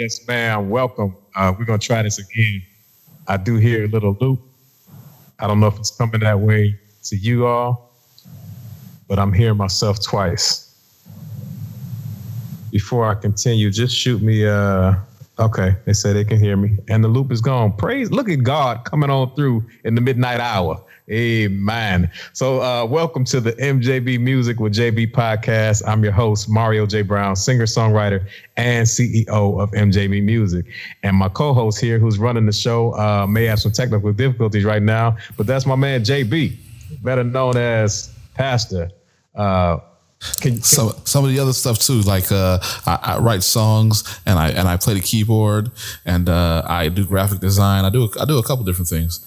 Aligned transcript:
yes, 0.00 0.26
ma'am. 0.26 0.70
Welcome. 0.70 1.14
Uh, 1.36 1.52
we're 1.58 1.66
gonna 1.66 1.78
try 1.78 2.02
this 2.02 2.18
again. 2.18 2.62
I 3.28 3.36
do 3.36 3.56
hear 3.56 3.84
a 3.84 3.88
little 3.88 4.16
loop. 4.18 4.40
I 5.38 5.46
don't 5.46 5.60
know 5.60 5.66
if 5.66 5.76
it's 5.76 5.94
coming 5.94 6.22
that 6.22 6.40
way 6.40 6.74
to 7.04 7.16
you 7.16 7.46
all, 7.46 7.94
but 9.08 9.18
I'm 9.18 9.30
hearing 9.30 9.58
myself 9.58 10.02
twice. 10.02 10.66
Before 12.70 13.04
I 13.04 13.14
continue, 13.14 13.70
just 13.70 13.94
shoot 13.94 14.22
me. 14.22 14.46
Uh, 14.46 14.94
okay, 15.38 15.76
they 15.84 15.92
say 15.92 16.14
they 16.14 16.24
can 16.24 16.38
hear 16.38 16.56
me, 16.56 16.78
and 16.88 17.04
the 17.04 17.08
loop 17.08 17.30
is 17.30 17.42
gone. 17.42 17.70
Praise! 17.74 18.10
Look 18.10 18.30
at 18.30 18.42
God 18.42 18.84
coming 18.84 19.10
on 19.10 19.34
through 19.34 19.66
in 19.84 19.94
the 19.96 20.00
midnight 20.00 20.40
hour. 20.40 20.82
Amen. 21.10 22.08
So, 22.34 22.62
uh, 22.62 22.84
welcome 22.84 23.24
to 23.24 23.40
the 23.40 23.52
MJB 23.54 24.20
Music 24.20 24.60
with 24.60 24.72
JB 24.74 25.10
podcast. 25.10 25.82
I'm 25.84 26.04
your 26.04 26.12
host, 26.12 26.48
Mario 26.48 26.86
J. 26.86 27.02
Brown, 27.02 27.34
singer, 27.34 27.64
songwriter, 27.66 28.24
and 28.56 28.86
CEO 28.86 29.60
of 29.60 29.72
MJB 29.72 30.22
Music. 30.22 30.66
And 31.02 31.16
my 31.16 31.28
co 31.28 31.52
host 31.52 31.80
here, 31.80 31.98
who's 31.98 32.18
running 32.18 32.46
the 32.46 32.52
show, 32.52 32.92
uh, 32.92 33.26
may 33.26 33.44
have 33.46 33.58
some 33.58 33.72
technical 33.72 34.12
difficulties 34.12 34.64
right 34.64 34.82
now, 34.82 35.16
but 35.36 35.48
that's 35.48 35.66
my 35.66 35.74
man, 35.74 36.04
JB, 36.04 36.56
better 37.02 37.24
known 37.24 37.56
as 37.56 38.14
Pastor. 38.34 38.88
Uh, 39.34 39.78
can, 40.40 40.62
some 40.62 40.92
some 41.04 41.24
of 41.24 41.30
the 41.30 41.40
other 41.40 41.54
stuff 41.54 41.80
too. 41.80 42.02
Like 42.02 42.30
uh, 42.30 42.60
I, 42.86 42.98
I 43.02 43.18
write 43.18 43.42
songs 43.42 44.20
and 44.26 44.38
I 44.38 44.50
and 44.50 44.68
I 44.68 44.76
play 44.76 44.94
the 44.94 45.00
keyboard 45.00 45.72
and 46.04 46.28
uh, 46.28 46.62
I 46.66 46.88
do 46.88 47.04
graphic 47.04 47.40
design. 47.40 47.84
I 47.84 47.90
do 47.90 48.08
I 48.20 48.26
do 48.26 48.38
a 48.38 48.44
couple 48.44 48.64
different 48.64 48.88
things. 48.88 49.26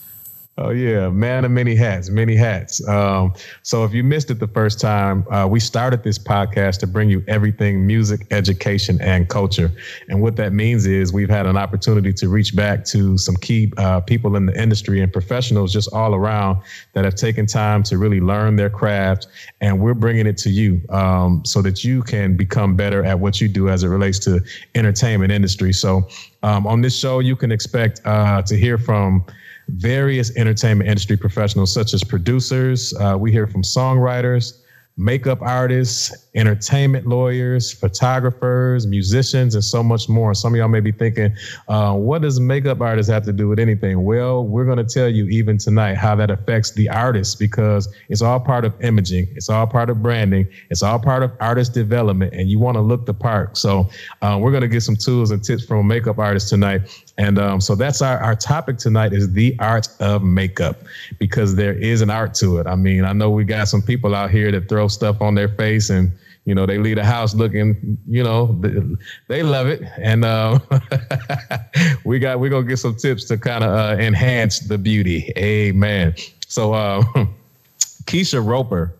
Oh 0.55 0.69
yeah, 0.69 1.09
man 1.09 1.45
of 1.45 1.51
many 1.51 1.75
hats, 1.75 2.11
many 2.11 2.35
hats. 2.35 2.87
Um, 2.87 3.33
so 3.63 3.85
if 3.85 3.93
you 3.93 4.03
missed 4.03 4.29
it 4.29 4.39
the 4.39 4.47
first 4.47 4.79
time, 4.79 5.25
uh, 5.31 5.47
we 5.47 5.59
started 5.59 6.03
this 6.03 6.19
podcast 6.19 6.77
to 6.81 6.87
bring 6.87 7.09
you 7.09 7.23
everything 7.27 7.87
music, 7.87 8.27
education, 8.29 9.01
and 9.01 9.27
culture. 9.27 9.71
And 10.09 10.21
what 10.21 10.35
that 10.35 10.53
means 10.53 10.85
is 10.85 11.11
we've 11.11 11.29
had 11.29 11.47
an 11.47 11.57
opportunity 11.57 12.13
to 12.13 12.29
reach 12.29 12.55
back 12.55 12.85
to 12.85 13.17
some 13.17 13.35
key 13.37 13.73
uh, 13.77 14.01
people 14.01 14.35
in 14.35 14.45
the 14.45 14.61
industry 14.61 15.01
and 15.01 15.11
professionals 15.11 15.73
just 15.73 15.91
all 15.91 16.13
around 16.13 16.61
that 16.93 17.03
have 17.03 17.15
taken 17.15 17.47
time 17.47 17.81
to 17.83 17.97
really 17.97 18.21
learn 18.21 18.55
their 18.55 18.69
craft, 18.69 19.25
and 19.59 19.79
we're 19.79 19.95
bringing 19.95 20.27
it 20.27 20.37
to 20.37 20.51
you 20.51 20.79
um, 20.89 21.43
so 21.43 21.63
that 21.63 21.83
you 21.83 22.03
can 22.03 22.37
become 22.37 22.75
better 22.75 23.03
at 23.03 23.19
what 23.19 23.41
you 23.41 23.47
do 23.47 23.69
as 23.69 23.83
it 23.83 23.87
relates 23.87 24.19
to 24.19 24.39
entertainment 24.75 25.31
industry. 25.31 25.73
So 25.73 26.07
um, 26.43 26.67
on 26.67 26.81
this 26.81 26.95
show, 26.95 27.19
you 27.19 27.35
can 27.35 27.51
expect 27.51 28.01
uh, 28.05 28.43
to 28.43 28.55
hear 28.55 28.77
from 28.77 29.25
various 29.69 30.35
entertainment 30.35 30.89
industry 30.89 31.17
professionals, 31.17 31.73
such 31.73 31.93
as 31.93 32.03
producers. 32.03 32.93
Uh, 32.99 33.17
we 33.19 33.31
hear 33.31 33.47
from 33.47 33.63
songwriters, 33.63 34.59
makeup 34.95 35.41
artists, 35.41 36.27
entertainment 36.35 37.07
lawyers, 37.07 37.71
photographers, 37.73 38.85
musicians, 38.85 39.55
and 39.55 39.63
so 39.63 39.81
much 39.81 40.07
more. 40.07 40.33
Some 40.35 40.53
of 40.53 40.57
y'all 40.59 40.67
may 40.67 40.81
be 40.81 40.91
thinking, 40.91 41.35
uh, 41.67 41.93
what 41.95 42.21
does 42.21 42.39
makeup 42.39 42.79
artists 42.79 43.11
have 43.11 43.23
to 43.23 43.33
do 43.33 43.47
with 43.47 43.59
anything? 43.59 44.03
Well, 44.03 44.45
we're 44.45 44.65
going 44.65 44.77
to 44.77 44.83
tell 44.83 45.09
you 45.09 45.25
even 45.27 45.57
tonight 45.57 45.95
how 45.95 46.15
that 46.17 46.29
affects 46.29 46.71
the 46.71 46.89
artist 46.89 47.39
because 47.39 47.93
it's 48.09 48.21
all 48.21 48.39
part 48.39 48.65
of 48.65 48.79
imaging, 48.83 49.27
it's 49.35 49.49
all 49.49 49.65
part 49.65 49.89
of 49.89 50.03
branding, 50.03 50.47
it's 50.69 50.83
all 50.83 50.99
part 50.99 51.23
of 51.23 51.31
artist 51.39 51.73
development, 51.73 52.33
and 52.33 52.49
you 52.49 52.59
want 52.59 52.75
to 52.75 52.81
look 52.81 53.05
the 53.05 53.13
part. 53.13 53.57
So, 53.57 53.89
uh, 54.21 54.37
we're 54.39 54.51
going 54.51 54.61
to 54.61 54.67
get 54.67 54.81
some 54.81 54.95
tools 54.95 55.31
and 55.31 55.43
tips 55.43 55.65
from 55.65 55.77
a 55.77 55.83
makeup 55.83 56.19
artist 56.19 56.49
tonight. 56.49 56.81
And 57.17 57.37
um, 57.37 57.61
so 57.61 57.75
that's 57.75 58.01
our, 58.01 58.17
our 58.17 58.35
topic 58.35 58.77
tonight 58.77 59.13
is 59.13 59.31
the 59.33 59.55
art 59.59 59.87
of 59.99 60.23
makeup 60.23 60.77
because 61.19 61.55
there 61.55 61.73
is 61.73 62.01
an 62.01 62.09
art 62.09 62.33
to 62.35 62.57
it. 62.57 62.65
I 62.65 62.75
mean, 62.75 63.05
I 63.05 63.13
know 63.13 63.29
we 63.29 63.43
got 63.43 63.67
some 63.67 63.81
people 63.81 64.15
out 64.15 64.31
here 64.31 64.51
that 64.51 64.67
throw 64.67 64.87
stuff 64.87 65.21
on 65.21 65.35
their 65.35 65.49
face 65.49 65.89
and 65.89 66.11
you 66.45 66.53
know 66.53 66.65
they 66.65 66.77
leave 66.77 66.97
the 66.97 67.05
house 67.05 67.33
looking 67.33 67.97
you 68.05 68.21
know 68.21 68.59
they 69.27 69.43
love 69.43 69.67
it. 69.67 69.83
And 69.97 70.25
uh, 70.25 70.59
we 72.05 72.19
got 72.19 72.39
we're 72.39 72.49
gonna 72.49 72.67
get 72.67 72.79
some 72.79 72.95
tips 72.95 73.25
to 73.25 73.37
kind 73.37 73.63
of 73.63 73.71
uh, 73.71 74.01
enhance 74.01 74.59
the 74.59 74.77
beauty. 74.77 75.31
Amen. 75.37 76.15
So 76.47 76.73
uh, 76.73 77.03
keisha 78.05 78.45
roper 78.45 78.91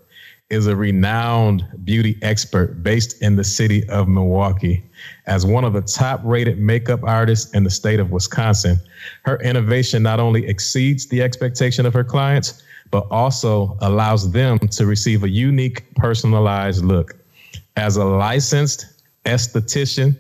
is 0.54 0.68
a 0.68 0.76
renowned 0.76 1.66
beauty 1.84 2.18
expert 2.22 2.82
based 2.84 3.22
in 3.22 3.36
the 3.36 3.44
city 3.44 3.88
of 3.90 4.08
milwaukee 4.08 4.84
as 5.26 5.46
one 5.46 5.64
of 5.64 5.74
the 5.74 5.82
top 5.82 6.22
rated 6.24 6.58
makeup 6.60 7.02
artists 7.04 7.54
in 7.54 7.64
the 7.64 7.70
state 7.70 8.00
of 8.00 8.12
wisconsin 8.12 8.78
her 9.24 9.38
innovation 9.42 10.02
not 10.02 10.20
only 10.20 10.48
exceeds 10.48 11.08
the 11.08 11.22
expectation 11.22 11.86
of 11.86 11.94
her 11.94 12.04
clients 12.04 12.64
but 12.92 13.06
also 13.10 13.78
allows 13.82 14.32
them 14.32 14.60
to 14.60 14.86
receive 14.86 15.24
a 15.24 15.30
unique 15.30 15.84
personalized 15.96 16.86
look 16.86 17.16
as 17.76 17.98
a 17.98 18.06
licensed 18.06 18.86
esthetician, 19.26 20.16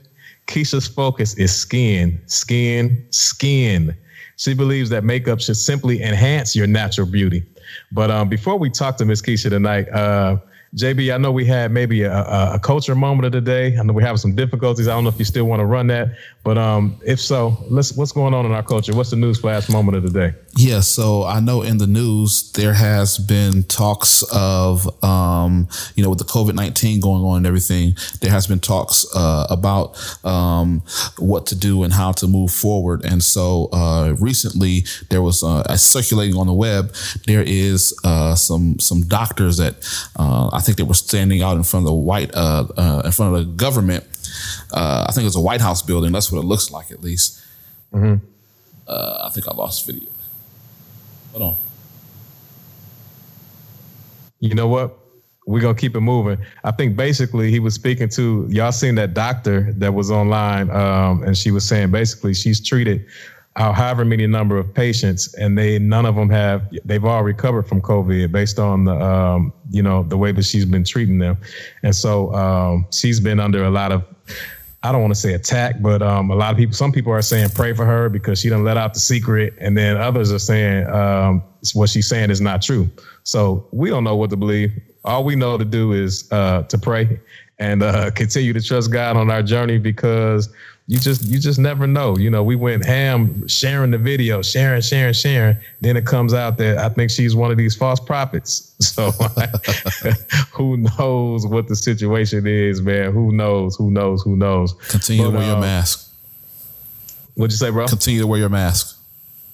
Keisha's 0.48 0.88
focus 0.88 1.36
is 1.36 1.56
skin, 1.56 2.20
skin, 2.26 3.06
skin. 3.12 3.96
She 4.38 4.54
believes 4.54 4.90
that 4.90 5.04
makeup 5.04 5.40
should 5.40 5.58
simply 5.58 6.02
enhance 6.02 6.56
your 6.56 6.68
natural 6.68 7.08
beauty. 7.08 7.44
But 7.92 8.12
um, 8.12 8.30
before 8.30 8.58
we 8.58 8.70
talk 8.70 8.98
to 8.98 9.06
Miss 9.06 9.22
Keisha 9.22 9.50
tonight, 9.50 9.90
uh, 9.90 10.38
JB, 10.76 11.14
I 11.14 11.18
know 11.18 11.32
we 11.32 11.46
had 11.46 11.72
maybe 11.72 12.02
a, 12.02 12.24
a, 12.54 12.60
culture 12.60 12.96
moment 12.96 13.28
of 13.28 13.32
the 13.32 13.42
day. 13.42 13.78
I 13.78 13.84
know 13.84 13.94
we 13.94 14.02
have 14.02 14.20
some 14.20 14.34
difficulties. 14.36 14.88
I 14.88 14.96
don't 14.96 15.04
know 15.04 15.12
if 15.12 15.20
you 15.20 15.26
still 15.26 15.46
want 15.46 15.60
to 15.60 15.68
run 15.68 15.86
that, 15.88 16.16
but 16.44 16.58
um, 16.58 17.00
if 17.06 17.20
so, 17.20 17.56
let's. 17.70 17.96
What's 17.96 18.12
going 18.12 18.34
on 18.34 18.46
in 18.48 18.52
our 18.54 18.64
culture? 18.64 18.96
What's 18.96 19.12
the 19.12 19.16
news 19.16 19.40
flash 19.40 19.70
moment 19.70 19.98
of 19.98 20.04
the 20.04 20.10
day? 20.10 20.36
Yeah, 20.58 20.80
so 20.80 21.26
I 21.26 21.40
know 21.40 21.62
in 21.62 21.78
the 21.78 21.86
news 21.86 22.52
there 22.54 22.74
has 22.74 23.20
been 23.20 23.64
talks 23.64 24.24
of, 24.34 25.04
um, 25.04 25.68
you 25.96 26.04
know, 26.04 26.10
with 26.10 26.20
the 26.20 26.26
COVID 26.26 26.56
nineteen 26.56 27.00
going 27.00 27.24
on 27.24 27.38
and 27.38 27.46
everything, 27.46 27.96
there 28.22 28.32
has 28.32 28.48
been 28.48 28.60
talks 28.60 29.06
uh, 29.16 29.46
about 29.52 29.96
um, 30.26 30.82
what 31.20 31.46
to 31.48 31.56
do 31.56 31.84
and 31.84 31.94
how 31.94 32.12
to 32.14 32.28
move 32.28 32.52
forward. 32.52 33.06
And 33.06 33.24
so 33.24 33.70
uh, 33.72 34.16
recently 34.20 34.86
there 35.10 35.22
was 35.22 35.44
uh, 35.44 35.76
circulating 35.76 36.36
on 36.36 36.48
the 36.48 36.54
web. 36.54 36.94
There 37.28 37.44
is 37.46 37.96
uh, 38.04 38.34
some 38.34 38.80
some 38.80 39.04
doctors 39.04 39.58
that 39.58 39.76
uh, 40.16 40.50
think 40.64 40.78
they 40.78 40.84
were 40.84 40.94
standing 40.96 41.44
out 41.44 41.56
in 41.58 41.64
front 41.64 41.84
of 41.86 41.88
the 41.88 41.94
white 41.94 42.34
uh, 42.34 42.66
uh, 42.76 43.02
in 43.06 43.12
front 43.12 43.36
of 43.36 43.40
the 43.46 43.52
government. 43.54 44.04
Uh 44.72 45.06
I 45.08 45.12
think 45.12 45.24
it 45.24 45.32
was 45.34 45.36
a 45.36 45.42
White 45.42 45.62
House 45.62 45.82
building. 45.84 46.12
That's 46.12 46.32
what 46.32 46.40
it 46.40 46.48
looks 46.48 46.72
like, 46.72 46.92
at 46.92 47.02
least. 47.02 47.42
Mm-hmm. 47.94 48.26
I 48.88 49.30
think 49.30 49.48
I 49.48 49.54
lost 49.54 49.86
video. 49.86 50.10
Hold 51.32 51.44
on. 51.44 51.56
You 54.40 54.54
know 54.56 54.68
what? 54.68 54.98
We're 55.46 55.60
gonna 55.60 55.76
keep 55.76 55.96
it 55.96 56.02
moving. 56.02 56.38
I 56.64 56.72
think 56.72 56.96
basically 56.96 57.52
he 57.52 57.60
was 57.60 57.74
speaking 57.74 58.10
to 58.10 58.48
y'all 58.50 58.72
seen 58.72 58.96
that 58.96 59.14
doctor 59.14 59.74
that 59.74 59.94
was 59.94 60.10
online, 60.10 60.70
um, 60.72 61.24
and 61.24 61.38
she 61.38 61.52
was 61.52 61.68
saying 61.68 61.92
basically 61.92 62.34
she's 62.34 62.66
treated 62.66 63.06
uh, 63.56 63.72
however 63.72 64.04
many 64.04 64.26
number 64.26 64.58
of 64.58 64.74
patients, 64.74 65.34
and 65.36 65.58
they 65.58 65.78
none 65.80 66.06
of 66.06 66.16
them 66.16 66.30
have 66.30 66.68
they've 66.86 67.06
all 67.06 67.24
recovered 67.24 67.68
from 67.68 67.82
COVID 67.82 68.32
based 68.32 68.60
on 68.60 68.86
the 68.86 69.00
um, 69.00 69.54
you 69.70 69.84
know 69.84 70.04
the 70.04 70.18
way 70.18 70.32
that 70.32 70.44
she's 70.44 70.66
been 70.66 70.84
treating 70.84 71.20
them, 71.20 71.38
and 71.84 71.96
so 71.96 72.34
um, 72.34 72.88
she's 72.92 73.20
been 73.20 73.40
under 73.40 73.64
a 73.64 73.70
lot 73.70 73.92
of 73.92 74.04
I 74.86 74.92
don't 74.92 75.02
want 75.02 75.14
to 75.14 75.20
say 75.20 75.34
attack, 75.34 75.82
but 75.82 76.02
um, 76.02 76.30
a 76.30 76.36
lot 76.36 76.52
of 76.52 76.58
people, 76.58 76.76
some 76.76 76.92
people 76.92 77.14
are 77.14 77.22
saying 77.22 77.50
pray 77.56 77.74
for 77.74 77.86
her 77.86 78.10
because 78.10 78.40
she 78.40 78.50
didn't 78.50 78.66
let 78.66 78.76
out 78.76 78.94
the 78.94 79.00
secret, 79.00 79.54
and 79.58 79.78
then 79.78 79.96
others 79.96 80.32
are 80.34 80.40
saying 80.40 80.88
um, 80.88 81.42
what 81.74 81.90
she's 81.90 82.08
saying 82.08 82.30
is 82.30 82.42
not 82.42 82.62
true. 82.62 82.90
So 83.24 83.66
we 83.72 83.90
don't 83.90 84.04
know 84.04 84.18
what 84.18 84.30
to 84.32 84.38
believe. 84.38 84.74
All 85.06 85.24
we 85.24 85.38
know 85.38 85.58
to 85.58 85.64
do 85.64 85.94
is 85.94 86.30
uh, 86.32 86.64
to 86.64 86.78
pray 86.78 87.20
and 87.60 87.82
uh, 87.82 88.12
continue 88.16 88.52
to 88.52 88.62
trust 88.62 88.92
God 88.92 89.16
on 89.16 89.30
our 89.30 89.42
journey 89.42 89.78
because 89.78 90.50
you 90.88 91.00
just 91.00 91.24
you 91.24 91.40
just 91.40 91.60
never 91.60 91.88
know. 91.88 92.18
You 92.18 92.30
know, 92.30 92.44
we 92.44 92.56
went 92.56 92.86
ham 92.86 93.48
sharing 93.48 93.92
the 93.92 93.98
video, 93.98 94.42
sharing, 94.42 94.82
sharing, 94.82 95.14
sharing. 95.14 95.58
Then 95.80 95.96
it 95.96 96.06
comes 96.06 96.34
out 96.34 96.58
that 96.58 96.78
I 96.78 96.90
think 96.90 97.10
she's 97.10 97.36
one 97.36 97.52
of 97.52 97.58
these 97.58 97.76
false 97.76 98.00
prophets. 98.00 98.72
So 98.84 99.12
who 100.54 100.76
knows 100.76 101.48
what 101.48 101.70
the 101.70 101.76
situation 101.76 102.46
is, 102.46 102.82
man? 102.82 103.14
Who 103.14 103.32
knows? 103.32 103.78
Who 103.78 103.90
knows? 103.90 104.22
Who 104.22 104.36
knows? 104.36 104.74
Continue 104.90 105.24
but, 105.24 105.32
to 105.32 105.38
wear 105.38 105.46
your 105.48 105.56
um, 105.56 105.62
mask. 105.62 106.14
What'd 107.36 107.54
you 107.54 107.58
say, 107.58 107.70
bro? 107.70 107.88
Continue 107.88 108.20
to 108.20 108.28
wear 108.28 108.40
your 108.40 108.50
mask. 108.50 109.00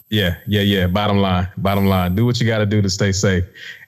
Yeah, 0.10 0.38
yeah, 0.48 0.62
yeah. 0.62 0.88
Bottom 0.88 1.20
line, 1.20 1.48
bottom 1.58 1.86
line. 1.86 2.16
Do 2.16 2.26
what 2.26 2.42
you 2.42 2.48
got 2.48 2.58
to 2.58 2.66
do 2.66 2.81
to 2.81 2.90
stay 2.90 3.12
safe. 3.12 3.44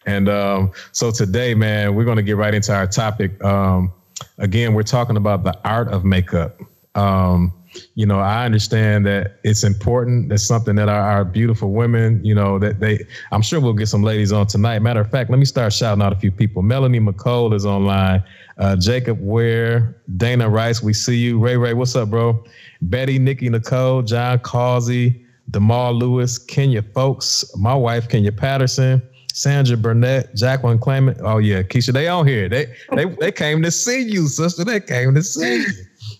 And 0.06 0.30
um, 0.30 0.72
so 0.92 1.10
today, 1.10 1.56
man, 1.56 1.96
we're 1.96 2.06
going 2.06 2.18
to 2.18 2.24
get 2.24 2.38
right 2.38 2.54
into 2.54 2.74
our 2.74 2.88
topic. 2.88 3.44
Um, 3.44 3.92
again, 4.38 4.74
we're 4.76 4.84
talking 4.84 5.18
about 5.18 5.44
the 5.44 5.58
art 5.68 5.88
of 5.88 6.06
makeup. 6.06 6.62
Um, 6.96 7.54
you 7.96 8.06
know, 8.06 8.20
I 8.20 8.46
understand 8.46 9.06
that 9.06 9.40
it's 9.44 9.64
important. 9.64 10.30
That's 10.30 10.46
something 10.46 10.76
that 10.76 10.90
our, 10.90 11.00
our, 11.00 11.26
beautiful 11.26 11.72
women, 11.72 12.24
you 12.24 12.36
know, 12.36 12.60
that 12.60 12.80
they, 12.80 13.06
I'm 13.32 13.42
sure 13.42 13.62
we'll 13.62 13.74
get 13.74 13.88
some 13.88 14.04
ladies 14.04 14.32
on 14.32 14.48
tonight. 14.48 14.80
Matter 14.80 15.00
of 15.00 15.10
fact, 15.10 15.30
let 15.30 15.40
me 15.40 15.46
start 15.46 15.72
shouting 15.72 16.02
out 16.02 16.12
a 16.12 16.18
few 16.18 16.32
people. 16.32 16.62
Melanie 16.62 17.00
McCole 17.00 17.54
is 17.54 17.66
online. 17.66 18.24
Uh, 18.58 18.76
Jacob 18.76 19.20
Ware, 19.22 19.96
Dana 20.18 20.50
Rice, 20.50 20.84
we 20.84 20.94
see 20.94 21.18
you. 21.18 21.40
Ray 21.40 21.56
Ray, 21.56 21.74
what's 21.74 21.96
up, 21.96 22.10
bro? 22.10 22.44
Betty, 22.82 23.18
Nikki 23.18 23.50
Nicole, 23.50 24.02
John 24.02 24.40
Causey, 24.40 25.26
DeMar 25.50 25.94
Lewis, 25.94 26.38
Kenya 26.38 26.82
Folks, 26.82 27.46
my 27.58 27.74
wife, 27.74 28.10
Kenya 28.10 28.32
Patterson. 28.32 29.02
Sandra 29.34 29.78
Burnett, 29.78 30.36
Jacqueline 30.36 30.78
Clement. 30.78 31.18
Oh 31.22 31.38
yeah, 31.38 31.64
Keisha, 31.64 31.94
they 31.94 32.10
on 32.10 32.28
here. 32.28 32.50
They 32.50 32.66
they 32.94 33.06
they 33.06 33.32
came 33.32 33.62
to 33.62 33.72
see 33.72 34.02
you, 34.02 34.28
sister. 34.28 34.66
They 34.66 34.82
came 34.82 35.16
to 35.16 35.24
see 35.24 35.60
you. 35.60 35.66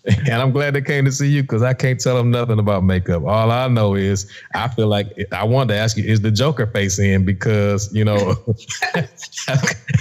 And 0.22 0.34
I'm 0.34 0.50
glad 0.50 0.74
they 0.74 0.82
came 0.82 1.04
to 1.04 1.12
see 1.12 1.28
you 1.28 1.42
because 1.42 1.62
I 1.62 1.74
can't 1.74 2.00
tell 2.00 2.16
them 2.16 2.30
nothing 2.30 2.58
about 2.58 2.82
makeup. 2.82 3.24
All 3.24 3.50
I 3.50 3.68
know 3.68 3.94
is 3.94 4.30
I 4.54 4.68
feel 4.68 4.88
like 4.88 5.06
I 5.30 5.44
wanted 5.44 5.74
to 5.74 5.80
ask 5.80 5.96
you, 5.96 6.04
is 6.04 6.20
the 6.20 6.30
Joker 6.30 6.66
face 6.66 6.98
in? 6.98 7.24
Because, 7.24 7.92
you 7.94 8.04
know, 8.04 8.34
that's, 8.94 9.46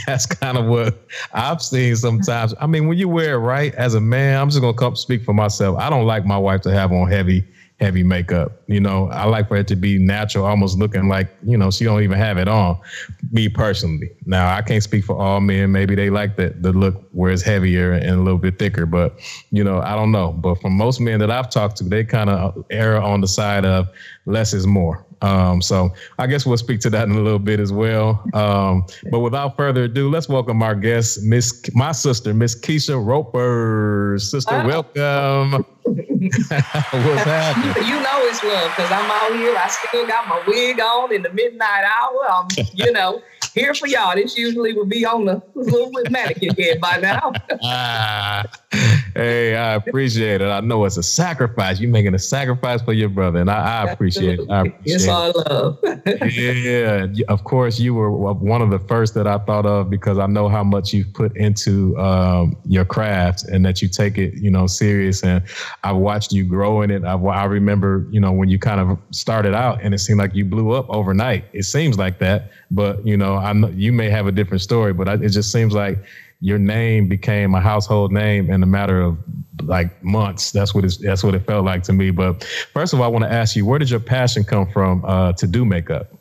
that's 0.06 0.26
kind 0.26 0.58
of 0.58 0.66
what 0.66 1.08
I've 1.34 1.62
seen 1.62 1.96
sometimes. 1.96 2.56
I 2.60 2.66
mean, 2.66 2.88
when 2.88 2.98
you 2.98 3.10
wear 3.10 3.36
it 3.36 3.40
right 3.40 3.76
as 3.76 3.94
a 3.94 4.02
man, 4.02 4.42
I'm 4.42 4.50
just 4.50 4.62
to 4.62 4.74
come 4.74 4.96
speak 4.96 5.24
for 5.24 5.34
myself. 5.34 5.78
I 5.78 5.90
don't 5.90 6.06
like 6.06 6.26
my 6.26 6.38
wife 6.38 6.62
to 6.62 6.72
have 6.72 6.92
on 6.92 7.08
heavy 7.10 7.46
heavy 7.82 8.04
makeup. 8.04 8.62
You 8.68 8.80
know, 8.80 9.10
I 9.10 9.26
like 9.26 9.48
for 9.48 9.58
it 9.58 9.68
to 9.70 9.76
be 9.76 9.98
natural, 9.98 10.46
almost 10.46 10.78
looking 10.78 11.10
like, 11.10 11.30
you 11.44 11.58
know, 11.58 11.72
she 11.72 11.84
don't 11.84 12.04
even 12.04 12.18
have 12.18 12.38
it 12.38 12.48
on. 12.48 12.80
Me 13.32 13.50
personally. 13.50 14.12
Now 14.26 14.56
I 14.56 14.62
can't 14.62 14.84
speak 14.84 15.04
for 15.04 15.18
all 15.18 15.42
men. 15.42 15.72
Maybe 15.72 15.96
they 15.96 16.10
like 16.10 16.36
the 16.36 16.56
the 16.60 16.72
look 16.72 17.04
where 17.12 17.32
it's 17.32 17.42
heavier 17.42 17.92
and 17.94 18.12
a 18.12 18.22
little 18.22 18.38
bit 18.38 18.60
thicker, 18.60 18.86
but 18.86 19.20
you 19.50 19.64
know, 19.64 19.82
I 19.82 19.96
don't 19.96 20.12
know. 20.12 20.32
But 20.32 20.62
for 20.62 20.70
most 20.70 21.02
men 21.02 21.20
that 21.20 21.32
I've 21.32 21.50
talked 21.50 21.78
to, 21.78 21.84
they 21.84 22.04
kind 22.04 22.30
of 22.30 22.64
err 22.70 23.02
on 23.02 23.20
the 23.20 23.28
side 23.28 23.66
of 23.66 23.90
less 24.26 24.54
is 24.54 24.68
more. 24.68 25.06
Um, 25.22 25.62
so 25.62 25.92
I 26.20 26.28
guess 26.28 26.46
we'll 26.46 26.58
speak 26.58 26.80
to 26.82 26.90
that 26.92 27.08
in 27.08 27.16
a 27.16 27.22
little 27.22 27.40
bit 27.40 27.60
as 27.60 27.72
well. 27.72 28.24
Um, 28.34 28.86
but 29.12 29.20
without 29.20 29.56
further 29.56 29.84
ado, 29.84 30.10
let's 30.10 30.28
welcome 30.28 30.64
our 30.64 30.76
guest, 30.76 31.24
Miss 31.24 31.62
my 31.74 31.92
sister, 31.92 32.34
Miss 32.34 32.60
Keisha 32.60 33.04
Roper. 33.04 34.18
Sister, 34.20 34.56
oh. 34.56 34.68
welcome. 34.68 35.66
What's 35.84 37.24
happening? 37.24 37.88
You 37.88 37.96
know 37.96 38.20
it's 38.24 38.44
love 38.44 38.72
because 38.76 38.92
I'm 38.92 39.10
out 39.10 39.38
here. 39.38 39.56
I 39.58 39.68
still 39.68 40.08
got 40.08 40.28
my 40.28 40.42
wig 40.48 40.80
on 40.80 41.14
in 41.14 41.22
the 41.22 41.32
midnight 41.34 41.84
hour. 41.84 42.30
I'm, 42.30 42.48
you 42.74 42.92
know, 42.92 43.22
here 43.54 43.74
for 43.74 43.88
y'all. 43.88 44.16
This 44.16 44.38
usually 44.38 44.74
would 44.74 44.90
be 44.90 45.06
on 45.06 45.26
the 45.26 45.42
little 45.56 45.92
bit 45.92 46.12
mannequin 46.12 46.56
head 46.56 46.80
by 46.80 46.98
now. 46.98 47.34
ah, 47.64 48.44
hey, 49.16 49.56
I 49.56 49.76
appreciate 49.76 50.42
it. 50.42 50.48
I 50.48 50.62
know 50.62 50.86
it's 50.86 50.98
a 50.98 51.04
sacrifice. 51.04 51.80
You're 51.80 51.92
making 51.92 52.14
a 52.14 52.20
sacrifice 52.20 52.82
for 52.82 52.94
your 52.94 53.10
brother, 53.10 53.40
and 53.40 53.50
I, 53.50 53.84
I 53.84 53.92
appreciate 53.92 54.40
it. 54.40 54.50
I 54.50 54.68
appreciate 54.68 54.96
it's 54.96 55.08
all 55.08 55.34
love. 55.50 55.80
yeah, 56.32 57.08
of 57.28 57.44
course, 57.44 57.80
you 57.80 57.94
were 57.94 58.12
one 58.12 58.62
of 58.62 58.70
the 58.70 58.80
first 58.80 59.14
that 59.16 59.28
I 59.28 59.38
thought 59.40 59.66
of 59.66 59.90
because 59.90 60.18
I 60.18 60.28
know 60.28 60.48
how 60.48 60.64
much 60.64 60.94
you've 60.94 61.14
put 61.14 61.36
into 61.36 61.98
um, 61.98 62.56
your 62.66 62.86
craft 62.86 63.44
and 63.44 63.66
that 63.66 63.82
you 63.82 63.88
take 63.88 64.18
it, 64.18 64.36
you 64.36 64.50
know, 64.50 64.68
serious. 64.68 65.24
And 65.24 65.44
I've 65.84 65.98
watched 65.98 66.32
you 66.32 66.46
grow 66.46 66.82
in 66.82 66.92
it. 66.92 67.04
I've, 67.04 67.24
I 67.26 67.46
remember, 67.46 68.08
you 68.12 68.20
know, 68.20 68.32
when 68.32 68.50
you 68.50 68.60
kind 68.60 68.80
of 68.80 68.98
started 69.12 69.54
out, 69.54 69.82
and 69.82 69.94
it 69.94 70.00
seemed 70.00 70.20
like 70.20 70.34
you 70.34 70.46
blew 70.46 70.72
up 70.72 70.90
overnight. 70.90 71.46
It 71.54 71.64
seems 71.64 71.98
like 71.98 72.20
that, 72.20 72.52
but 72.70 73.06
you 73.06 73.18
know, 73.18 73.41
I 73.42 73.54
know 73.54 73.70
you 73.70 73.92
may 73.92 74.10
have 74.10 74.28
a 74.28 74.32
different 74.32 74.62
story, 74.62 74.94
but 74.94 75.08
I, 75.08 75.14
it 75.16 75.30
just 75.30 75.52
seems 75.52 75.74
like 75.74 75.98
your 76.40 76.58
name 76.58 77.08
became 77.08 77.54
a 77.54 77.62
household 77.62 78.12
name 78.12 78.50
in 78.50 78.64
a 78.64 78.66
matter 78.66 79.02
of 79.02 79.18
like 79.64 80.04
months. 80.04 80.52
That's 80.52 80.74
what 80.74 80.84
it's, 80.84 80.98
that's 80.98 81.24
what 81.24 81.36
it 81.36 81.46
felt 81.46 81.66
like 81.66 81.84
to 81.84 81.94
me. 81.94 82.12
But 82.12 82.44
first 82.74 82.94
of 82.94 83.00
all, 83.00 83.06
I 83.06 83.10
want 83.10 83.26
to 83.26 83.32
ask 83.32 83.56
you, 83.56 83.66
where 83.66 83.78
did 83.78 83.90
your 83.90 84.00
passion 84.00 84.44
come 84.44 84.68
from 84.68 85.06
uh, 85.06 85.34
to 85.34 85.48
do 85.48 85.66
makeup? 85.66 86.12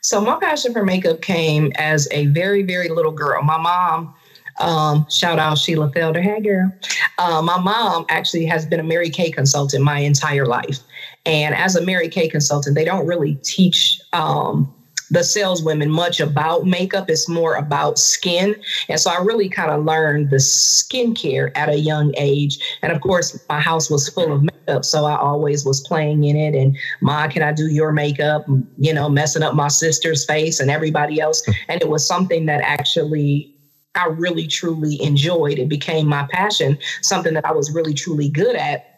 So 0.00 0.20
my 0.20 0.38
passion 0.40 0.72
for 0.72 0.84
makeup 0.84 1.20
came 1.20 1.70
as 1.76 2.08
a 2.10 2.26
very, 2.26 2.62
very 2.62 2.88
little 2.88 3.12
girl. 3.12 3.42
My 3.42 3.58
mom, 3.58 4.14
um, 4.58 5.06
shout 5.08 5.38
out 5.38 5.58
Sheila 5.58 5.90
Felder. 5.90 6.22
Hey, 6.22 6.40
girl. 6.40 6.72
Uh, 7.18 7.40
my 7.42 7.60
mom 7.60 8.06
actually 8.08 8.46
has 8.46 8.66
been 8.66 8.80
a 8.80 8.82
Mary 8.82 9.10
Kay 9.10 9.30
consultant 9.30 9.84
my 9.84 9.98
entire 9.98 10.46
life. 10.46 10.80
And 11.24 11.54
as 11.54 11.76
a 11.76 11.82
Mary 11.84 12.08
Kay 12.08 12.28
consultant, 12.28 12.74
they 12.74 12.84
don't 12.84 13.06
really 13.06 13.36
teach 13.44 14.00
um, 14.12 14.74
the 15.12 15.22
saleswomen 15.22 15.90
much 15.90 16.20
about 16.20 16.64
makeup. 16.64 17.08
It's 17.10 17.28
more 17.28 17.54
about 17.54 17.98
skin. 17.98 18.56
And 18.88 18.98
so 18.98 19.10
I 19.10 19.22
really 19.22 19.48
kind 19.48 19.70
of 19.70 19.84
learned 19.84 20.30
the 20.30 20.36
skincare 20.36 21.52
at 21.54 21.68
a 21.68 21.78
young 21.78 22.14
age. 22.16 22.58
And 22.80 22.90
of 22.90 23.00
course, 23.02 23.38
my 23.48 23.60
house 23.60 23.90
was 23.90 24.08
full 24.08 24.32
of 24.32 24.42
makeup. 24.42 24.86
So 24.86 25.04
I 25.04 25.16
always 25.18 25.66
was 25.66 25.80
playing 25.86 26.24
in 26.24 26.36
it. 26.36 26.54
And, 26.58 26.76
Ma, 27.02 27.28
can 27.28 27.42
I 27.42 27.52
do 27.52 27.68
your 27.68 27.92
makeup? 27.92 28.46
You 28.78 28.94
know, 28.94 29.10
messing 29.10 29.42
up 29.42 29.54
my 29.54 29.68
sister's 29.68 30.24
face 30.24 30.60
and 30.60 30.70
everybody 30.70 31.20
else. 31.20 31.46
And 31.68 31.80
it 31.82 31.90
was 31.90 32.06
something 32.06 32.46
that 32.46 32.62
actually 32.62 33.54
I 33.94 34.06
really 34.06 34.46
truly 34.46 35.00
enjoyed. 35.02 35.58
It 35.58 35.68
became 35.68 36.06
my 36.06 36.26
passion, 36.30 36.78
something 37.02 37.34
that 37.34 37.44
I 37.44 37.52
was 37.52 37.70
really 37.74 37.92
truly 37.92 38.30
good 38.30 38.56
at 38.56 38.91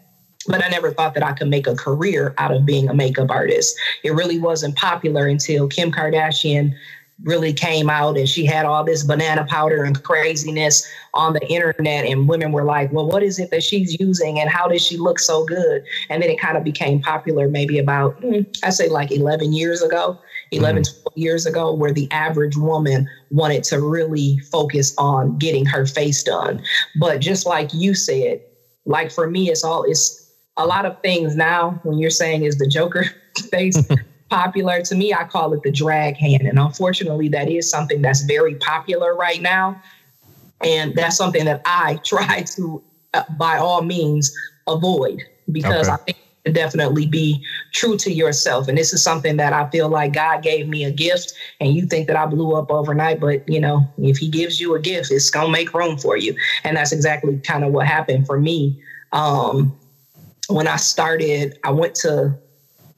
but 0.46 0.64
I 0.64 0.68
never 0.68 0.92
thought 0.92 1.14
that 1.14 1.22
I 1.22 1.32
could 1.32 1.48
make 1.48 1.66
a 1.66 1.74
career 1.74 2.34
out 2.38 2.52
of 2.52 2.66
being 2.66 2.88
a 2.88 2.94
makeup 2.94 3.30
artist. 3.30 3.76
It 4.02 4.14
really 4.14 4.38
wasn't 4.38 4.76
popular 4.76 5.26
until 5.26 5.68
Kim 5.68 5.90
Kardashian 5.90 6.74
really 7.22 7.52
came 7.52 7.88
out 7.88 8.16
and 8.18 8.28
she 8.28 8.44
had 8.44 8.66
all 8.66 8.82
this 8.82 9.04
banana 9.04 9.46
powder 9.48 9.84
and 9.84 10.02
craziness 10.02 10.86
on 11.14 11.32
the 11.32 11.46
internet 11.46 12.04
and 12.04 12.28
women 12.28 12.50
were 12.50 12.64
like 12.64 12.92
well 12.92 13.06
what 13.06 13.22
is 13.22 13.38
it 13.38 13.50
that 13.52 13.62
she's 13.62 13.98
using 14.00 14.40
and 14.40 14.50
how 14.50 14.66
does 14.66 14.84
she 14.84 14.96
look 14.96 15.20
so 15.20 15.44
good 15.44 15.84
and 16.10 16.20
then 16.20 16.28
it 16.28 16.40
kind 16.40 16.56
of 16.56 16.64
became 16.64 17.00
popular 17.00 17.48
maybe 17.48 17.78
about 17.78 18.18
hmm, 18.20 18.40
i 18.64 18.70
say 18.70 18.88
like 18.88 19.12
11 19.12 19.52
years 19.52 19.80
ago 19.80 20.18
11 20.50 20.82
mm-hmm. 20.82 21.02
12 21.02 21.16
years 21.16 21.46
ago 21.46 21.72
where 21.72 21.92
the 21.92 22.10
average 22.10 22.56
woman 22.56 23.08
wanted 23.30 23.62
to 23.62 23.80
really 23.80 24.38
focus 24.50 24.92
on 24.98 25.38
getting 25.38 25.64
her 25.64 25.86
face 25.86 26.20
done 26.24 26.60
but 26.98 27.20
just 27.20 27.46
like 27.46 27.72
you 27.72 27.94
said 27.94 28.40
like 28.86 29.12
for 29.12 29.30
me 29.30 29.50
it's 29.50 29.62
all 29.62 29.84
it's 29.84 30.23
a 30.56 30.66
lot 30.66 30.86
of 30.86 31.00
things 31.00 31.36
now 31.36 31.80
when 31.82 31.98
you're 31.98 32.10
saying 32.10 32.44
is 32.44 32.58
the 32.58 32.68
Joker 32.68 33.06
face 33.50 33.82
popular 34.30 34.82
to 34.82 34.94
me, 34.94 35.14
I 35.14 35.24
call 35.24 35.52
it 35.52 35.62
the 35.62 35.70
drag 35.70 36.16
hand. 36.16 36.42
And 36.42 36.58
unfortunately, 36.58 37.28
that 37.28 37.48
is 37.48 37.70
something 37.70 38.02
that's 38.02 38.22
very 38.24 38.56
popular 38.56 39.14
right 39.14 39.40
now. 39.40 39.80
And 40.62 40.94
that's 40.94 41.16
something 41.16 41.44
that 41.44 41.62
I 41.66 41.98
try 42.04 42.42
to, 42.56 42.82
uh, 43.12 43.22
by 43.38 43.58
all 43.58 43.82
means, 43.82 44.34
avoid 44.66 45.22
because 45.52 45.88
okay. 45.88 45.92
I 45.92 45.96
think 46.04 46.18
definitely 46.54 47.06
be 47.06 47.42
true 47.72 47.96
to 47.96 48.12
yourself. 48.12 48.68
And 48.68 48.76
this 48.76 48.92
is 48.92 49.02
something 49.02 49.36
that 49.38 49.52
I 49.52 49.68
feel 49.70 49.88
like 49.88 50.12
God 50.12 50.42
gave 50.42 50.68
me 50.68 50.84
a 50.84 50.90
gift 50.90 51.32
and 51.60 51.72
you 51.74 51.86
think 51.86 52.06
that 52.08 52.16
I 52.16 52.26
blew 52.26 52.54
up 52.54 52.70
overnight, 52.70 53.20
but 53.20 53.48
you 53.48 53.60
know, 53.60 53.86
if 53.98 54.18
he 54.18 54.28
gives 54.28 54.60
you 54.60 54.74
a 54.74 54.80
gift, 54.80 55.10
it's 55.10 55.30
going 55.30 55.46
to 55.46 55.52
make 55.52 55.72
room 55.72 55.96
for 55.96 56.16
you. 56.16 56.36
And 56.64 56.76
that's 56.76 56.92
exactly 56.92 57.38
kind 57.38 57.64
of 57.64 57.72
what 57.72 57.86
happened 57.86 58.26
for 58.26 58.38
me. 58.38 58.78
Um, 59.12 59.74
when 60.48 60.68
I 60.68 60.76
started, 60.76 61.58
I 61.64 61.70
went 61.70 61.94
to 61.96 62.36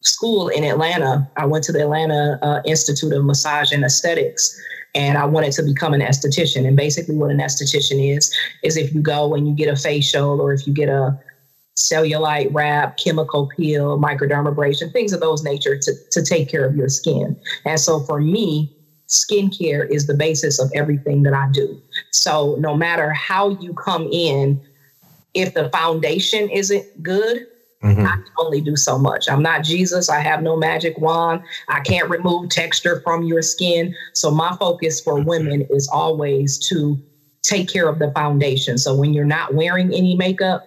school 0.01 0.49
in 0.49 0.65
Atlanta. 0.65 1.29
I 1.37 1.47
went 1.47 1.65
to 1.65 1.73
the 1.73 1.83
Atlanta 1.83 2.39
uh, 2.43 2.61
Institute 2.65 3.13
of 3.13 3.25
Massage 3.25 3.73
and 3.73 3.85
Aesthetics, 3.85 4.59
and 4.95 5.19
I 5.19 5.25
wanted 5.25 5.53
to 5.53 5.63
become 5.63 5.95
an 5.95 6.01
esthetician. 6.01 6.67
And 6.67 6.77
basically, 6.77 7.17
what 7.17 7.31
an 7.31 7.39
esthetician 7.39 8.17
is 8.17 8.35
is 8.63 8.77
if 8.77 8.95
you 8.95 9.01
go 9.01 9.35
and 9.35 9.47
you 9.49 9.55
get 9.55 9.69
a 9.69 9.77
facial, 9.77 10.41
or 10.41 10.53
if 10.53 10.67
you 10.67 10.73
get 10.73 10.89
a 10.89 11.19
cellulite 11.77 12.49
wrap, 12.53 12.97
chemical 12.97 13.49
peel, 13.55 13.99
microdermabrasion, 13.99 14.93
things 14.93 15.13
of 15.13 15.21
those 15.21 15.45
nature 15.45 15.79
to, 15.79 15.93
to 16.11 16.25
take 16.25 16.49
care 16.49 16.65
of 16.65 16.75
your 16.75 16.89
skin. 16.89 17.39
And 17.67 17.79
so 17.79 18.01
for 18.01 18.21
me, 18.21 18.75
skincare 19.09 19.89
is 19.89 20.07
the 20.07 20.15
basis 20.15 20.59
of 20.59 20.71
everything 20.75 21.23
that 21.25 21.35
I 21.35 21.49
do. 21.53 21.81
So 22.13 22.57
no 22.59 22.75
matter 22.75 23.13
how 23.13 23.51
you 23.61 23.75
come 23.75 24.09
in 24.11 24.61
if 25.37 25.53
the 25.53 25.69
foundation 25.69 26.49
isn't 26.49 27.03
good, 27.03 27.47
mm-hmm. 27.83 28.07
I 28.07 28.13
can 28.13 28.25
only 28.39 28.63
do 28.63 28.75
so 28.75 28.99
much. 28.99 29.29
I'm 29.29 29.43
not 29.43 29.63
Jesus. 29.63 30.09
I 30.09 30.21
have 30.21 30.43
no 30.43 30.57
magic 30.57 30.99
wand. 30.99 31.43
I 31.69 31.81
can't 31.81 32.09
remove 32.09 32.49
texture 32.49 33.01
from 33.03 33.23
your 33.25 33.43
skin. 33.43 33.95
So 34.15 34.31
my 34.31 34.57
focus 34.57 35.01
for 35.01 35.23
women 35.23 35.67
is 35.71 35.89
always 35.93 36.59
to 36.71 36.99
take 37.43 37.69
care 37.69 37.89
of 37.89 37.99
the 37.99 38.11
foundation. 38.13 38.79
So 38.79 38.97
when 38.97 39.13
you're 39.13 39.27
not 39.27 39.55
wearing 39.55 39.93
any 39.93 40.17
makeup, 40.17 40.67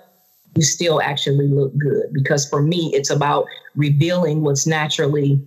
you 0.56 0.62
still 0.62 1.02
actually 1.02 1.48
look 1.48 1.76
good. 1.78 2.14
Because 2.14 2.48
for 2.48 2.62
me, 2.62 2.92
it's 2.94 3.10
about 3.10 3.46
revealing 3.76 4.44
what's 4.44 4.68
naturally 4.68 5.42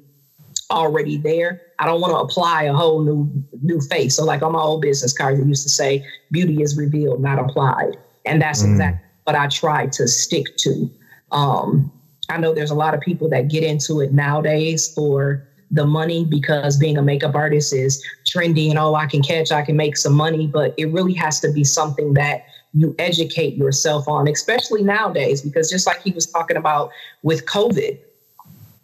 already 0.70 1.16
there. 1.16 1.60
I 1.78 1.86
don't 1.86 2.00
want 2.00 2.12
to 2.12 2.18
apply 2.18 2.64
a 2.64 2.72
whole 2.72 3.02
new 3.02 3.30
new 3.62 3.80
face. 3.80 4.16
So 4.16 4.24
like 4.24 4.42
on 4.42 4.52
my 4.52 4.60
old 4.60 4.82
business 4.82 5.16
cards, 5.16 5.38
it 5.38 5.46
used 5.46 5.62
to 5.62 5.68
say, 5.68 6.04
beauty 6.32 6.60
is 6.60 6.76
revealed, 6.76 7.20
not 7.20 7.38
applied. 7.38 7.96
And 8.24 8.42
that's 8.42 8.62
mm. 8.62 8.72
exactly 8.72 9.11
but 9.24 9.34
I 9.34 9.46
try 9.48 9.86
to 9.86 10.08
stick 10.08 10.56
to. 10.58 10.90
Um, 11.30 11.90
I 12.28 12.38
know 12.38 12.54
there's 12.54 12.70
a 12.70 12.76
lot 12.76 12.94
of 12.94 13.00
people 13.00 13.28
that 13.30 13.48
get 13.48 13.62
into 13.62 14.00
it 14.00 14.12
nowadays 14.12 14.92
for 14.94 15.46
the 15.70 15.86
money 15.86 16.24
because 16.24 16.76
being 16.76 16.98
a 16.98 17.02
makeup 17.02 17.34
artist 17.34 17.72
is 17.72 18.04
trendy 18.24 18.68
and 18.68 18.78
oh, 18.78 18.94
I 18.94 19.06
can 19.06 19.22
catch, 19.22 19.50
I 19.50 19.62
can 19.62 19.76
make 19.76 19.96
some 19.96 20.14
money, 20.14 20.46
but 20.46 20.74
it 20.76 20.86
really 20.86 21.14
has 21.14 21.40
to 21.40 21.50
be 21.50 21.64
something 21.64 22.14
that 22.14 22.44
you 22.74 22.94
educate 22.98 23.56
yourself 23.56 24.08
on, 24.08 24.28
especially 24.28 24.82
nowadays, 24.82 25.42
because 25.42 25.70
just 25.70 25.86
like 25.86 26.00
he 26.02 26.10
was 26.12 26.26
talking 26.26 26.56
about 26.56 26.90
with 27.22 27.46
COVID, 27.46 27.98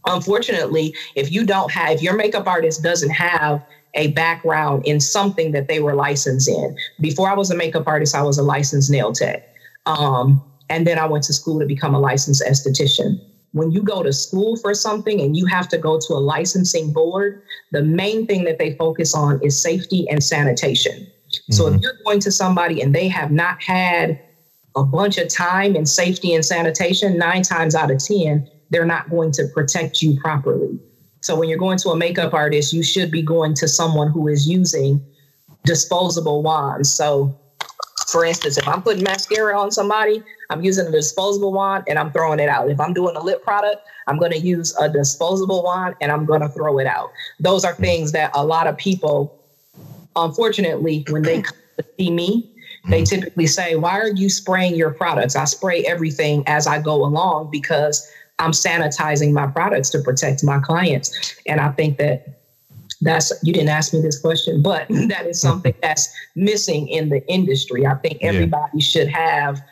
unfortunately, 0.06 0.94
if 1.14 1.30
you 1.30 1.44
don't 1.44 1.70
have, 1.70 1.90
if 1.90 2.02
your 2.02 2.14
makeup 2.14 2.46
artist 2.46 2.82
doesn't 2.82 3.10
have 3.10 3.62
a 3.94 4.08
background 4.08 4.84
in 4.86 5.00
something 5.00 5.52
that 5.52 5.68
they 5.68 5.80
were 5.80 5.94
licensed 5.94 6.48
in. 6.48 6.76
Before 7.00 7.28
I 7.30 7.34
was 7.34 7.50
a 7.50 7.56
makeup 7.56 7.86
artist, 7.86 8.14
I 8.14 8.22
was 8.22 8.38
a 8.38 8.42
licensed 8.42 8.90
nail 8.90 9.12
tech. 9.12 9.48
Um, 9.86 10.42
and 10.70 10.86
then 10.86 10.98
I 10.98 11.06
went 11.06 11.24
to 11.24 11.32
school 11.32 11.58
to 11.60 11.66
become 11.66 11.94
a 11.94 12.00
licensed 12.00 12.42
esthetician. 12.42 13.18
When 13.52 13.70
you 13.70 13.82
go 13.82 14.02
to 14.02 14.12
school 14.12 14.56
for 14.56 14.74
something 14.74 15.20
and 15.20 15.36
you 15.36 15.46
have 15.46 15.68
to 15.68 15.78
go 15.78 15.98
to 15.98 16.12
a 16.12 16.20
licensing 16.20 16.92
board, 16.92 17.42
the 17.72 17.82
main 17.82 18.26
thing 18.26 18.44
that 18.44 18.58
they 18.58 18.74
focus 18.74 19.14
on 19.14 19.40
is 19.42 19.60
safety 19.60 20.06
and 20.10 20.22
sanitation. 20.22 20.92
Mm-hmm. 20.92 21.52
So 21.52 21.66
if 21.66 21.74
mm-hmm. 21.74 21.82
you're 21.82 21.98
going 22.04 22.20
to 22.20 22.30
somebody 22.30 22.82
and 22.82 22.94
they 22.94 23.08
have 23.08 23.30
not 23.30 23.62
had 23.62 24.20
a 24.76 24.84
bunch 24.84 25.16
of 25.18 25.28
time 25.28 25.74
in 25.76 25.86
safety 25.86 26.34
and 26.34 26.44
sanitation, 26.44 27.16
nine 27.16 27.42
times 27.42 27.74
out 27.74 27.90
of 27.90 27.98
10, 27.98 28.48
they're 28.70 28.84
not 28.84 29.08
going 29.10 29.32
to 29.32 29.46
protect 29.54 30.02
you 30.02 30.18
properly. 30.20 30.78
So 31.22 31.36
when 31.38 31.48
you're 31.48 31.58
going 31.58 31.78
to 31.78 31.90
a 31.90 31.96
makeup 31.96 32.34
artist, 32.34 32.72
you 32.72 32.82
should 32.82 33.10
be 33.10 33.22
going 33.22 33.54
to 33.54 33.68
someone 33.68 34.10
who 34.10 34.28
is 34.28 34.46
using 34.46 35.04
disposable 35.64 36.42
wands. 36.42 36.92
So 36.92 37.38
for 38.10 38.24
instance, 38.24 38.56
if 38.56 38.66
I'm 38.66 38.82
putting 38.82 39.04
mascara 39.04 39.58
on 39.58 39.70
somebody, 39.70 40.22
I'm 40.50 40.62
using 40.62 40.86
a 40.86 40.90
disposable 40.90 41.52
wand 41.52 41.84
and 41.88 41.98
I'm 41.98 42.10
throwing 42.10 42.40
it 42.40 42.48
out. 42.48 42.70
If 42.70 42.80
I'm 42.80 42.94
doing 42.94 43.16
a 43.16 43.22
lip 43.22 43.44
product, 43.44 43.82
I'm 44.06 44.18
going 44.18 44.32
to 44.32 44.38
use 44.38 44.74
a 44.78 44.88
disposable 44.88 45.62
wand 45.62 45.94
and 46.00 46.10
I'm 46.10 46.24
going 46.24 46.40
to 46.40 46.48
throw 46.48 46.78
it 46.78 46.86
out. 46.86 47.10
Those 47.38 47.64
are 47.64 47.74
things 47.74 48.12
that 48.12 48.30
a 48.34 48.44
lot 48.44 48.66
of 48.66 48.78
people, 48.78 49.38
unfortunately, 50.16 51.04
when 51.10 51.22
they 51.22 51.42
see 51.98 52.10
me, 52.10 52.50
they 52.88 53.02
mm-hmm. 53.02 53.20
typically 53.20 53.46
say, 53.46 53.76
Why 53.76 53.98
are 53.98 54.08
you 54.08 54.30
spraying 54.30 54.76
your 54.76 54.90
products? 54.90 55.36
I 55.36 55.44
spray 55.44 55.84
everything 55.84 56.44
as 56.46 56.66
I 56.66 56.80
go 56.80 57.04
along 57.04 57.50
because 57.50 58.10
I'm 58.38 58.52
sanitizing 58.52 59.32
my 59.32 59.48
products 59.48 59.90
to 59.90 60.00
protect 60.00 60.42
my 60.44 60.60
clients. 60.60 61.36
And 61.46 61.60
I 61.60 61.72
think 61.72 61.98
that 61.98 62.37
that's 63.00 63.32
you 63.42 63.52
didn't 63.52 63.68
ask 63.68 63.92
me 63.92 64.00
this 64.00 64.20
question, 64.20 64.62
but 64.62 64.86
that 65.08 65.26
is 65.26 65.40
something 65.40 65.74
that's 65.82 66.08
missing 66.34 66.88
in 66.88 67.08
the 67.08 67.26
industry. 67.28 67.86
I 67.86 67.94
think 67.94 68.18
everybody 68.22 68.70
yeah. 68.74 68.84
should 68.84 69.08
have 69.08 69.62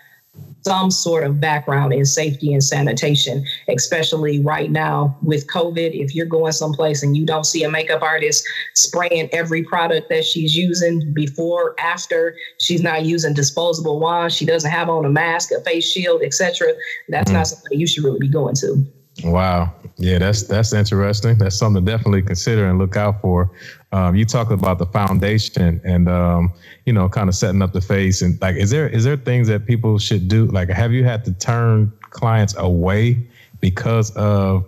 some 0.67 0.91
sort 0.91 1.23
of 1.23 1.41
background 1.41 1.93
in 1.93 2.05
safety 2.05 2.53
and 2.53 2.63
sanitation, 2.63 3.45
especially 3.69 4.43
right 4.43 4.71
now 4.71 5.17
with 5.23 5.47
COVID. 5.47 5.93
If 5.95 6.13
you're 6.15 6.27
going 6.27 6.51
someplace 6.53 7.05
and 7.05 7.17
you 7.17 7.25
don't 7.25 7.47
see 7.47 7.63
a 7.63 7.71
makeup 7.71 8.03
artist 8.03 8.45
spraying 8.75 9.29
every 9.33 9.63
product 9.63 10.09
that 10.09 10.25
she's 10.25 10.57
using 10.57 11.13
before, 11.15 11.77
after, 11.79 12.35
she's 12.59 12.83
not 12.83 13.05
using 13.05 13.33
disposable 13.33 14.01
wands, 14.01 14.35
she 14.35 14.45
doesn't 14.45 14.71
have 14.71 14.89
on 14.89 15.05
a 15.05 15.09
mask, 15.09 15.53
a 15.53 15.61
face 15.61 15.89
shield, 15.89 16.23
etc. 16.23 16.73
That's 17.09 17.31
mm 17.31 17.37
not 17.37 17.47
something 17.47 17.79
you 17.79 17.87
should 17.87 18.03
really 18.03 18.19
be 18.19 18.29
going 18.29 18.55
to. 18.57 18.85
Wow. 19.25 19.73
Yeah, 19.97 20.19
that's 20.19 20.43
that's 20.43 20.75
interesting. 20.75 21.39
That's 21.39 21.57
something 21.57 21.85
to 21.85 21.91
definitely 21.91 22.23
consider 22.23 22.69
and 22.69 22.79
look 22.79 22.97
out 22.97 23.21
for. 23.23 23.51
Um, 23.93 24.15
you 24.15 24.27
talked 24.27 24.53
about 24.53 24.79
the 24.79 24.85
foundation 24.87 25.81
and 25.85 26.07
um, 26.09 26.53
you 26.85 26.93
know, 26.93 27.09
kind 27.09 27.29
of 27.29 27.35
setting 27.35 27.63
up 27.63 27.73
the 27.73 27.81
face 27.81 28.21
and 28.21 28.39
like, 28.43 28.57
is 28.57 28.71
there 28.71 28.89
is 28.89 29.05
there 29.05 29.17
things 29.17 29.49
that 29.49 29.65
people 29.65 29.99
should 29.99 30.29
do? 30.29 30.47
Like, 30.47 30.69
have 30.69 30.93
you 30.93 31.05
had 31.05 31.25
to 31.25 31.33
turn 31.33 31.91
clients 32.11 32.55
away 32.59 33.27
because 33.61 34.15
of 34.17 34.67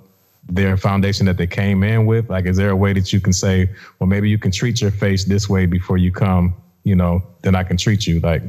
their 0.49 0.79
foundation 0.79 1.27
that 1.27 1.37
they 1.37 1.47
came 1.47 1.83
in 1.83 2.07
with? 2.07 2.31
Like, 2.31 2.47
is 2.47 2.57
there 2.57 2.71
a 2.71 2.77
way 2.77 2.95
that 2.95 3.13
you 3.13 3.21
can 3.21 3.35
say, 3.35 3.69
well, 3.99 4.07
maybe 4.07 4.31
you 4.31 4.39
can 4.39 4.51
treat 4.51 4.81
your 4.81 4.91
face 4.91 5.27
this 5.27 5.47
way 5.47 5.67
before 5.67 5.99
you 5.99 6.11
come? 6.11 6.55
You 6.85 6.97
know, 6.97 7.23
then 7.43 7.55
I 7.55 7.65
can 7.65 7.77
treat 7.77 8.07
you 8.07 8.19
like 8.21 8.43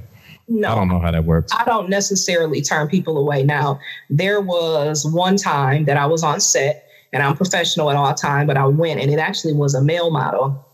no, 0.50 0.72
I 0.72 0.76
don't 0.76 0.88
know 0.88 1.00
how 1.00 1.12
that 1.12 1.26
works. 1.26 1.54
I 1.56 1.64
don't 1.64 1.90
necessarily 1.90 2.62
turn 2.62 2.88
people 2.88 3.18
away. 3.18 3.44
Now, 3.44 3.80
there 4.10 4.42
was 4.42 5.06
one 5.06 5.38
time 5.38 5.86
that 5.86 5.96
I 5.96 6.08
was 6.08 6.24
on 6.24 6.40
set, 6.40 6.90
and 7.14 7.22
I'm 7.22 7.38
professional 7.38 7.90
at 7.92 7.96
all 7.96 8.14
time, 8.16 8.48
but 8.48 8.58
I 8.58 8.66
went 8.66 9.00
and 9.00 9.12
it 9.12 9.20
actually 9.20 9.54
was 9.54 9.76
a 9.76 9.82
male 9.82 10.10
model, 10.10 10.66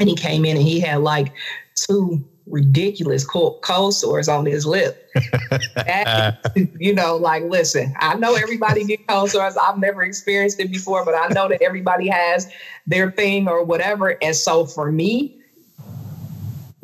and 0.00 0.08
he 0.08 0.16
came 0.16 0.44
in 0.44 0.56
and 0.56 0.66
he 0.66 0.80
had 0.80 1.00
like 1.00 1.32
two 1.76 2.24
ridiculous 2.46 3.24
cold, 3.24 3.62
cold 3.62 3.94
sores 3.94 4.28
on 4.28 4.44
his 4.44 4.66
lip. 4.66 5.08
and, 5.86 6.36
you 6.78 6.92
know, 6.92 7.16
like, 7.16 7.44
listen, 7.44 7.94
I 8.00 8.14
know 8.16 8.34
everybody 8.34 8.84
get 8.84 9.06
cold 9.06 9.30
sores. 9.30 9.56
I've 9.56 9.78
never 9.78 10.02
experienced 10.02 10.58
it 10.58 10.72
before, 10.72 11.04
but 11.04 11.14
I 11.14 11.28
know 11.28 11.48
that 11.48 11.62
everybody 11.62 12.08
has 12.08 12.50
their 12.86 13.12
thing 13.12 13.46
or 13.46 13.62
whatever. 13.62 14.16
And 14.20 14.34
so 14.34 14.66
for 14.66 14.90
me, 14.90 15.38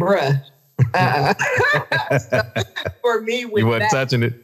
bruh, 0.01 0.41
uh, 0.95 1.35
for 3.01 3.21
me, 3.23 3.45
with 3.45 3.63
you 3.63 3.69
weren't 3.69 3.81
that, 3.81 3.91
touching 3.91 4.23
it. 4.23 4.35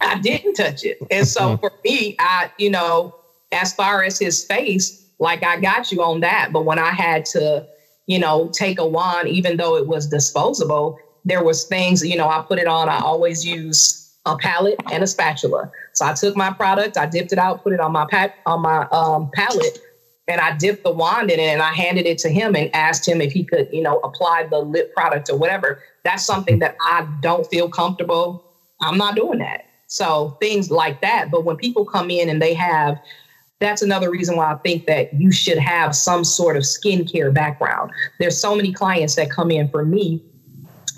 I 0.00 0.18
didn't 0.20 0.54
touch 0.54 0.84
it, 0.84 0.98
and 1.10 1.26
so 1.26 1.56
for 1.56 1.72
me, 1.84 2.16
I, 2.18 2.50
you 2.58 2.70
know, 2.70 3.14
as 3.52 3.72
far 3.72 4.02
as 4.02 4.18
his 4.18 4.44
face, 4.44 5.06
like 5.18 5.44
I 5.44 5.58
got 5.60 5.90
you 5.90 6.02
on 6.02 6.20
that, 6.20 6.50
but 6.52 6.64
when 6.64 6.78
I 6.78 6.90
had 6.90 7.24
to, 7.26 7.66
you 8.06 8.18
know, 8.18 8.48
take 8.52 8.78
a 8.78 8.86
wand, 8.86 9.28
even 9.28 9.56
though 9.56 9.76
it 9.76 9.86
was 9.86 10.06
disposable, 10.06 10.98
there 11.24 11.42
was 11.42 11.64
things, 11.64 12.04
you 12.04 12.16
know, 12.16 12.28
I 12.28 12.42
put 12.42 12.58
it 12.58 12.66
on. 12.66 12.88
I 12.88 13.00
always 13.00 13.44
use 13.44 14.08
a 14.26 14.36
palette 14.36 14.80
and 14.92 15.02
a 15.02 15.06
spatula. 15.06 15.70
So 15.92 16.06
I 16.06 16.14
took 16.14 16.36
my 16.36 16.52
product, 16.52 16.96
I 16.96 17.06
dipped 17.06 17.32
it 17.32 17.38
out, 17.38 17.62
put 17.62 17.72
it 17.72 17.80
on 17.80 17.92
my 17.92 18.06
pat 18.08 18.36
on 18.46 18.62
my 18.62 18.86
um, 18.92 19.30
palette, 19.34 19.78
and 20.28 20.40
I 20.40 20.56
dipped 20.56 20.84
the 20.84 20.92
wand 20.92 21.30
in 21.30 21.40
it 21.40 21.48
and 21.48 21.62
I 21.62 21.72
handed 21.72 22.06
it 22.06 22.18
to 22.18 22.28
him 22.28 22.54
and 22.54 22.72
asked 22.74 23.08
him 23.08 23.20
if 23.20 23.32
he 23.32 23.44
could, 23.44 23.68
you 23.72 23.82
know, 23.82 23.98
apply 24.00 24.46
the 24.50 24.58
lip 24.58 24.94
product 24.94 25.30
or 25.30 25.36
whatever. 25.36 25.82
That's 26.04 26.24
something 26.24 26.58
that 26.58 26.76
I 26.82 27.08
don't 27.20 27.46
feel 27.46 27.68
comfortable. 27.68 28.44
I'm 28.82 28.98
not 28.98 29.16
doing 29.16 29.38
that. 29.38 29.64
So 29.86 30.36
things 30.40 30.70
like 30.70 31.00
that. 31.00 31.30
But 31.30 31.44
when 31.44 31.56
people 31.56 31.86
come 31.86 32.10
in 32.10 32.28
and 32.28 32.42
they 32.42 32.52
have, 32.54 33.00
that's 33.58 33.80
another 33.80 34.10
reason 34.10 34.36
why 34.36 34.52
I 34.52 34.56
think 34.56 34.86
that 34.86 35.12
you 35.14 35.32
should 35.32 35.58
have 35.58 35.96
some 35.96 36.24
sort 36.24 36.56
of 36.56 36.62
skincare 36.62 37.32
background. 37.32 37.90
There's 38.20 38.38
so 38.38 38.54
many 38.54 38.72
clients 38.72 39.16
that 39.16 39.30
come 39.30 39.50
in 39.50 39.68
for 39.70 39.84
me 39.84 40.22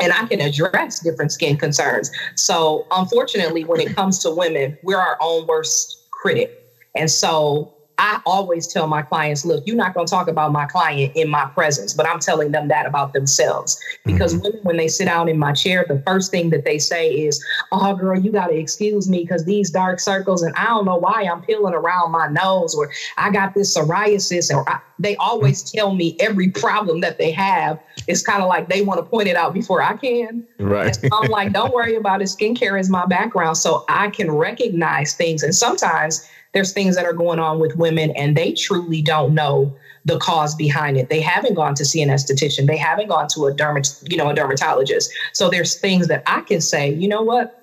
and 0.01 0.13
I 0.13 0.27
can 0.27 0.41
address 0.41 1.01
different 1.01 1.31
skin 1.31 1.57
concerns. 1.57 2.11
So 2.35 2.87
unfortunately, 2.91 3.65
when 3.65 3.81
it 3.81 3.95
comes 3.95 4.19
to 4.21 4.31
women, 4.31 4.77
we're 4.83 4.99
our 4.99 5.19
own 5.21 5.47
worst 5.47 6.09
critic. 6.11 6.57
And 6.95 7.11
so 7.11 7.75
I 8.00 8.19
always 8.25 8.66
tell 8.66 8.87
my 8.87 9.02
clients, 9.02 9.45
look, 9.45 9.62
you're 9.66 9.76
not 9.76 9.92
going 9.92 10.07
to 10.07 10.11
talk 10.11 10.26
about 10.26 10.52
my 10.52 10.64
client 10.64 11.14
in 11.14 11.28
my 11.28 11.45
presence, 11.45 11.92
but 11.92 12.09
I'm 12.09 12.19
telling 12.19 12.50
them 12.50 12.69
that 12.69 12.87
about 12.87 13.12
themselves. 13.12 13.78
Because 14.07 14.33
mm-hmm. 14.33 14.45
women, 14.45 14.61
when 14.62 14.76
they 14.78 14.88
sit 14.88 15.04
down 15.04 15.28
in 15.28 15.38
my 15.38 15.52
chair, 15.52 15.85
the 15.87 16.02
first 16.07 16.30
thing 16.30 16.49
that 16.49 16.64
they 16.64 16.78
say 16.78 17.11
is, 17.11 17.45
oh, 17.73 17.95
girl, 17.95 18.19
you 18.19 18.33
got 18.33 18.47
to 18.47 18.57
excuse 18.57 19.07
me 19.07 19.21
because 19.21 19.45
these 19.45 19.71
dark 19.71 20.00
circles, 20.00 20.42
and 20.42 20.57
I 20.57 20.64
don't 20.64 20.87
know 20.87 20.97
why 20.97 21.28
I'm 21.30 21.42
peeling 21.42 21.75
around 21.75 22.12
my 22.12 22.26
nose, 22.28 22.75
or 22.75 22.90
I 23.19 23.30
got 23.30 23.52
this 23.52 23.76
psoriasis, 23.76 24.50
or 24.50 24.66
I, 24.66 24.80
they 24.99 25.14
always 25.16 25.62
mm-hmm. 25.62 25.76
tell 25.76 25.95
me 25.95 26.16
every 26.21 26.49
problem 26.49 27.02
that 27.02 27.19
they 27.19 27.30
have. 27.33 27.78
It's 28.07 28.23
kind 28.23 28.42
of 28.42 28.49
like 28.49 28.71
they 28.71 28.80
want 28.80 28.99
to 28.99 29.04
point 29.04 29.28
it 29.28 29.37
out 29.37 29.52
before 29.52 29.83
I 29.83 29.99
can. 29.99 30.47
Right. 30.59 30.95
So 30.95 31.07
I'm 31.12 31.30
like, 31.30 31.52
don't 31.52 31.75
worry 31.75 31.97
about 31.97 32.23
it. 32.23 32.28
Skincare 32.28 32.80
is 32.80 32.88
my 32.88 33.04
background, 33.04 33.59
so 33.59 33.85
I 33.90 34.09
can 34.09 34.30
recognize 34.30 35.14
things. 35.14 35.42
And 35.42 35.54
sometimes, 35.54 36.26
there's 36.52 36.73
things 36.73 36.97
that 36.97 37.04
are 37.04 37.12
going 37.12 37.38
on 37.38 37.61
with 37.61 37.76
women 37.76 38.11
and 38.12 38.37
they 38.37 38.52
truly 38.52 39.02
don't 39.02 39.35
know 39.35 39.75
the 40.04 40.19
cause 40.19 40.54
behind 40.54 40.97
it. 40.97 41.09
They 41.09 41.21
haven't 41.21 41.54
gone 41.54 41.75
to 41.75 41.85
see 41.85 42.02
an 42.02 42.09
esthetician. 42.09 42.66
They 42.66 42.76
haven't 42.76 43.09
gone 43.09 43.28
to 43.28 43.47
a 43.47 43.54
dermat, 43.54 44.11
you 44.11 44.16
know, 44.16 44.30
a 44.30 44.35
dermatologist. 44.35 45.12
So 45.33 45.50
there's 45.50 45.78
things 45.78 46.09
that 46.09 46.23
I 46.26 46.40
can 46.40 46.61
say, 46.61 46.92
you 46.92 47.09
know 47.09 47.23
what? 47.23 47.57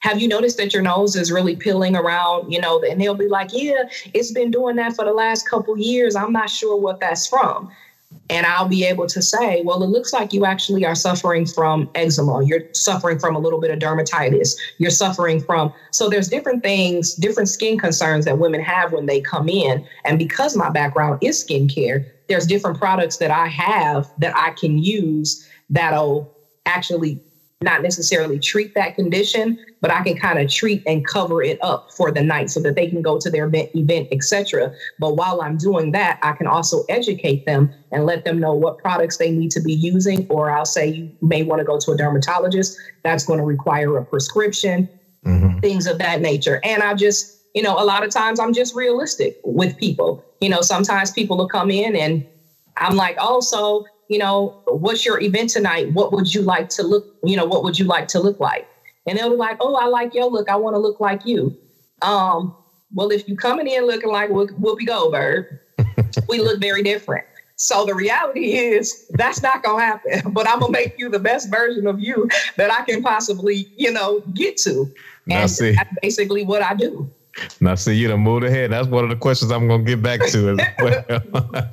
Have 0.00 0.20
you 0.20 0.28
noticed 0.28 0.58
that 0.58 0.72
your 0.72 0.82
nose 0.82 1.16
is 1.16 1.32
really 1.32 1.56
peeling 1.56 1.96
around, 1.96 2.52
you 2.52 2.60
know, 2.60 2.82
and 2.82 3.00
they'll 3.00 3.14
be 3.14 3.28
like, 3.28 3.50
yeah, 3.52 3.84
it's 4.12 4.30
been 4.30 4.50
doing 4.50 4.76
that 4.76 4.94
for 4.94 5.04
the 5.04 5.12
last 5.12 5.48
couple 5.48 5.76
years. 5.78 6.14
I'm 6.14 6.32
not 6.32 6.50
sure 6.50 6.78
what 6.78 7.00
that's 7.00 7.26
from 7.26 7.70
and 8.28 8.46
I'll 8.46 8.68
be 8.68 8.84
able 8.84 9.06
to 9.06 9.22
say, 9.22 9.62
well, 9.64 9.82
it 9.82 9.88
looks 9.88 10.12
like 10.12 10.32
you 10.32 10.44
actually 10.44 10.84
are 10.84 10.94
suffering 10.94 11.46
from 11.46 11.88
eczema. 11.94 12.44
You're 12.44 12.64
suffering 12.72 13.18
from 13.18 13.36
a 13.36 13.38
little 13.38 13.60
bit 13.60 13.70
of 13.70 13.78
dermatitis. 13.78 14.56
You're 14.78 14.90
suffering 14.90 15.40
from, 15.40 15.72
so 15.92 16.08
there's 16.08 16.28
different 16.28 16.62
things, 16.62 17.14
different 17.14 17.48
skin 17.48 17.78
concerns 17.78 18.24
that 18.24 18.38
women 18.38 18.60
have 18.60 18.92
when 18.92 19.06
they 19.06 19.20
come 19.20 19.48
in. 19.48 19.86
And 20.04 20.18
because 20.18 20.56
my 20.56 20.70
background 20.70 21.18
is 21.22 21.44
skincare, 21.44 22.04
there's 22.28 22.46
different 22.46 22.78
products 22.78 23.18
that 23.18 23.30
I 23.30 23.46
have 23.46 24.10
that 24.18 24.36
I 24.36 24.50
can 24.50 24.78
use 24.78 25.48
that'll 25.70 26.34
actually 26.66 27.20
not 27.62 27.82
necessarily 27.82 28.38
treat 28.38 28.74
that 28.74 28.94
condition, 28.96 29.58
but 29.80 29.90
I 29.90 30.02
can 30.02 30.16
kind 30.16 30.38
of 30.38 30.50
treat 30.50 30.82
and 30.86 31.06
cover 31.06 31.42
it 31.42 31.58
up 31.62 31.90
for 31.90 32.10
the 32.10 32.22
night 32.22 32.50
so 32.50 32.60
that 32.60 32.74
they 32.74 32.86
can 32.86 33.00
go 33.00 33.18
to 33.18 33.30
their 33.30 33.46
event, 33.46 33.70
event 33.74 34.08
etc. 34.12 34.74
But 34.98 35.16
while 35.16 35.40
I'm 35.40 35.56
doing 35.56 35.92
that, 35.92 36.18
I 36.22 36.32
can 36.32 36.46
also 36.46 36.84
educate 36.90 37.46
them 37.46 37.72
and 37.92 38.04
let 38.04 38.26
them 38.26 38.38
know 38.38 38.52
what 38.52 38.76
products 38.76 39.16
they 39.16 39.30
need 39.30 39.50
to 39.52 39.60
be 39.60 39.72
using. 39.72 40.26
Or 40.28 40.50
I'll 40.50 40.66
say 40.66 40.86
you 40.88 41.10
may 41.22 41.44
want 41.44 41.60
to 41.60 41.64
go 41.64 41.78
to 41.78 41.92
a 41.92 41.96
dermatologist. 41.96 42.76
That's 43.04 43.24
going 43.24 43.38
to 43.38 43.44
require 43.44 43.96
a 43.96 44.04
prescription, 44.04 44.86
mm-hmm. 45.24 45.58
things 45.60 45.86
of 45.86 45.98
that 45.98 46.20
nature. 46.20 46.60
And 46.62 46.82
I 46.82 46.92
just, 46.92 47.40
you 47.54 47.62
know, 47.62 47.80
a 47.80 47.84
lot 47.84 48.04
of 48.04 48.10
times 48.10 48.38
I'm 48.38 48.52
just 48.52 48.74
realistic 48.74 49.40
with 49.44 49.78
people. 49.78 50.22
You 50.42 50.50
know, 50.50 50.60
sometimes 50.60 51.10
people 51.10 51.38
will 51.38 51.48
come 51.48 51.70
in 51.70 51.96
and 51.96 52.26
I'm 52.76 52.96
like, 52.96 53.16
oh, 53.18 53.40
so 53.40 53.86
you 54.08 54.18
know, 54.18 54.62
what's 54.66 55.04
your 55.04 55.20
event 55.20 55.50
tonight? 55.50 55.92
What 55.92 56.12
would 56.12 56.32
you 56.32 56.42
like 56.42 56.68
to 56.70 56.82
look, 56.82 57.06
you 57.24 57.36
know, 57.36 57.44
what 57.44 57.64
would 57.64 57.78
you 57.78 57.84
like 57.84 58.08
to 58.08 58.20
look 58.20 58.40
like? 58.40 58.68
And 59.06 59.18
they'll 59.18 59.30
be 59.30 59.36
like, 59.36 59.58
oh, 59.60 59.74
I 59.76 59.86
like 59.86 60.14
your 60.14 60.30
look. 60.30 60.48
I 60.48 60.56
want 60.56 60.74
to 60.74 60.78
look 60.78 61.00
like 61.00 61.24
you. 61.24 61.56
Um, 62.02 62.54
well, 62.94 63.10
if 63.10 63.26
you're 63.28 63.36
coming 63.36 63.66
in 63.66 63.86
looking 63.86 64.10
like 64.10 64.30
Whoopi 64.30 64.86
Goldberg, 64.86 65.46
we 66.28 66.38
look 66.38 66.60
very 66.60 66.82
different. 66.82 67.24
So 67.56 67.86
the 67.86 67.94
reality 67.94 68.52
is 68.52 69.08
that's 69.10 69.42
not 69.42 69.62
gonna 69.62 69.82
happen. 69.82 70.32
But 70.32 70.46
I'm 70.46 70.60
gonna 70.60 70.72
make 70.72 70.98
you 70.98 71.08
the 71.08 71.18
best 71.18 71.50
version 71.50 71.86
of 71.86 71.98
you 71.98 72.28
that 72.56 72.70
I 72.70 72.84
can 72.84 73.02
possibly, 73.02 73.66
you 73.76 73.90
know, 73.90 74.20
get 74.34 74.58
to. 74.58 74.92
Now, 75.26 75.42
and 75.42 75.50
see. 75.50 75.72
that's 75.72 75.90
basically 76.02 76.44
what 76.44 76.62
I 76.62 76.74
do. 76.74 77.10
Now, 77.60 77.74
see, 77.74 77.94
you 77.94 78.08
done 78.08 78.20
moved 78.20 78.44
ahead. 78.44 78.72
That's 78.72 78.88
one 78.88 79.04
of 79.04 79.10
the 79.10 79.16
questions 79.16 79.50
I'm 79.50 79.68
going 79.68 79.84
to 79.84 79.96
get 79.96 80.02
back 80.02 80.20
to 80.28 80.50
as 80.50 80.58
well. 80.78 81.72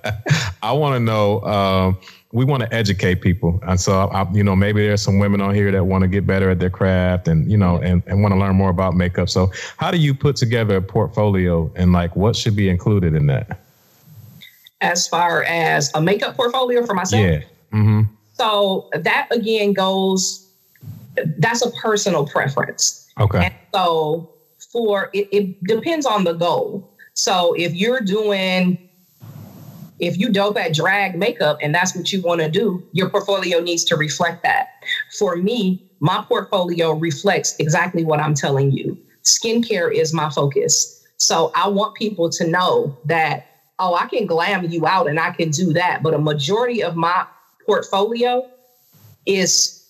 I 0.62 0.72
want 0.74 0.96
to 0.96 1.00
know. 1.00 1.42
Um, 1.44 1.98
we 2.34 2.46
want 2.46 2.64
to 2.64 2.74
educate 2.74 3.22
people, 3.22 3.60
and 3.68 3.80
so 3.80 3.94
I, 4.10 4.30
you 4.34 4.44
know, 4.44 4.56
maybe 4.56 4.86
there's 4.86 5.04
some 5.04 5.20
women 5.20 5.40
on 5.40 5.54
here 5.54 5.72
that 5.72 5.86
want 5.86 6.02
to 6.02 6.08
get 6.08 6.26
better 6.26 6.50
at 6.50 6.58
their 6.60 6.72
craft, 6.72 7.28
and 7.28 7.50
you 7.50 7.58
know, 7.58 7.78
and, 7.78 8.02
and 8.08 8.22
want 8.24 8.34
to 8.34 8.40
learn 8.40 8.56
more 8.56 8.72
about 8.72 8.96
makeup. 8.96 9.30
So, 9.30 9.52
how 9.78 9.92
do 9.92 9.98
you 9.98 10.16
put 10.16 10.36
together 10.36 10.78
a 10.78 10.82
portfolio, 10.82 11.72
and 11.76 11.94
like, 11.94 12.16
what 12.16 12.36
should 12.36 12.56
be 12.56 12.70
included 12.70 13.14
in 13.14 13.28
that? 13.28 13.60
As 14.82 15.08
far 15.08 15.44
as 15.44 15.92
a 15.94 16.02
makeup 16.02 16.36
portfolio 16.36 16.84
for 16.86 16.96
myself, 16.96 17.22
Yeah. 17.24 17.42
Mm-hmm. 17.72 18.02
so 18.34 18.90
that 18.94 19.28
again 19.32 19.74
goes. 19.74 20.50
That's 21.38 21.64
a 21.64 21.70
personal 21.72 22.26
preference. 22.26 23.08
Okay. 23.20 23.46
And 23.46 23.54
so 23.72 24.34
for 24.72 25.12
it, 25.14 25.30
it 25.32 25.64
depends 25.66 26.08
on 26.08 26.24
the 26.24 26.34
goal. 26.34 26.90
So 27.14 27.54
if 27.54 27.76
you're 27.76 28.02
doing 28.02 28.90
if 30.06 30.18
you 30.18 30.30
dope 30.30 30.58
at 30.58 30.74
drag 30.74 31.16
makeup 31.16 31.58
and 31.62 31.74
that's 31.74 31.96
what 31.96 32.12
you 32.12 32.22
want 32.22 32.42
to 32.42 32.50
do, 32.50 32.84
your 32.92 33.10
portfolio 33.10 33.60
needs 33.60 33.84
to 33.86 33.96
reflect 33.96 34.44
that. 34.44 34.70
For 35.18 35.36
me, 35.36 35.84
my 36.00 36.24
portfolio 36.28 36.92
reflects 36.92 37.56
exactly 37.60 38.04
what 38.04 38.20
I'm 38.20 38.34
telling 38.34 38.72
you. 38.72 38.98
Skincare 39.24 39.94
is 39.94 40.14
my 40.14 40.30
focus. 40.30 41.06
So 41.18 41.52
I 41.56 41.70
want 41.70 41.96
people 41.96 42.30
to 42.32 42.48
know 42.48 42.98
that, 43.06 43.48
oh, 43.80 43.96
I 43.96 44.08
can 44.08 44.26
glam 44.26 44.70
you 44.70 44.86
out 44.86 45.08
and 45.08 45.20
I 45.20 45.32
can 45.32 45.50
do 45.50 45.72
that. 45.74 46.04
But 46.04 46.14
a 46.14 46.20
majority 46.20 46.84
of 46.84 46.96
my 46.98 47.26
portfolio 47.66 48.46
is 49.26 49.90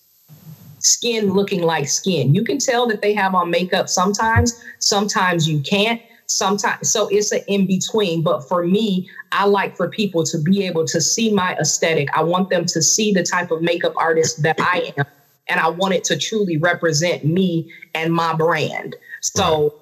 skin 0.78 1.32
looking 1.32 1.62
like 1.62 1.88
skin. 1.88 2.34
You 2.34 2.44
can 2.44 2.58
tell 2.58 2.86
that 2.86 3.02
they 3.02 3.14
have 3.14 3.34
on 3.34 3.50
makeup 3.50 3.88
sometimes, 3.88 4.62
sometimes 4.78 5.48
you 5.48 5.60
can't. 5.60 6.00
Sometimes, 6.26 6.90
so 6.90 7.08
it's 7.08 7.32
an 7.32 7.42
in 7.48 7.66
between. 7.66 8.22
But 8.22 8.48
for 8.48 8.64
me, 8.64 9.08
I 9.32 9.44
like 9.46 9.76
for 9.76 9.88
people 9.88 10.24
to 10.24 10.38
be 10.38 10.66
able 10.66 10.86
to 10.86 11.00
see 11.00 11.32
my 11.32 11.54
aesthetic. 11.56 12.08
I 12.16 12.22
want 12.22 12.50
them 12.50 12.64
to 12.66 12.82
see 12.82 13.12
the 13.12 13.22
type 13.22 13.50
of 13.50 13.62
makeup 13.62 13.92
artist 13.96 14.42
that 14.42 14.58
I 14.58 14.92
am, 14.96 15.04
and 15.48 15.60
I 15.60 15.68
want 15.68 15.94
it 15.94 16.04
to 16.04 16.18
truly 16.18 16.56
represent 16.56 17.24
me 17.24 17.70
and 17.94 18.12
my 18.12 18.34
brand. 18.34 18.96
So, 19.20 19.74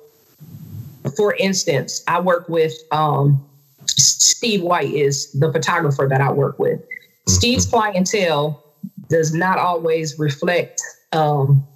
for 1.17 1.35
instance, 1.35 2.03
I 2.09 2.21
work 2.21 2.49
with 2.49 2.73
um, 2.91 3.45
Steve 3.87 4.63
White 4.63 4.93
is 4.93 5.31
the 5.33 5.53
photographer 5.53 6.09
that 6.09 6.21
I 6.21 6.33
work 6.33 6.59
with. 6.59 6.81
Steve's 7.29 7.67
clientele 7.67 8.63
does 9.09 9.33
not 9.33 9.59
always 9.59 10.19
reflect 10.19 10.81
um, 11.13 11.67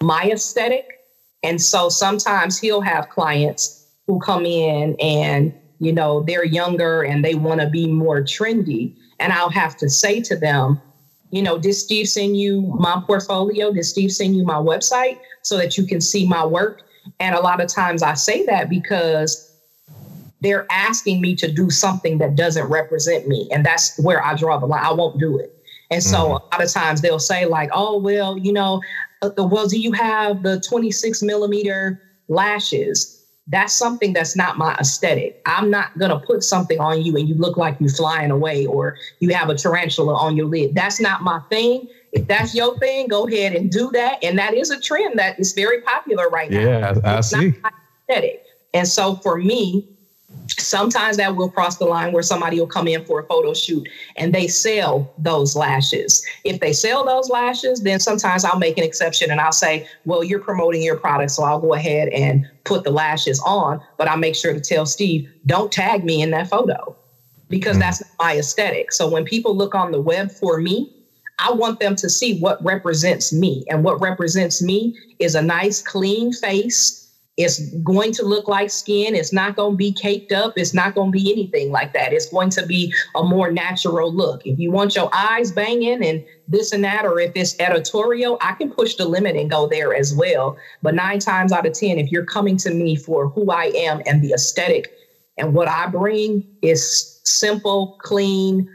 my 0.00 0.30
aesthetic. 0.30 0.93
And 1.44 1.60
so 1.60 1.90
sometimes 1.90 2.58
he'll 2.58 2.80
have 2.80 3.10
clients 3.10 3.86
who 4.06 4.18
come 4.18 4.46
in 4.46 4.96
and, 4.98 5.54
you 5.78 5.92
know, 5.92 6.22
they're 6.22 6.44
younger 6.44 7.02
and 7.02 7.22
they 7.22 7.34
want 7.34 7.60
to 7.60 7.68
be 7.68 7.86
more 7.86 8.22
trendy. 8.22 8.96
And 9.20 9.32
I'll 9.32 9.50
have 9.50 9.76
to 9.76 9.90
say 9.90 10.22
to 10.22 10.36
them, 10.36 10.80
you 11.30 11.42
know, 11.42 11.58
did 11.58 11.74
Steve 11.74 12.08
send 12.08 12.38
you 12.38 12.62
my 12.78 13.02
portfolio? 13.06 13.72
Did 13.72 13.84
Steve 13.84 14.10
send 14.10 14.36
you 14.36 14.44
my 14.44 14.54
website 14.54 15.18
so 15.42 15.58
that 15.58 15.76
you 15.76 15.86
can 15.86 16.00
see 16.00 16.26
my 16.26 16.46
work? 16.46 16.82
And 17.20 17.34
a 17.34 17.40
lot 17.40 17.60
of 17.60 17.68
times 17.68 18.02
I 18.02 18.14
say 18.14 18.46
that 18.46 18.70
because 18.70 19.52
they're 20.40 20.66
asking 20.70 21.20
me 21.20 21.34
to 21.36 21.52
do 21.52 21.68
something 21.68 22.18
that 22.18 22.36
doesn't 22.36 22.66
represent 22.68 23.28
me. 23.28 23.48
And 23.52 23.66
that's 23.66 23.98
where 23.98 24.24
I 24.24 24.34
draw 24.34 24.58
the 24.58 24.66
line. 24.66 24.84
I 24.84 24.92
won't 24.92 25.18
do 25.18 25.38
it. 25.38 25.54
And 25.90 26.02
so 26.02 26.16
mm. 26.16 26.28
a 26.28 26.32
lot 26.32 26.62
of 26.62 26.72
times 26.72 27.02
they'll 27.02 27.18
say, 27.18 27.46
like, 27.46 27.70
oh, 27.72 27.98
well, 27.98 28.38
you 28.38 28.52
know, 28.52 28.80
Uh, 29.36 29.44
well, 29.44 29.66
do 29.66 29.78
you 29.78 29.92
have 29.92 30.42
the 30.42 30.60
26 30.60 31.22
millimeter 31.22 32.00
lashes? 32.28 33.22
That's 33.46 33.74
something 33.74 34.14
that's 34.14 34.36
not 34.36 34.56
my 34.56 34.74
aesthetic. 34.76 35.42
I'm 35.44 35.70
not 35.70 35.96
going 35.98 36.10
to 36.10 36.18
put 36.18 36.42
something 36.42 36.80
on 36.80 37.02
you 37.02 37.16
and 37.16 37.28
you 37.28 37.34
look 37.34 37.58
like 37.58 37.76
you're 37.78 37.90
flying 37.90 38.30
away 38.30 38.64
or 38.64 38.96
you 39.20 39.34
have 39.34 39.50
a 39.50 39.54
tarantula 39.54 40.14
on 40.14 40.34
your 40.36 40.46
lid. 40.46 40.74
That's 40.74 40.98
not 40.98 41.22
my 41.22 41.40
thing. 41.50 41.88
If 42.12 42.26
that's 42.26 42.54
your 42.54 42.78
thing, 42.78 43.08
go 43.08 43.26
ahead 43.26 43.54
and 43.54 43.70
do 43.70 43.90
that. 43.92 44.22
And 44.24 44.38
that 44.38 44.54
is 44.54 44.70
a 44.70 44.80
trend 44.80 45.18
that 45.18 45.38
is 45.38 45.52
very 45.52 45.82
popular 45.82 46.28
right 46.30 46.50
now. 46.50 46.60
Yeah, 46.60 46.94
I, 47.04 47.14
I 47.14 47.18
It's 47.18 47.32
not 47.32 47.40
see. 47.42 47.54
my 47.62 47.70
aesthetic. 48.08 48.44
And 48.72 48.88
so 48.88 49.16
for 49.16 49.36
me, 49.36 49.88
sometimes 50.48 51.16
that 51.16 51.36
will 51.36 51.50
cross 51.50 51.78
the 51.78 51.84
line 51.84 52.12
where 52.12 52.22
somebody 52.22 52.58
will 52.58 52.66
come 52.66 52.88
in 52.88 53.04
for 53.04 53.20
a 53.20 53.26
photo 53.26 53.54
shoot 53.54 53.88
and 54.16 54.34
they 54.34 54.46
sell 54.46 55.12
those 55.18 55.56
lashes. 55.56 56.24
If 56.44 56.60
they 56.60 56.72
sell 56.72 57.04
those 57.04 57.28
lashes, 57.28 57.82
then 57.82 58.00
sometimes 58.00 58.44
I'll 58.44 58.58
make 58.58 58.78
an 58.78 58.84
exception 58.84 59.30
and 59.30 59.40
I'll 59.40 59.52
say, 59.52 59.86
well, 60.04 60.22
you're 60.22 60.40
promoting 60.40 60.82
your 60.82 60.96
product, 60.96 61.30
so 61.30 61.44
I'll 61.44 61.60
go 61.60 61.74
ahead 61.74 62.08
and 62.08 62.48
put 62.64 62.84
the 62.84 62.90
lashes 62.90 63.40
on, 63.44 63.80
but 63.96 64.08
I 64.08 64.16
make 64.16 64.36
sure 64.36 64.52
to 64.52 64.60
tell 64.60 64.86
Steve, 64.86 65.30
don't 65.46 65.72
tag 65.72 66.04
me 66.04 66.22
in 66.22 66.30
that 66.30 66.48
photo 66.48 66.96
because 67.48 67.76
hmm. 67.76 67.80
that's 67.80 68.00
not 68.00 68.10
my 68.18 68.38
aesthetic. 68.38 68.92
So 68.92 69.08
when 69.08 69.24
people 69.24 69.56
look 69.56 69.74
on 69.74 69.92
the 69.92 70.00
web 70.00 70.30
for 70.30 70.60
me, 70.60 70.90
I 71.38 71.52
want 71.52 71.80
them 71.80 71.96
to 71.96 72.08
see 72.08 72.38
what 72.38 72.62
represents 72.64 73.32
me. 73.32 73.64
And 73.68 73.82
what 73.82 74.00
represents 74.00 74.62
me 74.62 74.96
is 75.18 75.34
a 75.34 75.42
nice, 75.42 75.82
clean 75.82 76.32
face. 76.32 77.03
It's 77.36 77.58
going 77.82 78.12
to 78.12 78.24
look 78.24 78.46
like 78.46 78.70
skin. 78.70 79.16
It's 79.16 79.32
not 79.32 79.56
going 79.56 79.72
to 79.72 79.76
be 79.76 79.92
caked 79.92 80.30
up. 80.30 80.52
It's 80.56 80.72
not 80.72 80.94
going 80.94 81.10
to 81.10 81.18
be 81.18 81.32
anything 81.32 81.72
like 81.72 81.92
that. 81.92 82.12
It's 82.12 82.28
going 82.28 82.50
to 82.50 82.64
be 82.64 82.94
a 83.16 83.24
more 83.24 83.50
natural 83.50 84.12
look. 84.14 84.46
If 84.46 84.60
you 84.60 84.70
want 84.70 84.94
your 84.94 85.10
eyes 85.12 85.50
banging 85.50 86.04
and 86.04 86.24
this 86.46 86.72
and 86.72 86.84
that, 86.84 87.04
or 87.04 87.18
if 87.18 87.32
it's 87.34 87.58
editorial, 87.58 88.38
I 88.40 88.52
can 88.52 88.70
push 88.70 88.94
the 88.94 89.04
limit 89.04 89.34
and 89.34 89.50
go 89.50 89.66
there 89.66 89.94
as 89.94 90.14
well. 90.14 90.56
But 90.80 90.94
nine 90.94 91.18
times 91.18 91.50
out 91.50 91.66
of 91.66 91.72
10, 91.72 91.98
if 91.98 92.12
you're 92.12 92.24
coming 92.24 92.56
to 92.58 92.70
me 92.72 92.94
for 92.94 93.28
who 93.28 93.50
I 93.50 93.64
am 93.74 94.00
and 94.06 94.22
the 94.22 94.32
aesthetic 94.32 94.92
and 95.36 95.54
what 95.54 95.66
I 95.66 95.88
bring 95.88 96.46
is 96.62 97.20
simple, 97.24 97.98
clean, 98.00 98.70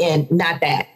and 0.00 0.30
not 0.30 0.62
that. 0.62 0.88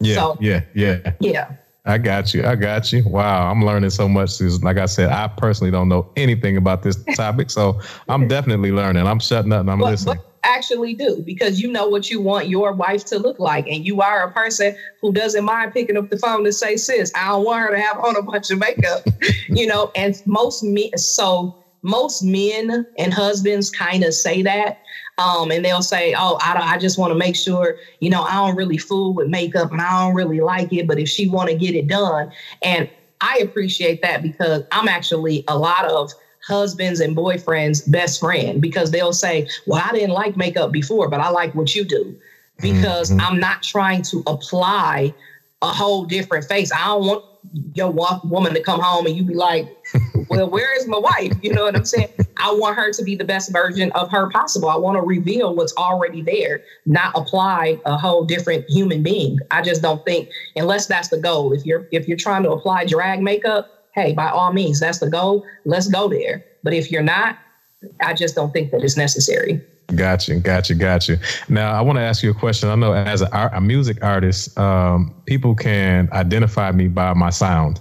Yeah, 0.00 0.14
So- 0.14 0.36
yeah, 0.40 0.60
yeah. 0.74 1.12
Yeah. 1.20 1.52
I 1.90 1.98
got 1.98 2.32
you. 2.32 2.44
I 2.44 2.54
got 2.54 2.92
you. 2.92 3.02
Wow, 3.04 3.50
I'm 3.50 3.64
learning 3.64 3.90
so 3.90 4.08
much. 4.08 4.38
'cause 4.38 4.62
Like 4.62 4.78
I 4.78 4.86
said, 4.86 5.10
I 5.10 5.28
personally 5.36 5.70
don't 5.72 5.88
know 5.88 6.08
anything 6.16 6.56
about 6.56 6.82
this 6.82 6.96
topic, 7.16 7.50
so 7.50 7.78
I'm 8.08 8.28
definitely 8.28 8.70
learning. 8.72 9.06
I'm 9.06 9.18
shutting 9.18 9.52
up 9.52 9.60
and 9.60 9.70
I'm 9.70 9.80
But, 9.80 9.90
listening. 9.90 10.16
but 10.16 10.24
actually 10.44 10.94
do 10.94 11.22
because 11.26 11.60
you 11.60 11.70
know 11.70 11.86
what 11.88 12.08
you 12.08 12.20
want 12.20 12.48
your 12.48 12.72
wife 12.72 13.04
to 13.06 13.18
look 13.18 13.38
like. 13.38 13.66
And 13.66 13.84
you 13.84 14.00
are 14.00 14.22
a 14.22 14.32
person 14.32 14.74
who 15.02 15.12
doesn't 15.12 15.44
mind 15.44 15.72
picking 15.72 15.96
up 15.96 16.08
the 16.10 16.18
phone 16.18 16.44
to 16.44 16.52
say, 16.52 16.76
sis, 16.76 17.10
I 17.14 17.28
don't 17.28 17.44
want 17.44 17.60
her 17.62 17.70
to 17.74 17.80
have 17.80 17.98
on 17.98 18.16
a 18.16 18.22
bunch 18.22 18.50
of 18.50 18.58
makeup, 18.58 19.02
you 19.48 19.66
know, 19.66 19.90
and 19.94 20.14
most 20.26 20.62
men, 20.62 20.90
so 20.96 21.52
most 21.82 22.22
men 22.22 22.86
and 22.98 23.12
husbands 23.12 23.70
kind 23.70 24.04
of 24.04 24.14
say 24.14 24.42
that. 24.42 24.78
Um, 25.20 25.50
and 25.50 25.62
they'll 25.64 25.82
say, 25.82 26.14
"Oh, 26.16 26.38
I, 26.42 26.54
don't- 26.54 26.66
I 26.66 26.78
just 26.78 26.96
want 26.98 27.10
to 27.10 27.14
make 27.18 27.36
sure, 27.36 27.76
you 28.00 28.08
know, 28.10 28.22
I 28.22 28.34
don't 28.34 28.56
really 28.56 28.78
fool 28.78 29.12
with 29.12 29.28
makeup, 29.28 29.70
and 29.70 29.80
I 29.80 29.90
don't 30.04 30.14
really 30.14 30.40
like 30.40 30.72
it. 30.72 30.86
But 30.86 30.98
if 30.98 31.08
she 31.08 31.28
want 31.28 31.50
to 31.50 31.54
get 31.54 31.74
it 31.74 31.86
done, 31.86 32.30
and 32.62 32.88
I 33.20 33.38
appreciate 33.42 34.00
that 34.02 34.22
because 34.22 34.62
I'm 34.72 34.88
actually 34.88 35.44
a 35.46 35.58
lot 35.58 35.84
of 35.84 36.10
husbands 36.46 37.00
and 37.00 37.14
boyfriends' 37.14 37.82
best 37.90 38.18
friend 38.20 38.62
because 38.62 38.90
they'll 38.92 39.12
say, 39.12 39.46
Well, 39.66 39.82
I 39.86 39.92
didn't 39.92 40.14
like 40.14 40.36
makeup 40.36 40.72
before, 40.72 41.08
but 41.08 41.20
I 41.20 41.28
like 41.28 41.54
what 41.54 41.74
you 41.74 41.84
do 41.84 42.16
because 42.62 43.10
Mhm. 43.10 43.20
I'm 43.20 43.38
not 43.38 43.62
trying 43.62 44.02
to 44.04 44.22
apply 44.26 45.12
a 45.60 45.66
whole 45.68 46.04
different 46.04 46.46
face. 46.46 46.72
I 46.72 46.86
don't 46.86 47.06
want 47.06 47.22
your 47.74 47.90
woman 48.24 48.54
to 48.54 48.62
come 48.62 48.80
home 48.80 49.06
and 49.06 49.16
you 49.16 49.24
be 49.24 49.34
like, 49.34 49.68
Well, 50.28 50.48
where 50.50 50.76
is 50.76 50.86
my 50.86 50.98
wife? 50.98 51.32
You 51.42 51.52
know 51.52 51.64
what 51.64 51.76
I'm 51.76 51.84
saying? 51.84 52.08
I 52.36 52.52
want 52.52 52.76
her 52.76 52.92
to 52.92 53.02
be 53.02 53.16
the 53.16 53.24
best 53.24 53.52
version 53.52 53.92
of 53.92 54.10
her 54.10 54.30
possible. 54.30 54.68
I 54.68 54.76
want 54.76 54.96
to 54.96 55.02
reveal 55.02 55.54
what's 55.54 55.74
already 55.76 56.22
there, 56.22 56.62
not 56.86 57.12
apply 57.14 57.80
a 57.84 57.98
whole 57.98 58.24
different 58.24 58.64
human 58.68 59.02
being. 59.02 59.38
I 59.50 59.62
just 59.62 59.82
don't 59.82 60.04
think 60.04 60.28
unless 60.56 60.86
that's 60.86 61.08
the 61.08 61.18
goal. 61.18 61.52
If 61.52 61.66
you're 61.66 61.86
if 61.92 62.08
you're 62.08 62.16
trying 62.16 62.42
to 62.44 62.50
apply 62.50 62.86
drag 62.86 63.20
makeup, 63.20 63.68
hey, 63.94 64.12
by 64.14 64.30
all 64.30 64.52
means, 64.52 64.80
that's 64.80 64.98
the 64.98 65.10
goal. 65.10 65.44
Let's 65.64 65.88
go 65.88 66.08
there. 66.08 66.44
But 66.62 66.74
if 66.74 66.90
you're 66.90 67.02
not, 67.02 67.38
I 68.00 68.14
just 68.14 68.34
don't 68.34 68.52
think 68.52 68.70
that 68.72 68.82
it's 68.82 68.96
necessary. 68.96 69.60
Gotcha, 69.94 70.36
gotcha, 70.36 70.74
gotcha. 70.74 71.18
Now, 71.48 71.72
I 71.72 71.80
want 71.80 71.96
to 71.96 72.02
ask 72.02 72.22
you 72.22 72.30
a 72.30 72.34
question. 72.34 72.68
I 72.68 72.74
know 72.74 72.92
as 72.92 73.22
a, 73.22 73.50
a 73.52 73.60
music 73.60 74.02
artist, 74.02 74.56
um, 74.58 75.14
people 75.26 75.54
can 75.54 76.08
identify 76.12 76.70
me 76.72 76.88
by 76.88 77.12
my 77.14 77.30
sound. 77.30 77.80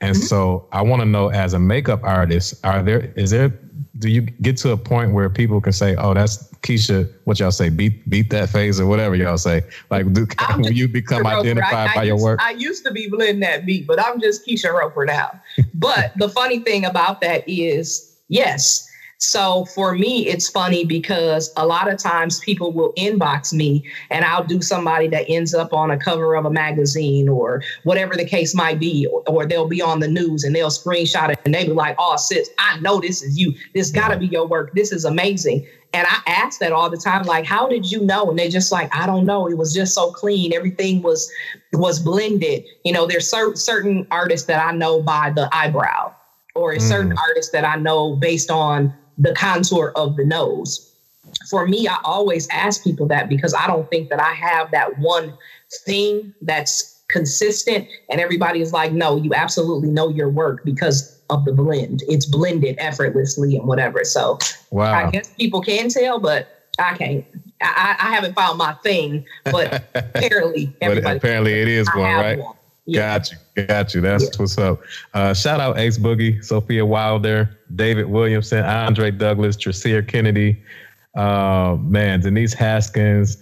And 0.00 0.14
mm-hmm. 0.14 0.24
so 0.24 0.68
I 0.72 0.82
want 0.82 1.00
to 1.02 1.06
know 1.06 1.28
as 1.28 1.54
a 1.54 1.58
makeup 1.58 2.00
artist, 2.04 2.64
are 2.64 2.82
there 2.82 3.12
is 3.16 3.30
there 3.30 3.52
do 3.98 4.08
you 4.08 4.22
get 4.22 4.56
to 4.58 4.70
a 4.70 4.76
point 4.76 5.12
where 5.12 5.28
people 5.28 5.60
can 5.60 5.72
say, 5.72 5.96
"Oh, 5.96 6.14
that's 6.14 6.48
Keisha"? 6.62 7.12
What 7.24 7.40
y'all 7.40 7.50
say? 7.50 7.68
Beat 7.68 8.08
beat 8.08 8.30
that 8.30 8.48
face 8.48 8.78
or 8.78 8.86
whatever 8.86 9.16
y'all 9.16 9.38
say. 9.38 9.62
Like, 9.90 10.12
do 10.12 10.26
will 10.56 10.70
you 10.70 10.86
become 10.86 11.26
identified 11.26 11.88
I, 11.88 11.92
I 11.92 11.94
by 11.94 12.02
your 12.04 12.20
work? 12.20 12.40
I 12.40 12.52
used 12.52 12.84
to 12.86 12.92
be 12.92 13.08
blending 13.08 13.40
that 13.40 13.66
beat, 13.66 13.88
but 13.88 14.00
I'm 14.00 14.20
just 14.20 14.46
Keisha 14.46 14.72
Roper 14.72 15.04
now. 15.04 15.40
but 15.74 16.12
the 16.16 16.28
funny 16.28 16.60
thing 16.60 16.84
about 16.84 17.20
that 17.22 17.42
is, 17.48 18.16
yes, 18.28 18.87
so 19.18 19.64
for 19.74 19.94
me, 19.94 20.28
it's 20.28 20.48
funny 20.48 20.84
because 20.84 21.52
a 21.56 21.66
lot 21.66 21.92
of 21.92 21.98
times 21.98 22.38
people 22.38 22.72
will 22.72 22.92
inbox 22.92 23.52
me 23.52 23.84
and 24.10 24.24
I'll 24.24 24.44
do 24.44 24.62
somebody 24.62 25.08
that 25.08 25.26
ends 25.28 25.54
up 25.54 25.72
on 25.72 25.90
a 25.90 25.98
cover 25.98 26.36
of 26.36 26.44
a 26.44 26.50
magazine 26.50 27.28
or 27.28 27.62
whatever 27.82 28.14
the 28.14 28.24
case 28.24 28.54
might 28.54 28.78
be, 28.78 29.08
or, 29.08 29.24
or 29.26 29.46
they'll 29.46 29.66
be 29.66 29.82
on 29.82 29.98
the 29.98 30.06
news 30.06 30.44
and 30.44 30.54
they'll 30.54 30.70
screenshot 30.70 31.30
it 31.30 31.40
and 31.44 31.52
they 31.52 31.66
be 31.66 31.72
like, 31.72 31.96
oh, 31.98 32.16
sis, 32.16 32.48
I 32.60 32.78
know 32.78 33.00
this 33.00 33.20
is 33.20 33.36
you. 33.36 33.54
This 33.74 33.90
got 33.90 34.08
to 34.08 34.16
be 34.16 34.26
your 34.26 34.46
work. 34.46 34.72
This 34.74 34.92
is 34.92 35.04
amazing. 35.04 35.66
And 35.92 36.06
I 36.08 36.20
ask 36.28 36.60
that 36.60 36.70
all 36.70 36.88
the 36.88 36.96
time, 36.96 37.24
like, 37.24 37.44
how 37.44 37.66
did 37.66 37.90
you 37.90 38.04
know? 38.04 38.30
And 38.30 38.38
they're 38.38 38.48
just 38.48 38.70
like, 38.70 38.94
I 38.94 39.06
don't 39.06 39.24
know. 39.24 39.48
It 39.48 39.56
was 39.56 39.74
just 39.74 39.94
so 39.94 40.12
clean. 40.12 40.52
Everything 40.52 41.02
was 41.02 41.28
was 41.72 41.98
blended. 41.98 42.62
You 42.84 42.92
know, 42.92 43.06
there's 43.06 43.28
certain 43.28 43.56
certain 43.56 44.06
artists 44.10 44.46
that 44.46 44.64
I 44.64 44.72
know 44.72 45.02
by 45.02 45.30
the 45.30 45.48
eyebrow, 45.50 46.14
or 46.54 46.74
mm. 46.74 46.80
certain 46.82 47.16
artists 47.16 47.52
that 47.52 47.64
I 47.64 47.76
know 47.76 48.16
based 48.16 48.50
on 48.50 48.92
the 49.18 49.34
contour 49.34 49.92
of 49.96 50.16
the 50.16 50.24
nose. 50.24 50.84
For 51.50 51.66
me, 51.66 51.86
I 51.86 51.98
always 52.04 52.48
ask 52.50 52.82
people 52.82 53.06
that 53.08 53.28
because 53.28 53.52
I 53.52 53.66
don't 53.66 53.88
think 53.90 54.08
that 54.08 54.20
I 54.20 54.32
have 54.32 54.70
that 54.70 54.98
one 54.98 55.36
thing 55.84 56.32
that's 56.40 57.02
consistent. 57.08 57.88
And 58.10 58.20
everybody 58.20 58.60
is 58.60 58.72
like, 58.72 58.92
no, 58.92 59.16
you 59.16 59.34
absolutely 59.34 59.90
know 59.90 60.08
your 60.08 60.28
work 60.28 60.64
because 60.64 61.20
of 61.30 61.44
the 61.44 61.52
blend. 61.52 62.02
It's 62.08 62.26
blended 62.26 62.76
effortlessly 62.78 63.56
and 63.56 63.66
whatever. 63.66 64.04
So 64.04 64.38
wow. 64.70 65.06
I 65.06 65.10
guess 65.10 65.28
people 65.34 65.60
can 65.60 65.88
tell, 65.88 66.18
but 66.18 66.48
I 66.78 66.94
can't. 66.96 67.24
I, 67.60 67.96
I 67.98 68.14
haven't 68.14 68.34
found 68.34 68.56
my 68.56 68.74
thing, 68.84 69.26
but 69.44 69.84
apparently, 69.94 70.72
but 70.80 70.98
apparently 70.98 71.60
it 71.60 71.66
is 71.68 71.88
one, 71.88 72.04
right? 72.04 72.38
One. 72.38 72.54
Yeah. 72.88 73.18
Got 73.18 73.30
you. 73.30 73.66
Got 73.66 73.94
you. 73.94 74.00
That's 74.00 74.24
yeah. 74.24 74.30
what's 74.38 74.56
up. 74.56 74.80
Uh, 75.12 75.34
shout 75.34 75.60
out 75.60 75.78
Ace 75.78 75.98
Boogie, 75.98 76.42
Sophia 76.42 76.86
Wilder, 76.86 77.58
David 77.76 78.06
Williamson, 78.06 78.64
Andre 78.64 79.10
Douglas, 79.10 79.56
Tracere 79.56 80.02
Kennedy, 80.02 80.62
uh, 81.14 81.76
man, 81.82 82.20
Denise 82.20 82.54
Haskins, 82.54 83.36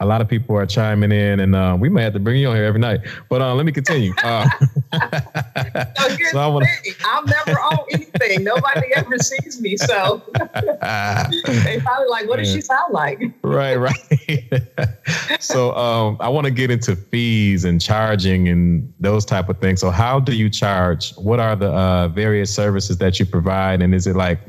a 0.00 0.04
lot 0.06 0.20
of 0.20 0.28
people 0.28 0.54
are 0.56 0.66
chiming 0.66 1.10
in, 1.10 1.40
and 1.40 1.54
uh, 1.54 1.76
we 1.78 1.88
may 1.88 2.02
have 2.02 2.12
to 2.12 2.18
bring 2.18 2.38
you 2.38 2.48
on 2.48 2.56
here 2.56 2.66
every 2.66 2.80
night. 2.80 3.00
But 3.30 3.40
uh, 3.40 3.54
let 3.54 3.64
me 3.64 3.72
continue. 3.72 4.12
Uh, 4.22 4.46
so 4.92 6.16
here's 6.16 6.32
so 6.32 6.60
the 6.60 6.66
thing: 6.82 6.94
I'm 7.06 7.24
never 7.24 7.58
on 7.58 7.78
anything. 7.90 8.44
Nobody 8.44 8.92
ever 8.94 9.18
sees 9.18 9.60
me, 9.60 9.76
so 9.78 10.22
they 10.34 11.80
probably 11.80 12.08
like, 12.10 12.28
"What 12.28 12.36
does 12.38 12.52
she 12.52 12.60
sound 12.60 12.92
like?" 12.92 13.22
right, 13.42 13.76
right. 13.76 15.40
so 15.40 15.74
um, 15.74 16.18
I 16.20 16.28
want 16.28 16.44
to 16.44 16.50
get 16.50 16.70
into 16.70 16.94
fees 16.94 17.64
and 17.64 17.80
charging 17.80 18.48
and 18.48 18.92
those 19.00 19.24
type 19.24 19.48
of 19.48 19.58
things. 19.60 19.80
So 19.80 19.90
how 19.90 20.20
do 20.20 20.36
you 20.36 20.50
charge? 20.50 21.14
What 21.14 21.40
are 21.40 21.56
the 21.56 21.70
uh, 21.70 22.08
various 22.08 22.54
services 22.54 22.98
that 22.98 23.18
you 23.18 23.24
provide, 23.24 23.80
and 23.80 23.94
is 23.94 24.06
it 24.06 24.14
like 24.14 24.40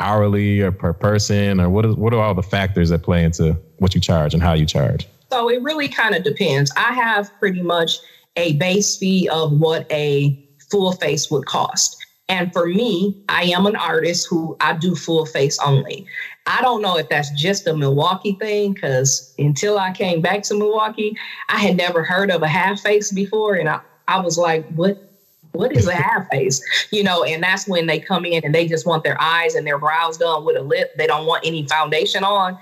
hourly 0.00 0.60
or 0.60 0.72
per 0.72 0.92
person, 0.92 1.60
or 1.60 1.68
what 1.68 1.84
is 1.84 1.94
what 1.96 2.12
are 2.12 2.20
all 2.20 2.34
the 2.34 2.42
factors 2.42 2.88
that 2.90 3.02
play 3.02 3.24
into 3.24 3.56
what 3.78 3.94
you 3.94 4.00
charge 4.00 4.34
and 4.34 4.42
how 4.42 4.52
you 4.52 4.66
charge? 4.66 5.08
So 5.30 5.48
it 5.50 5.62
really 5.62 5.88
kind 5.88 6.14
of 6.14 6.22
depends. 6.22 6.72
I 6.76 6.92
have 6.94 7.30
pretty 7.38 7.62
much 7.62 7.98
a 8.36 8.54
base 8.54 8.96
fee 8.96 9.28
of 9.28 9.52
what 9.52 9.90
a 9.90 10.42
full 10.70 10.92
face 10.92 11.30
would 11.30 11.46
cost. 11.46 11.96
And 12.30 12.52
for 12.52 12.66
me, 12.66 13.22
I 13.28 13.44
am 13.44 13.66
an 13.66 13.76
artist 13.76 14.26
who 14.28 14.56
I 14.60 14.74
do 14.74 14.94
full 14.94 15.24
face 15.24 15.58
only. 15.60 16.06
I 16.46 16.60
don't 16.60 16.82
know 16.82 16.98
if 16.98 17.08
that's 17.08 17.30
just 17.30 17.66
a 17.66 17.74
Milwaukee 17.74 18.36
thing 18.38 18.74
because 18.74 19.34
until 19.38 19.78
I 19.78 19.92
came 19.92 20.20
back 20.20 20.42
to 20.44 20.54
Milwaukee, 20.54 21.16
I 21.48 21.56
had 21.56 21.76
never 21.76 22.04
heard 22.04 22.30
of 22.30 22.42
a 22.42 22.48
half 22.48 22.80
face 22.80 23.10
before. 23.12 23.54
And 23.54 23.68
I, 23.68 23.80
I 24.08 24.20
was 24.20 24.36
like, 24.36 24.66
what? 24.68 25.07
What 25.52 25.76
is 25.76 25.86
a 25.86 25.94
half 25.94 26.28
face? 26.30 26.62
You 26.90 27.02
know, 27.02 27.24
and 27.24 27.42
that's 27.42 27.66
when 27.66 27.86
they 27.86 27.98
come 27.98 28.24
in 28.24 28.44
and 28.44 28.54
they 28.54 28.66
just 28.66 28.86
want 28.86 29.04
their 29.04 29.20
eyes 29.20 29.54
and 29.54 29.66
their 29.66 29.78
brows 29.78 30.18
done 30.18 30.44
with 30.44 30.56
a 30.56 30.62
lip. 30.62 30.94
They 30.96 31.06
don't 31.06 31.26
want 31.26 31.44
any 31.46 31.66
foundation 31.66 32.24
on. 32.24 32.58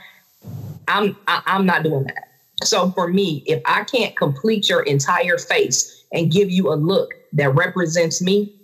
I'm 0.88 1.16
I, 1.27 1.37
am 1.37 1.42
i 1.46 1.57
am 1.57 1.66
not 1.66 1.83
doing 1.83 2.05
that. 2.05 2.29
So 2.62 2.90
for 2.92 3.09
me, 3.09 3.42
if 3.46 3.61
I 3.66 3.85
can't 3.85 4.16
complete 4.16 4.68
your 4.68 4.83
entire 4.83 5.37
face 5.38 6.05
and 6.12 6.33
give 6.33 6.51
you 6.51 6.72
a 6.72 6.75
look 6.75 7.11
that 7.35 7.55
represents 7.55 8.22
me, 8.22 8.55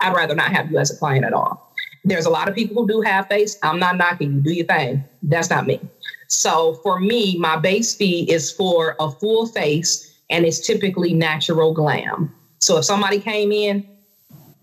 I'd 0.00 0.14
rather 0.14 0.34
not 0.34 0.52
have 0.52 0.70
you 0.70 0.78
as 0.78 0.90
a 0.90 0.98
client 0.98 1.24
at 1.24 1.32
all. 1.32 1.72
There's 2.04 2.26
a 2.26 2.30
lot 2.30 2.48
of 2.48 2.54
people 2.54 2.82
who 2.82 2.88
do 2.88 3.00
half 3.00 3.28
face. 3.28 3.56
I'm 3.62 3.78
not 3.78 3.96
knocking 3.96 4.34
you. 4.34 4.40
Do 4.40 4.52
your 4.52 4.66
thing. 4.66 5.04
That's 5.22 5.48
not 5.48 5.66
me. 5.66 5.80
So 6.26 6.74
for 6.82 6.98
me, 6.98 7.38
my 7.38 7.56
base 7.56 7.94
fee 7.94 8.30
is 8.30 8.50
for 8.50 8.96
a 8.98 9.10
full 9.10 9.46
face 9.46 10.12
and 10.28 10.44
it's 10.44 10.66
typically 10.66 11.14
natural 11.14 11.72
glam. 11.72 12.34
So 12.62 12.78
if 12.78 12.84
somebody 12.84 13.18
came 13.18 13.50
in 13.50 13.84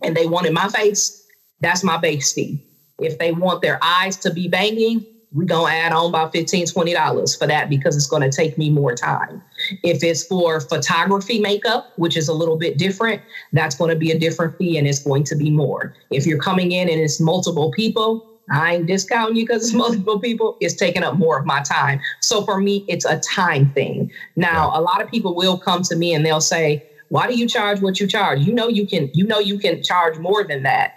and 0.01 0.15
they 0.15 0.25
wanted 0.25 0.53
my 0.53 0.69
face, 0.69 1.27
that's 1.59 1.83
my 1.83 1.97
base 1.97 2.31
fee. 2.31 2.65
If 2.97 3.19
they 3.19 3.33
want 3.33 3.61
their 3.61 3.77
eyes 3.83 4.15
to 4.17 4.33
be 4.33 4.47
banging, 4.47 5.05
we're 5.33 5.43
going 5.43 5.69
to 5.69 5.77
add 5.77 5.91
on 5.91 6.09
about 6.09 6.33
$15, 6.33 6.73
$20 6.73 7.37
for 7.37 7.45
that 7.45 7.69
because 7.69 7.97
it's 7.97 8.07
going 8.07 8.21
to 8.21 8.35
take 8.35 8.57
me 8.57 8.69
more 8.69 8.95
time. 8.95 9.43
If 9.83 10.01
it's 10.01 10.25
for 10.25 10.61
photography 10.61 11.41
makeup, 11.41 11.91
which 11.97 12.15
is 12.15 12.29
a 12.29 12.33
little 12.33 12.57
bit 12.57 12.77
different, 12.77 13.21
that's 13.51 13.75
going 13.75 13.89
to 13.89 13.97
be 13.97 14.11
a 14.11 14.17
different 14.17 14.57
fee 14.57 14.77
and 14.77 14.87
it's 14.87 15.03
going 15.03 15.25
to 15.25 15.35
be 15.35 15.51
more. 15.51 15.93
If 16.09 16.25
you're 16.25 16.39
coming 16.39 16.71
in 16.71 16.87
and 16.87 17.01
it's 17.01 17.19
multiple 17.19 17.69
people, 17.71 18.25
I 18.49 18.75
ain't 18.75 18.87
discounting 18.87 19.35
you 19.35 19.45
because 19.45 19.65
it's 19.65 19.73
multiple 19.75 20.19
people. 20.19 20.55
It's 20.61 20.73
taking 20.73 21.03
up 21.03 21.17
more 21.17 21.37
of 21.37 21.45
my 21.45 21.61
time. 21.63 21.99
So 22.21 22.45
for 22.45 22.61
me, 22.61 22.85
it's 22.87 23.05
a 23.05 23.19
time 23.19 23.71
thing. 23.73 24.09
Now, 24.37 24.71
a 24.73 24.79
lot 24.79 25.01
of 25.01 25.11
people 25.11 25.35
will 25.35 25.57
come 25.57 25.81
to 25.83 25.97
me 25.97 26.13
and 26.13 26.25
they'll 26.25 26.39
say, 26.39 26.88
why 27.09 27.27
do 27.27 27.35
you 27.35 27.47
charge 27.47 27.81
what 27.81 27.99
you 27.99 28.07
charge? 28.07 28.41
You 28.41 28.53
know 28.53 28.67
you 28.67 28.87
can 28.87 29.09
you 29.13 29.25
know 29.25 29.39
you 29.39 29.59
can 29.59 29.83
charge 29.83 30.17
more 30.17 30.43
than 30.43 30.63
that. 30.63 30.93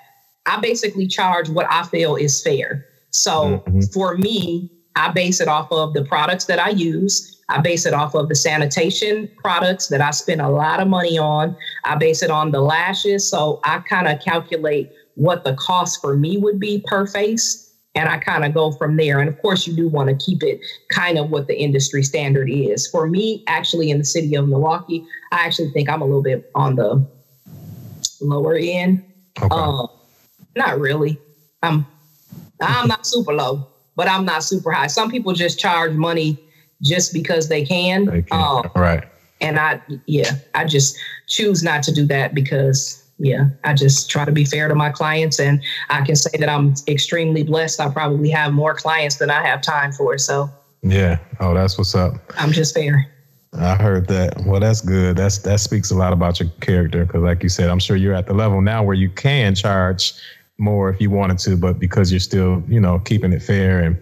I 0.47 0.61
basically 0.61 1.07
charge 1.07 1.49
what 1.49 1.67
I 1.71 1.85
feel 1.85 2.17
is 2.17 2.43
fair. 2.43 2.87
So 3.11 3.63
mm-hmm. 3.67 3.81
for 3.93 4.17
me, 4.17 4.71
I 4.97 5.11
base 5.11 5.41
it 5.41 5.49
off 5.49 5.71
of 5.71 5.95
the 5.95 6.05
products 6.05 6.47
that 6.47 6.59
I 6.59 6.71
use. 6.71 7.41
I 7.49 7.61
base 7.61 7.87
it 7.87 7.95
off 7.95 8.15
of 8.15 8.29
the 8.29 8.35
sanitation 8.35 9.31
products 9.39 9.89
that 9.89 10.01
I 10.01 10.11
spend 10.11 10.41
a 10.41 10.49
lot 10.49 10.81
of 10.81 10.89
money 10.89 11.19
on. 11.19 11.57
I 11.85 11.97
base 11.97 12.23
it 12.23 12.31
on 12.31 12.51
the 12.51 12.61
lashes. 12.61 13.29
So 13.29 13.61
I 13.65 13.79
kind 13.81 14.09
of 14.09 14.21
calculate 14.21 14.91
what 15.15 15.45
the 15.45 15.55
cost 15.55 16.01
for 16.01 16.17
me 16.17 16.37
would 16.39 16.59
be 16.59 16.83
per 16.87 17.07
face. 17.07 17.72
And 17.95 18.09
I 18.09 18.19
kind 18.19 18.45
of 18.45 18.55
go 18.55 18.73
from 18.73 18.97
there. 18.97 19.21
And 19.21 19.29
of 19.29 19.41
course, 19.43 19.67
you 19.67 19.75
do 19.75 19.87
want 19.87 20.09
to 20.09 20.25
keep 20.25 20.43
it 20.43 20.61
kind 20.91 21.19
of 21.19 21.31
what 21.31 21.47
the 21.47 21.59
industry 21.59 22.03
standard 22.03 22.49
is. 22.51 22.87
For 22.87 23.07
me, 23.07 23.45
actually, 23.49 23.91
in 23.91 23.99
the 23.99 24.05
city 24.05 24.35
of 24.35 24.49
Milwaukee, 24.49 25.05
I 25.31 25.45
actually 25.45 25.71
think 25.73 25.91
I'm 25.91 26.01
a 26.01 26.07
little 26.07 26.23
bit 26.23 26.51
on 26.55 26.77
the 26.77 27.07
lower 28.21 28.57
end. 28.57 29.05
Okay. 29.41 29.49
Uh, 29.51 29.87
not 30.57 30.79
really. 30.79 31.19
I'm 31.63 31.87
I'm 32.61 32.89
not 32.89 33.07
super 33.07 33.35
low, 33.35 33.67
but 33.97 34.09
I'm 34.09 34.25
not 34.25 34.43
super 34.45 34.71
high. 34.71 34.87
Some 34.87 35.11
people 35.11 35.33
just 35.33 35.59
charge 35.59 35.93
money 35.93 36.39
just 36.81 37.13
because 37.13 37.49
they 37.49 37.65
can. 37.65 38.07
They 38.07 38.23
can. 38.23 38.41
Um, 38.41 38.71
right. 38.75 39.05
And 39.41 39.59
I, 39.59 39.83
yeah, 40.07 40.37
I 40.55 40.65
just 40.65 40.97
choose 41.27 41.63
not 41.63 41.83
to 41.85 41.93
do 41.93 42.07
that 42.07 42.35
because, 42.35 43.02
yeah, 43.23 43.49
I 43.63 43.73
just 43.73 44.11
try 44.11 44.25
to 44.25 44.33
be 44.33 44.45
fair 44.45 44.67
to 44.67 44.75
my 44.75 44.91
clients. 44.91 45.39
And 45.39 45.63
I 45.91 46.05
can 46.05 46.17
say 46.17 46.37
that 46.39 46.49
I'm 46.49 46.75
extremely 46.89 47.45
blessed. 47.45 47.81
I 47.81 47.89
probably 47.89 48.31
have 48.31 48.53
more 48.53 48.75
clients 48.75 49.17
than 49.17 49.31
I 49.31 49.47
have 49.47 49.63
time 49.63 49.93
for. 49.93 50.19
So, 50.19 50.51
yeah. 50.83 51.19
Oh, 51.39 51.55
that's 51.55 51.79
what's 51.79 51.95
up. 51.95 52.15
I'm 52.37 52.51
just 52.51 52.75
fair. 52.75 53.07
I 53.53 53.77
heard 53.77 54.09
that. 54.09 54.45
Well, 54.45 54.59
that's 54.59 54.81
good. 54.81 55.17
That's 55.17 55.39
that 55.39 55.61
speaks 55.61 55.93
a 55.93 55.95
lot 55.95 56.13
about 56.13 56.41
your 56.41 56.49
character 56.61 57.05
because, 57.05 57.23
like 57.23 57.43
you 57.45 57.49
said, 57.49 57.71
I'm 57.71 57.79
sure 57.79 57.97
you're 57.97 58.15
at 58.15 58.27
the 58.27 58.35
level 58.35 58.61
now 58.61 58.83
where 58.83 58.97
you 58.97 59.09
can 59.09 59.55
charge 59.55 60.15
more 60.63 60.89
if 60.89 61.01
you 61.01 61.11
wanted 61.11 61.39
to, 61.39 61.57
but 61.57 61.79
because 61.79 62.11
you're 62.11 62.21
still, 62.21 62.63
you 62.69 62.81
know, 62.81 63.01
keeping 63.01 63.33
it 63.33 63.43
fair, 63.43 63.81
and 63.81 64.01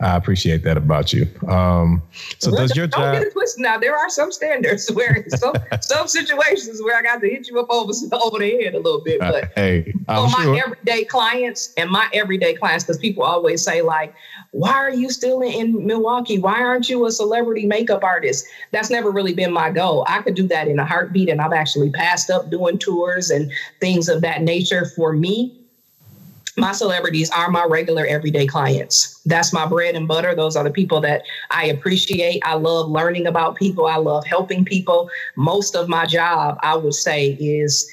I 0.00 0.16
appreciate 0.16 0.64
that 0.64 0.76
about 0.76 1.12
you. 1.12 1.26
Um, 1.48 2.02
so 2.38 2.50
well, 2.50 2.60
does 2.60 2.76
your 2.76 2.88
don't 2.88 3.00
job? 3.00 3.12
Don't 3.12 3.22
get 3.22 3.28
it 3.28 3.32
twisted. 3.32 3.62
Now 3.62 3.78
there 3.78 3.96
are 3.96 4.10
some 4.10 4.32
standards 4.32 4.90
where 4.92 5.24
some 5.28 5.54
some 5.80 6.08
situations 6.08 6.82
where 6.82 6.96
I 6.98 7.02
got 7.02 7.20
to 7.20 7.28
hit 7.28 7.48
you 7.48 7.58
up 7.60 7.70
over 7.70 7.92
over 8.12 8.38
the 8.38 8.62
head 8.62 8.74
a 8.74 8.78
little 8.78 9.00
bit, 9.00 9.20
but 9.20 9.44
uh, 9.44 9.48
hey, 9.54 9.94
I'm 10.08 10.24
on 10.24 10.32
my 10.32 10.62
everyday 10.62 11.04
clients 11.04 11.72
and 11.76 11.90
my 11.90 12.08
everyday 12.12 12.54
clients, 12.54 12.84
because 12.84 12.98
people 12.98 13.22
always 13.22 13.62
say 13.62 13.80
like, 13.80 14.12
"Why 14.50 14.72
are 14.72 14.90
you 14.90 15.08
still 15.10 15.40
in, 15.40 15.52
in 15.52 15.86
Milwaukee? 15.86 16.38
Why 16.38 16.60
aren't 16.60 16.88
you 16.88 17.06
a 17.06 17.12
celebrity 17.12 17.66
makeup 17.66 18.02
artist?" 18.02 18.46
That's 18.72 18.90
never 18.90 19.10
really 19.10 19.34
been 19.34 19.52
my 19.52 19.70
goal. 19.70 20.04
I 20.08 20.22
could 20.22 20.34
do 20.34 20.48
that 20.48 20.66
in 20.66 20.78
a 20.78 20.84
heartbeat, 20.84 21.28
and 21.28 21.40
I've 21.40 21.52
actually 21.52 21.90
passed 21.90 22.30
up 22.30 22.50
doing 22.50 22.78
tours 22.78 23.30
and 23.30 23.50
things 23.80 24.08
of 24.08 24.20
that 24.22 24.42
nature 24.42 24.84
for 24.96 25.12
me 25.12 25.63
my 26.56 26.72
celebrities 26.72 27.30
are 27.30 27.50
my 27.50 27.64
regular 27.64 28.06
everyday 28.06 28.46
clients. 28.46 29.20
That's 29.26 29.52
my 29.52 29.66
bread 29.66 29.94
and 29.94 30.06
butter. 30.06 30.34
Those 30.34 30.56
are 30.56 30.64
the 30.64 30.70
people 30.70 31.00
that 31.00 31.22
I 31.50 31.66
appreciate. 31.66 32.40
I 32.44 32.54
love 32.54 32.88
learning 32.88 33.26
about 33.26 33.56
people. 33.56 33.86
I 33.86 33.96
love 33.96 34.24
helping 34.26 34.64
people. 34.64 35.10
Most 35.36 35.74
of 35.74 35.88
my 35.88 36.06
job, 36.06 36.58
I 36.62 36.76
would 36.76 36.94
say, 36.94 37.30
is 37.40 37.90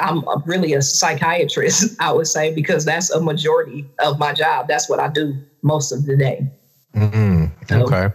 I'm 0.00 0.18
a- 0.28 0.42
really 0.46 0.74
a 0.74 0.82
psychiatrist, 0.82 1.96
I 2.00 2.12
would 2.12 2.28
say, 2.28 2.54
because 2.54 2.84
that's 2.84 3.10
a 3.10 3.20
majority 3.20 3.84
of 3.98 4.18
my 4.18 4.32
job. 4.32 4.68
That's 4.68 4.88
what 4.88 5.00
I 5.00 5.08
do 5.08 5.34
most 5.62 5.90
of 5.92 6.06
the 6.06 6.16
day. 6.16 6.46
Mm, 6.94 7.50
So- 7.68 7.82
okay. 7.84 8.14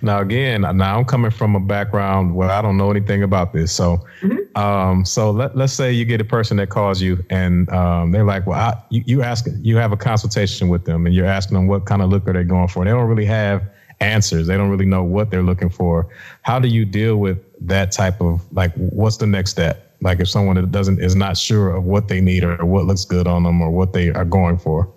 Now 0.00 0.20
again, 0.20 0.62
now 0.62 0.98
I'm 0.98 1.04
coming 1.04 1.30
from 1.30 1.54
a 1.54 1.60
background 1.60 2.34
where 2.34 2.50
I 2.50 2.62
don't 2.62 2.78
know 2.78 2.90
anything 2.90 3.22
about 3.22 3.52
this. 3.52 3.72
So, 3.72 4.00
Mhm. 4.22 4.45
Um, 4.56 5.04
so 5.04 5.30
let 5.30 5.54
let's 5.54 5.74
say 5.74 5.92
you 5.92 6.06
get 6.06 6.20
a 6.20 6.24
person 6.24 6.56
that 6.56 6.70
calls 6.70 7.00
you 7.00 7.22
and 7.28 7.68
um, 7.70 8.10
they're 8.10 8.24
like, 8.24 8.46
well, 8.46 8.58
I, 8.58 8.82
you 8.88 9.02
you 9.06 9.22
ask 9.22 9.46
you 9.60 9.76
have 9.76 9.92
a 9.92 9.98
consultation 9.98 10.68
with 10.68 10.86
them 10.86 11.04
and 11.04 11.14
you're 11.14 11.26
asking 11.26 11.56
them 11.56 11.66
what 11.66 11.84
kind 11.84 12.00
of 12.00 12.08
look 12.08 12.26
are 12.26 12.32
they 12.32 12.42
going 12.42 12.68
for. 12.68 12.84
They 12.84 12.90
don't 12.90 13.06
really 13.06 13.26
have 13.26 13.62
answers. 14.00 14.46
They 14.46 14.56
don't 14.56 14.70
really 14.70 14.86
know 14.86 15.04
what 15.04 15.30
they're 15.30 15.42
looking 15.42 15.68
for. 15.68 16.08
How 16.40 16.58
do 16.58 16.68
you 16.68 16.86
deal 16.86 17.18
with 17.18 17.38
that 17.66 17.92
type 17.92 18.20
of 18.22 18.40
like? 18.50 18.72
What's 18.76 19.18
the 19.18 19.26
next 19.26 19.50
step? 19.50 19.94
Like 20.00 20.20
if 20.20 20.28
someone 20.28 20.56
that 20.56 20.72
doesn't 20.72 21.00
is 21.00 21.14
not 21.14 21.36
sure 21.36 21.76
of 21.76 21.84
what 21.84 22.08
they 22.08 22.22
need 22.22 22.42
or 22.42 22.56
what 22.64 22.86
looks 22.86 23.04
good 23.04 23.26
on 23.26 23.42
them 23.42 23.60
or 23.60 23.70
what 23.70 23.92
they 23.92 24.10
are 24.10 24.24
going 24.24 24.56
for. 24.56 24.90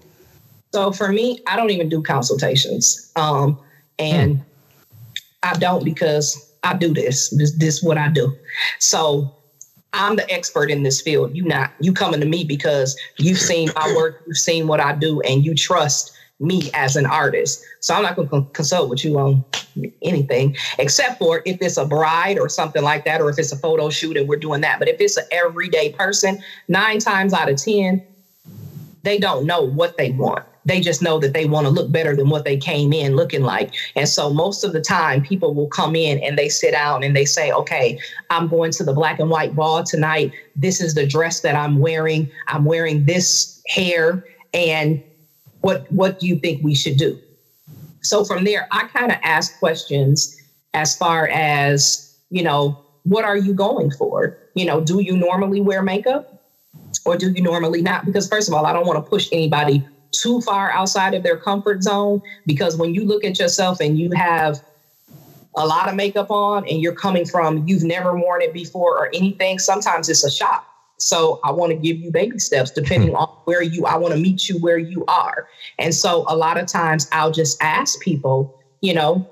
So 0.74 0.94
for 0.94 1.10
me, 1.10 1.42
I 1.48 1.58
don't 1.58 1.72
even 1.72 1.90
do 1.90 2.02
consultations. 2.02 3.12
Um, 3.18 3.60
and 3.98 4.42
I 5.44 5.56
don't 5.56 5.84
because 5.84 6.50
I 6.64 6.76
do 6.76 6.94
this. 6.94 7.30
This 7.32 7.58
this 7.58 7.76
is 7.76 7.84
what 7.84 7.98
I 7.98 8.08
do. 8.08 8.34
So 8.80 9.36
I'm 9.94 10.16
the 10.16 10.30
expert 10.32 10.70
in 10.70 10.84
this 10.84 11.02
field. 11.02 11.36
You 11.36 11.44
not 11.44 11.72
you 11.80 11.94
coming 11.94 12.20
to 12.20 12.26
me 12.26 12.44
because 12.44 12.98
you've 13.18 13.40
seen 13.40 13.70
my 13.76 13.94
work, 13.96 14.24
you've 14.28 14.38
seen 14.38 14.68
what 14.68 14.80
I 14.80 14.94
do, 14.94 15.22
and 15.22 15.44
you 15.44 15.56
trust 15.56 16.16
me 16.40 16.70
as 16.74 16.96
an 16.96 17.06
artist. 17.06 17.64
So 17.82 17.94
I'm 17.94 18.04
not 18.04 18.16
going 18.16 18.30
to 18.30 18.46
consult 18.54 18.90
with 18.90 19.04
you 19.04 19.20
on 19.20 19.44
anything 20.02 20.56
except 20.78 21.20
for 21.20 21.42
if 21.46 21.62
it's 21.62 21.78
a 21.78 21.86
bride 21.86 22.40
or 22.40 22.50
something 22.50 22.84
like 22.84 23.04
that, 23.06 23.22
or 23.22 23.30
if 23.30 23.38
it's 23.40 23.52
a 23.52 23.58
photo 23.58 23.90
shoot 23.90 24.16
and 24.16 24.28
we're 24.28 24.38
doing 24.38 24.62
that. 24.62 24.80
But 24.80 24.88
if 24.88 25.02
it's 25.02 25.18
an 25.18 25.26
everyday 25.32 25.92
person, 25.92 26.42
nine 26.68 27.00
times 27.00 27.34
out 27.34 27.50
of 27.50 27.58
ten, 27.58 28.06
they 29.04 29.18
don't 29.18 29.46
know 29.46 29.62
what 29.62 29.98
they 29.98 30.12
want. 30.12 30.46
They 30.70 30.80
just 30.80 31.02
know 31.02 31.18
that 31.20 31.34
they 31.34 31.46
want 31.46 31.66
to 31.66 31.72
look 31.72 31.92
better 31.92 32.16
than 32.16 32.30
what 32.30 32.46
they 32.46 32.56
came 32.56 32.94
in 32.94 33.16
looking 33.16 33.42
like. 33.42 33.74
And 33.96 34.08
so 34.08 34.32
most 34.32 34.64
of 34.64 34.72
the 34.72 34.82
time, 34.82 35.24
people 35.24 35.56
will 35.56 35.68
come 35.68 35.96
in 35.96 36.20
and 36.20 36.38
they 36.38 36.48
sit 36.48 36.72
down 36.72 37.04
and 37.04 37.16
they 37.16 37.26
say, 37.26 37.52
okay, 37.52 38.00
I'm 38.30 38.48
going 38.48 38.72
to 38.74 38.84
the 38.84 38.94
black 38.94 39.20
and 39.20 39.32
white 39.32 39.56
ball 39.56 39.84
tonight. 39.84 40.32
This 40.56 40.80
is 40.80 40.94
the 40.94 41.08
dress 41.08 41.40
that 41.42 41.56
I'm 41.56 41.80
wearing. 41.80 42.30
I'm 42.48 42.66
wearing 42.66 43.06
this 43.06 43.64
hair. 43.68 44.24
And 44.54 45.04
what, 45.62 45.92
what 45.92 46.20
do 46.20 46.28
you 46.28 46.38
think 46.38 46.64
we 46.64 46.76
should 46.76 46.98
do? 46.98 47.20
So 48.02 48.24
from 48.24 48.44
there, 48.44 48.68
I 48.72 48.88
kind 48.88 49.12
of 49.12 49.18
ask 49.24 49.58
questions 49.58 50.38
as 50.76 50.96
far 50.96 51.28
as, 51.30 52.16
you 52.30 52.44
know, 52.44 52.80
what 53.04 53.26
are 53.26 53.38
you 53.38 53.56
going 53.56 53.90
for? 53.90 54.38
You 54.54 54.66
know, 54.66 54.82
do 54.82 55.00
you 55.00 55.18
normally 55.18 55.62
wear 55.62 55.82
makeup? 55.82 56.40
or 57.06 57.18
do 57.18 57.32
you 57.32 57.42
normally 57.42 57.82
not? 57.82 58.06
Because 58.06 58.28
first 58.28 58.48
of 58.48 58.54
all, 58.54 58.66
I 58.66 58.74
don't 58.74 58.86
want 58.86 59.04
to 59.04 59.10
push 59.10 59.30
anybody 59.32 59.86
too 60.12 60.42
far 60.42 60.72
outside 60.72 61.14
of 61.14 61.24
their 61.24 61.38
comfort 61.38 61.84
zone. 61.84 62.22
Because 62.46 62.78
when 62.78 62.94
you 62.94 63.06
look 63.06 63.24
at 63.24 63.40
yourself 63.40 63.80
and 63.80 63.98
you 63.98 64.12
have 64.12 64.62
a 65.56 65.66
lot 65.66 65.90
of 65.90 65.96
makeup 65.96 66.30
on 66.30 66.68
and 66.68 66.82
you're 66.82 66.96
coming 66.96 67.26
from 67.26 67.68
you've 67.68 67.84
never 67.84 68.18
worn 68.18 68.42
it 68.42 68.54
before 68.54 68.98
or 68.98 69.08
anything, 69.14 69.60
sometimes 69.60 70.10
it's 70.10 70.24
a 70.24 70.32
shock. 70.32 70.66
So 70.98 71.40
I 71.44 71.52
want 71.52 71.72
to 71.72 71.78
give 71.78 71.98
you 71.98 72.12
baby 72.12 72.40
steps 72.40 72.72
depending 72.72 73.12
hmm. 73.12 73.16
on 73.16 73.30
where 73.46 73.62
you 73.62 73.86
I 73.86 73.96
want 73.98 74.14
to 74.14 74.20
meet 74.20 74.50
you 74.50 74.60
where 74.60 74.78
you 74.78 75.06
are. 75.08 75.48
And 75.78 75.94
so 75.96 76.26
a 76.28 76.36
lot 76.36 76.58
of 76.58 76.68
times 76.68 77.08
I'll 77.12 77.32
just 77.32 77.62
ask 77.62 78.00
people, 78.02 78.60
you 78.82 78.94
know, 78.94 79.28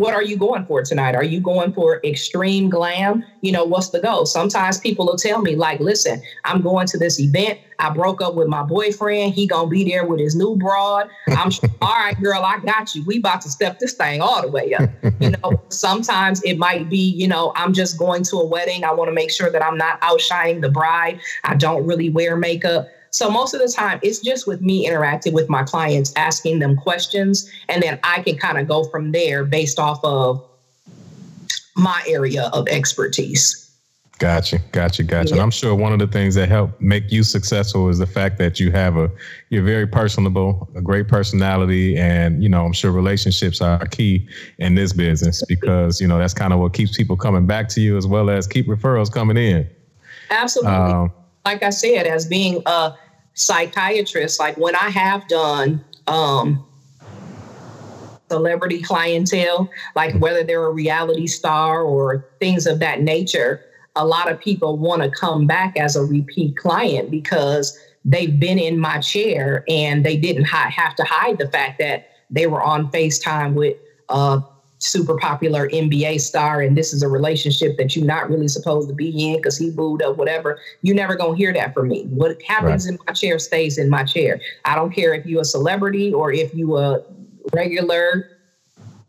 what 0.00 0.14
are 0.14 0.22
you 0.22 0.38
going 0.38 0.64
for 0.64 0.82
tonight? 0.82 1.14
Are 1.14 1.22
you 1.22 1.40
going 1.40 1.74
for 1.74 2.00
extreme 2.04 2.70
glam? 2.70 3.22
You 3.42 3.52
know, 3.52 3.64
what's 3.64 3.90
the 3.90 4.00
goal? 4.00 4.24
Sometimes 4.24 4.80
people 4.80 5.04
will 5.04 5.18
tell 5.18 5.42
me, 5.42 5.54
like, 5.54 5.78
listen, 5.78 6.22
I'm 6.44 6.62
going 6.62 6.86
to 6.86 6.98
this 6.98 7.20
event. 7.20 7.58
I 7.78 7.90
broke 7.90 8.22
up 8.22 8.34
with 8.34 8.48
my 8.48 8.62
boyfriend. 8.62 9.34
He 9.34 9.46
gonna 9.46 9.68
be 9.68 9.84
there 9.84 10.06
with 10.06 10.18
his 10.18 10.34
new 10.34 10.56
broad. 10.56 11.10
I'm 11.28 11.50
all 11.82 11.94
right, 11.94 12.18
girl, 12.18 12.42
I 12.42 12.60
got 12.60 12.94
you. 12.94 13.04
We 13.04 13.18
about 13.18 13.42
to 13.42 13.50
step 13.50 13.78
this 13.78 13.92
thing 13.92 14.22
all 14.22 14.40
the 14.40 14.48
way 14.48 14.72
up. 14.72 14.88
You 15.20 15.32
know, 15.32 15.62
sometimes 15.68 16.42
it 16.44 16.56
might 16.56 16.88
be, 16.88 17.10
you 17.10 17.28
know, 17.28 17.52
I'm 17.54 17.74
just 17.74 17.98
going 17.98 18.22
to 18.24 18.36
a 18.36 18.46
wedding. 18.46 18.84
I 18.84 18.92
want 18.92 19.08
to 19.08 19.14
make 19.14 19.30
sure 19.30 19.50
that 19.50 19.62
I'm 19.62 19.76
not 19.76 19.98
outshining 20.00 20.62
the 20.62 20.70
bride. 20.70 21.20
I 21.44 21.56
don't 21.56 21.86
really 21.86 22.08
wear 22.08 22.36
makeup. 22.36 22.88
So 23.10 23.30
most 23.30 23.54
of 23.54 23.60
the 23.60 23.68
time, 23.68 23.98
it's 24.02 24.20
just 24.20 24.46
with 24.46 24.60
me 24.60 24.86
interacting 24.86 25.32
with 25.32 25.48
my 25.48 25.64
clients, 25.64 26.12
asking 26.16 26.60
them 26.60 26.76
questions, 26.76 27.50
and 27.68 27.82
then 27.82 27.98
I 28.04 28.22
can 28.22 28.36
kind 28.36 28.58
of 28.58 28.68
go 28.68 28.84
from 28.84 29.12
there 29.12 29.44
based 29.44 29.78
off 29.78 29.98
of 30.04 30.44
my 31.76 32.02
area 32.06 32.50
of 32.52 32.68
expertise. 32.68 33.66
Gotcha, 34.20 34.58
gotcha, 34.72 35.02
gotcha. 35.02 35.30
And 35.30 35.36
Yeah. 35.36 35.42
I'm 35.42 35.50
sure 35.50 35.74
one 35.74 35.94
of 35.94 35.98
the 35.98 36.06
things 36.06 36.34
that 36.34 36.50
help 36.50 36.78
make 36.78 37.10
you 37.10 37.22
successful 37.22 37.88
is 37.88 37.98
the 37.98 38.06
fact 38.06 38.36
that 38.36 38.60
you 38.60 38.70
have 38.70 38.98
a 38.98 39.10
you're 39.48 39.62
very 39.64 39.86
personable, 39.86 40.68
a 40.74 40.82
great 40.82 41.08
personality, 41.08 41.96
and 41.96 42.42
you 42.42 42.48
know 42.50 42.66
I'm 42.66 42.74
sure 42.74 42.92
relationships 42.92 43.62
are 43.62 43.86
key 43.86 44.28
in 44.58 44.74
this 44.74 44.92
business 44.92 45.42
because 45.48 46.02
you 46.02 46.06
know 46.06 46.18
that's 46.18 46.34
kind 46.34 46.52
of 46.52 46.60
what 46.60 46.74
keeps 46.74 46.94
people 46.94 47.16
coming 47.16 47.46
back 47.46 47.70
to 47.70 47.80
you 47.80 47.96
as 47.96 48.06
well 48.06 48.28
as 48.28 48.46
keep 48.46 48.66
referrals 48.66 49.10
coming 49.10 49.38
in. 49.38 49.66
Absolutely. 50.28 50.70
Um, 50.70 51.12
like 51.44 51.62
I 51.62 51.70
said, 51.70 52.06
as 52.06 52.26
being 52.26 52.62
a 52.66 52.94
psychiatrist, 53.34 54.38
like 54.38 54.56
when 54.56 54.74
I 54.74 54.90
have 54.90 55.26
done 55.28 55.84
um, 56.06 56.64
celebrity 58.30 58.82
clientele, 58.82 59.70
like 59.96 60.14
whether 60.16 60.44
they're 60.44 60.66
a 60.66 60.72
reality 60.72 61.26
star 61.26 61.82
or 61.82 62.26
things 62.38 62.66
of 62.66 62.78
that 62.80 63.02
nature, 63.02 63.62
a 63.96 64.06
lot 64.06 64.30
of 64.30 64.38
people 64.40 64.76
want 64.76 65.02
to 65.02 65.10
come 65.10 65.46
back 65.46 65.76
as 65.76 65.96
a 65.96 66.04
repeat 66.04 66.56
client 66.56 67.10
because 67.10 67.78
they've 68.04 68.38
been 68.38 68.58
in 68.58 68.78
my 68.78 68.98
chair 68.98 69.64
and 69.68 70.04
they 70.04 70.16
didn't 70.16 70.44
have 70.44 70.94
to 70.96 71.04
hide 71.04 71.38
the 71.38 71.48
fact 71.48 71.78
that 71.78 72.08
they 72.30 72.46
were 72.46 72.62
on 72.62 72.90
FaceTime 72.92 73.54
with 73.54 73.76
a 74.08 74.42
super 74.80 75.16
popular 75.18 75.68
NBA 75.68 76.20
star 76.20 76.60
and 76.60 76.76
this 76.76 76.92
is 76.92 77.02
a 77.02 77.08
relationship 77.08 77.76
that 77.76 77.94
you're 77.94 78.04
not 78.04 78.28
really 78.28 78.48
supposed 78.48 78.88
to 78.88 78.94
be 78.94 79.28
in 79.28 79.36
because 79.36 79.56
he 79.56 79.70
booed 79.70 80.02
up, 80.02 80.16
whatever. 80.16 80.58
You're 80.82 80.96
never 80.96 81.14
gonna 81.14 81.36
hear 81.36 81.52
that 81.52 81.74
from 81.74 81.88
me. 81.88 82.04
What 82.04 82.40
happens 82.42 82.86
in 82.86 82.98
my 83.06 83.12
chair 83.12 83.38
stays 83.38 83.78
in 83.78 83.88
my 83.88 84.04
chair. 84.04 84.40
I 84.64 84.74
don't 84.74 84.90
care 84.90 85.14
if 85.14 85.26
you're 85.26 85.42
a 85.42 85.44
celebrity 85.44 86.12
or 86.12 86.32
if 86.32 86.54
you're 86.54 86.80
a 86.80 87.04
regular 87.52 88.38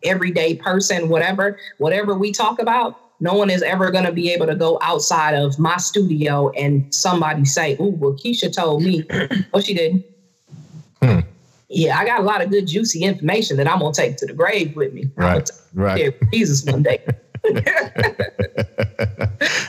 everyday 0.03 0.55
person, 0.55 1.09
whatever, 1.09 1.57
whatever 1.77 2.15
we 2.15 2.31
talk 2.31 2.59
about, 2.59 2.97
no 3.21 3.35
one 3.35 3.49
is 3.49 3.61
ever 3.61 3.91
going 3.91 4.05
to 4.05 4.11
be 4.11 4.31
able 4.31 4.47
to 4.47 4.55
go 4.55 4.79
outside 4.81 5.35
of 5.35 5.57
my 5.59 5.77
studio 5.77 6.49
and 6.51 6.93
somebody 6.93 7.45
say, 7.45 7.77
"Oh, 7.79 7.89
well, 7.89 8.13
Keisha 8.13 8.53
told 8.53 8.83
me." 8.83 9.05
oh, 9.53 9.61
she 9.61 9.75
didn't. 9.75 10.05
Hmm. 11.01 11.19
Yeah, 11.69 11.97
I 11.97 12.03
got 12.03 12.19
a 12.19 12.23
lot 12.23 12.43
of 12.43 12.49
good, 12.49 12.67
juicy 12.67 13.03
information 13.03 13.57
that 13.57 13.69
I'm 13.69 13.79
gonna 13.79 13.93
take 13.93 14.17
to 14.17 14.25
the 14.25 14.33
grave 14.33 14.75
with 14.75 14.93
me. 14.93 15.09
Right, 15.15 15.49
right. 15.73 16.13
Jesus 16.31 16.63
one 16.65 16.83
day. 16.83 17.03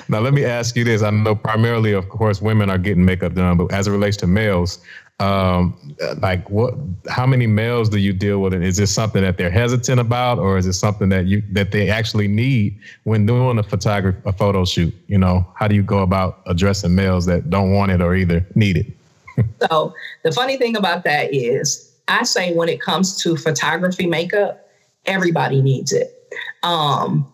now 0.08 0.20
let 0.20 0.34
me 0.34 0.44
ask 0.44 0.76
you 0.76 0.84
this: 0.84 1.02
I 1.02 1.10
know 1.10 1.34
primarily, 1.34 1.92
of 1.92 2.08
course, 2.08 2.42
women 2.42 2.68
are 2.70 2.78
getting 2.78 3.04
makeup 3.04 3.34
done, 3.34 3.56
but 3.56 3.72
as 3.72 3.86
it 3.86 3.90
relates 3.90 4.16
to 4.18 4.26
males, 4.26 4.78
um, 5.20 5.94
like 6.18 6.48
what? 6.50 6.74
How 7.08 7.26
many 7.26 7.46
males 7.46 7.88
do 7.88 7.98
you 7.98 8.12
deal 8.12 8.40
with? 8.40 8.52
And 8.52 8.64
is 8.64 8.76
this 8.76 8.92
something 8.92 9.22
that 9.22 9.38
they're 9.38 9.50
hesitant 9.50 10.00
about, 10.00 10.38
or 10.38 10.58
is 10.58 10.66
it 10.66 10.72
something 10.72 11.08
that 11.10 11.26
you 11.26 11.42
that 11.52 11.70
they 11.70 11.88
actually 11.88 12.28
need 12.28 12.78
when 13.04 13.24
doing 13.24 13.58
a 13.58 13.62
photography 13.62 14.18
a 14.24 14.32
photo 14.32 14.64
shoot? 14.64 14.92
You 15.06 15.18
know, 15.18 15.46
how 15.54 15.68
do 15.68 15.74
you 15.74 15.82
go 15.82 16.00
about 16.00 16.40
addressing 16.46 16.94
males 16.94 17.26
that 17.26 17.50
don't 17.50 17.72
want 17.72 17.92
it 17.92 18.00
or 18.00 18.14
either 18.14 18.46
need 18.54 18.76
it? 18.76 18.86
So 19.70 19.94
the 20.24 20.32
funny 20.32 20.58
thing 20.58 20.76
about 20.76 21.04
that 21.04 21.32
is, 21.32 21.90
I 22.08 22.24
say 22.24 22.52
when 22.52 22.68
it 22.68 22.82
comes 22.82 23.16
to 23.22 23.36
photography 23.36 24.06
makeup, 24.06 24.61
everybody 25.06 25.62
needs 25.62 25.92
it. 25.92 26.28
Um, 26.62 27.30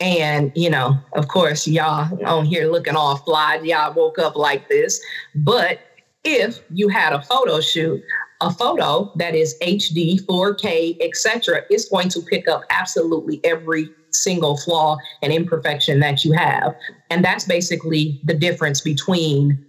and 0.00 0.50
you 0.54 0.70
know, 0.70 0.96
of 1.14 1.28
course, 1.28 1.66
y'all 1.66 2.18
on 2.26 2.46
here 2.46 2.70
looking 2.70 2.96
all 2.96 3.16
fly, 3.16 3.60
y'all 3.62 3.92
woke 3.94 4.18
up 4.18 4.36
like 4.36 4.68
this. 4.68 5.00
But 5.34 5.80
if 6.24 6.60
you 6.70 6.88
had 6.88 7.12
a 7.12 7.22
photo 7.22 7.60
shoot, 7.60 8.02
a 8.40 8.50
photo 8.50 9.12
that 9.16 9.34
is 9.34 9.54
HD, 9.62 10.20
4K, 10.24 10.96
etc., 11.00 11.62
is 11.70 11.88
going 11.88 12.08
to 12.10 12.20
pick 12.22 12.48
up 12.48 12.62
absolutely 12.70 13.40
every 13.44 13.90
single 14.10 14.56
flaw 14.56 14.96
and 15.22 15.32
imperfection 15.32 16.00
that 16.00 16.24
you 16.24 16.32
have. 16.32 16.74
And 17.10 17.24
that's 17.24 17.44
basically 17.44 18.20
the 18.24 18.34
difference 18.34 18.80
between 18.80 19.64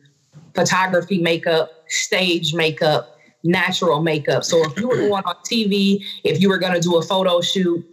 photography 0.55 1.19
makeup, 1.19 1.69
stage 1.87 2.53
makeup, 2.53 3.17
natural 3.43 4.01
makeup. 4.01 4.43
So 4.43 4.63
if 4.65 4.77
you 4.77 4.87
were 4.87 4.97
going 4.97 5.23
on 5.23 5.35
TV, 5.49 6.03
if 6.23 6.41
you 6.41 6.49
were 6.49 6.57
going 6.57 6.73
to 6.73 6.79
do 6.79 6.97
a 6.97 7.01
photo 7.01 7.41
shoot, 7.41 7.85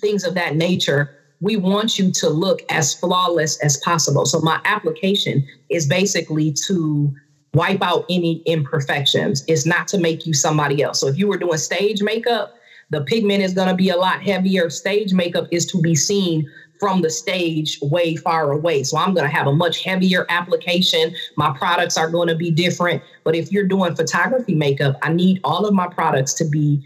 things 0.00 0.24
of 0.24 0.34
that 0.34 0.56
nature, 0.56 1.16
we 1.40 1.56
want 1.56 1.98
you 1.98 2.10
to 2.10 2.28
look 2.28 2.62
as 2.70 2.94
flawless 2.94 3.58
as 3.60 3.76
possible. 3.78 4.26
So 4.26 4.40
my 4.40 4.60
application 4.64 5.46
is 5.68 5.86
basically 5.86 6.52
to 6.66 7.14
wipe 7.54 7.82
out 7.82 8.04
any 8.10 8.42
imperfections. 8.46 9.44
It's 9.46 9.66
not 9.66 9.88
to 9.88 9.98
make 9.98 10.26
you 10.26 10.34
somebody 10.34 10.82
else. 10.82 11.00
So 11.00 11.06
if 11.06 11.18
you 11.18 11.28
were 11.28 11.38
doing 11.38 11.58
stage 11.58 12.02
makeup, 12.02 12.54
the 12.90 13.02
pigment 13.02 13.42
is 13.42 13.54
going 13.54 13.68
to 13.68 13.74
be 13.74 13.90
a 13.90 13.96
lot 13.96 14.22
heavier. 14.22 14.70
Stage 14.70 15.12
makeup 15.12 15.46
is 15.50 15.66
to 15.66 15.80
be 15.80 15.94
seen 15.94 16.50
from 16.78 17.02
the 17.02 17.10
stage 17.10 17.78
way 17.82 18.16
far 18.16 18.52
away. 18.52 18.82
So 18.82 18.98
I'm 18.98 19.14
going 19.14 19.28
to 19.28 19.34
have 19.34 19.46
a 19.46 19.52
much 19.52 19.84
heavier 19.84 20.26
application. 20.28 21.14
My 21.36 21.56
products 21.56 21.96
are 21.96 22.10
going 22.10 22.28
to 22.28 22.34
be 22.34 22.50
different. 22.50 23.02
But 23.22 23.34
if 23.34 23.52
you're 23.52 23.66
doing 23.66 23.94
photography 23.94 24.54
makeup, 24.54 24.96
I 25.02 25.12
need 25.12 25.40
all 25.44 25.66
of 25.66 25.74
my 25.74 25.86
products 25.86 26.34
to 26.34 26.44
be 26.44 26.82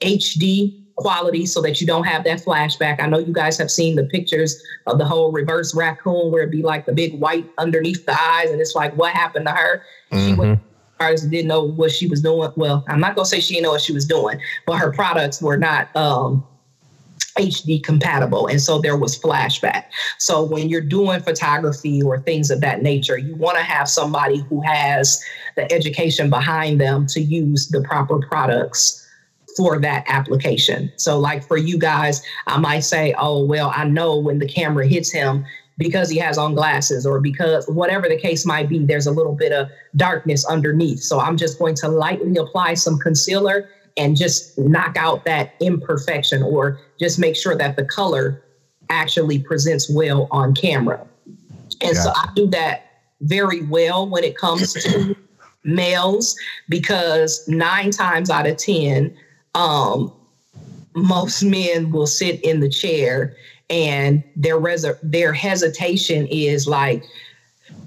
HD 0.00 0.80
quality 0.96 1.46
so 1.46 1.60
that 1.62 1.80
you 1.80 1.86
don't 1.86 2.04
have 2.04 2.24
that 2.24 2.40
flashback. 2.40 3.00
I 3.00 3.06
know 3.06 3.18
you 3.18 3.32
guys 3.32 3.58
have 3.58 3.70
seen 3.70 3.96
the 3.96 4.04
pictures 4.04 4.62
of 4.86 4.98
the 4.98 5.04
whole 5.04 5.32
reverse 5.32 5.74
raccoon 5.74 6.30
where 6.30 6.42
it'd 6.42 6.52
be 6.52 6.62
like 6.62 6.86
the 6.86 6.92
big 6.92 7.18
white 7.18 7.48
underneath 7.58 8.06
the 8.06 8.12
eyes 8.12 8.50
and 8.50 8.60
it's 8.60 8.74
like 8.74 8.94
what 8.96 9.12
happened 9.12 9.46
to 9.46 9.52
her? 9.52 9.82
Mm-hmm. 10.12 10.28
She 10.28 10.34
was 10.34 10.58
artist 11.00 11.28
didn't 11.30 11.48
know 11.48 11.62
what 11.62 11.90
she 11.90 12.06
was 12.06 12.22
doing. 12.22 12.50
Well, 12.56 12.84
I'm 12.88 13.00
not 13.00 13.16
gonna 13.16 13.26
say 13.26 13.40
she 13.40 13.54
didn't 13.54 13.64
know 13.64 13.72
what 13.72 13.80
she 13.80 13.92
was 13.92 14.06
doing, 14.06 14.40
but 14.66 14.76
her 14.76 14.92
products 14.92 15.42
were 15.42 15.56
not 15.56 15.94
um 15.96 16.46
HD 17.38 17.82
compatible. 17.82 18.46
And 18.46 18.60
so 18.60 18.80
there 18.80 18.96
was 18.96 19.18
flashback. 19.18 19.84
So 20.18 20.42
when 20.42 20.68
you're 20.68 20.80
doing 20.80 21.20
photography 21.20 22.02
or 22.02 22.20
things 22.20 22.50
of 22.50 22.60
that 22.60 22.82
nature, 22.82 23.18
you 23.18 23.34
want 23.36 23.58
to 23.58 23.64
have 23.64 23.88
somebody 23.88 24.38
who 24.48 24.60
has 24.62 25.20
the 25.56 25.70
education 25.72 26.30
behind 26.30 26.80
them 26.80 27.06
to 27.08 27.20
use 27.20 27.68
the 27.68 27.82
proper 27.82 28.18
products 28.20 29.04
for 29.56 29.78
that 29.78 30.04
application. 30.08 30.92
So, 30.96 31.18
like 31.18 31.46
for 31.46 31.56
you 31.56 31.78
guys, 31.78 32.22
I 32.46 32.58
might 32.58 32.80
say, 32.80 33.14
oh, 33.18 33.44
well, 33.44 33.72
I 33.74 33.84
know 33.84 34.18
when 34.18 34.38
the 34.38 34.48
camera 34.48 34.86
hits 34.86 35.12
him 35.12 35.44
because 35.78 36.08
he 36.08 36.18
has 36.18 36.38
on 36.38 36.54
glasses 36.54 37.04
or 37.06 37.20
because 37.20 37.66
whatever 37.66 38.08
the 38.08 38.18
case 38.18 38.46
might 38.46 38.68
be, 38.68 38.84
there's 38.84 39.06
a 39.06 39.12
little 39.12 39.34
bit 39.34 39.52
of 39.52 39.68
darkness 39.96 40.44
underneath. 40.44 41.00
So, 41.00 41.20
I'm 41.20 41.36
just 41.36 41.58
going 41.58 41.76
to 41.76 41.88
lightly 41.88 42.36
apply 42.36 42.74
some 42.74 42.98
concealer 42.98 43.68
and 43.96 44.16
just 44.16 44.58
knock 44.58 44.96
out 44.96 45.24
that 45.24 45.54
imperfection 45.60 46.42
or 46.42 46.78
just 46.98 47.18
make 47.18 47.36
sure 47.36 47.56
that 47.56 47.76
the 47.76 47.84
color 47.84 48.42
actually 48.90 49.38
presents 49.38 49.90
well 49.90 50.28
on 50.30 50.54
camera. 50.54 51.06
And 51.80 51.96
so 51.96 52.10
I 52.14 52.28
do 52.34 52.46
that 52.48 52.86
very 53.20 53.62
well 53.62 54.08
when 54.08 54.24
it 54.24 54.36
comes 54.36 54.72
to 54.72 55.16
males 55.64 56.36
because 56.68 57.46
nine 57.48 57.90
times 57.90 58.30
out 58.30 58.46
of 58.46 58.56
10, 58.56 59.16
um, 59.54 60.12
most 60.94 61.42
men 61.42 61.90
will 61.90 62.06
sit 62.06 62.40
in 62.44 62.60
the 62.60 62.68
chair 62.68 63.34
and 63.70 64.22
their 64.36 64.58
res- 64.58 64.86
their 65.02 65.32
hesitation 65.32 66.26
is 66.28 66.66
like, 66.66 67.02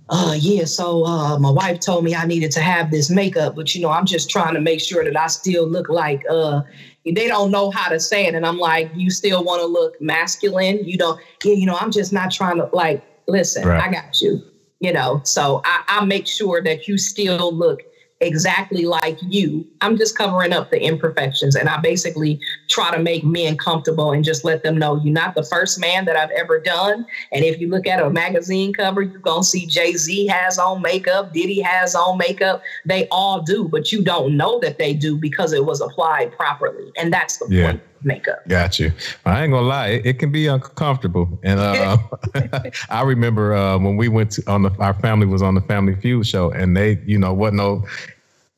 uh 0.10 0.36
yeah 0.40 0.64
so 0.64 1.06
uh 1.06 1.38
my 1.38 1.50
wife 1.50 1.80
told 1.80 2.04
me 2.04 2.16
i 2.16 2.26
needed 2.26 2.52
to 2.52 2.62
have 2.62 2.92
this 2.92 3.10
makeup 3.10 3.56
but 3.56 3.74
you 3.76 3.82
know 3.82 3.90
i'm 3.90 4.06
just 4.06 4.30
trying 4.30 4.54
to 4.54 4.62
make 4.62 4.80
sure 4.80 5.04
that 5.04 5.18
i 5.18 5.28
still 5.28 5.68
look 5.68 5.90
like 5.90 6.24
uh 6.30 6.62
they 7.06 7.28
don't 7.28 7.52
know 7.52 7.70
how 7.72 7.90
to 7.90 8.00
say 8.00 8.26
it 8.26 8.34
and 8.34 8.46
i'm 8.46 8.58
like 8.58 8.90
you 8.94 9.10
still 9.10 9.44
want 9.44 9.62
to 9.62 9.68
look 9.68 10.00
masculine 10.02 10.80
you 10.84 10.98
don't 10.98 11.20
you 11.44 11.66
know 11.66 11.78
i'm 11.80 11.92
just 11.92 12.14
not 12.14 12.32
trying 12.32 12.58
to 12.58 12.70
like 12.74 13.04
listen 13.28 13.68
right. 13.68 13.82
i 13.82 13.92
got 13.92 14.22
you 14.22 14.42
you 14.80 14.94
know 14.94 15.20
so 15.24 15.62
I, 15.66 15.84
I 15.88 16.06
make 16.06 16.28
sure 16.28 16.62
that 16.64 16.88
you 16.88 16.98
still 16.98 17.54
look 17.54 17.82
exactly 18.20 18.86
like 18.86 19.18
you. 19.22 19.66
I'm 19.82 19.96
just 19.96 20.18
covering 20.18 20.52
up 20.52 20.72
the 20.72 20.82
imperfections. 20.82 21.56
And 21.56 21.70
I 21.70 21.80
basically 21.80 22.40
try 22.68 22.96
to 22.96 23.02
make 23.02 23.24
men 23.24 23.58
comfortable 23.58 24.12
and 24.12 24.24
just 24.24 24.44
let 24.44 24.64
them 24.64 24.78
know 24.78 24.96
you're 24.96 25.14
not 25.14 25.36
the 25.36 25.44
first 25.44 25.80
man 25.80 26.06
that 26.06 26.16
I've 26.16 26.32
ever 26.32 26.60
done. 26.60 27.06
And 27.32 27.46
if 27.46 27.60
you 27.60 27.70
look 27.70 27.86
at 27.86 28.02
a 28.02 28.10
magazine 28.10 28.74
cover, 28.74 29.04
you're 29.04 29.20
going 29.20 29.42
to 29.42 29.48
see 29.48 29.68
Jay 29.68 29.94
Z 29.94 30.28
has 30.28 30.58
on 30.58 30.82
makeup, 30.82 31.34
Diddy 31.34 31.62
has 31.62 31.94
on 31.94 32.18
makeup. 32.18 32.64
They 32.86 33.08
all 33.10 33.42
do, 33.42 33.68
but 33.68 33.92
you 33.92 34.04
don't 34.04 34.36
know 34.36 34.60
that 34.60 34.80
they 34.80 34.94
do 34.94 35.18
because 35.18 35.54
it 35.54 35.66
was 35.66 35.82
applied 35.82 36.32
properly. 36.32 36.92
And 36.98 37.14
that's 37.14 37.38
the 37.38 37.48
yeah. 37.50 37.72
point 37.72 37.82
makeup. 38.08 38.48
Got 38.48 38.80
you. 38.80 38.92
I 39.26 39.44
ain't 39.44 39.52
gonna 39.52 39.68
lie, 39.68 39.88
it, 39.90 40.06
it 40.06 40.20
can 40.20 40.32
be 40.32 40.48
uncomfortable. 40.48 41.40
And 41.44 41.60
uh, 41.60 41.98
I 42.90 43.04
remember 43.04 43.54
uh, 43.54 43.78
when 43.78 43.98
we 43.98 44.08
went 44.08 44.32
to, 44.32 44.50
on 44.50 44.64
the 44.64 44.72
our 44.80 44.94
family 44.96 45.28
was 45.28 45.42
on 45.42 45.54
the 45.54 45.62
Family 45.62 45.96
Feud 45.96 46.26
show, 46.26 46.50
and 46.52 46.76
they, 46.76 47.00
you 47.06 47.20
know, 47.20 47.34
what 47.34 47.54
no, 47.54 47.86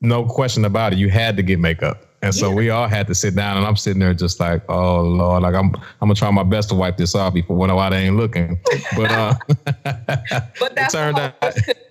no 0.00 0.24
question 0.24 0.64
about 0.64 0.92
it. 0.92 0.98
You 0.98 1.10
had 1.10 1.36
to 1.36 1.42
get 1.42 1.58
makeup. 1.58 2.06
And 2.22 2.34
so 2.34 2.50
yeah. 2.50 2.54
we 2.54 2.70
all 2.70 2.86
had 2.86 3.06
to 3.06 3.14
sit 3.14 3.34
down, 3.34 3.56
and 3.56 3.66
I'm 3.66 3.76
sitting 3.76 4.00
there 4.00 4.12
just 4.12 4.40
like, 4.40 4.62
oh 4.68 5.00
Lord, 5.00 5.42
like 5.42 5.54
I'm 5.54 5.74
I'm 5.74 6.08
gonna 6.08 6.14
try 6.14 6.30
my 6.30 6.42
best 6.42 6.68
to 6.68 6.74
wipe 6.74 6.98
this 6.98 7.14
off 7.14 7.32
before 7.32 7.56
when 7.56 7.70
I 7.70 7.96
ain't 7.96 8.16
looking. 8.16 8.60
But 8.94 9.10
uh, 9.10 9.34
but 10.58 10.74
that's 10.74 10.92
turned 10.92 11.18
out 11.18 11.34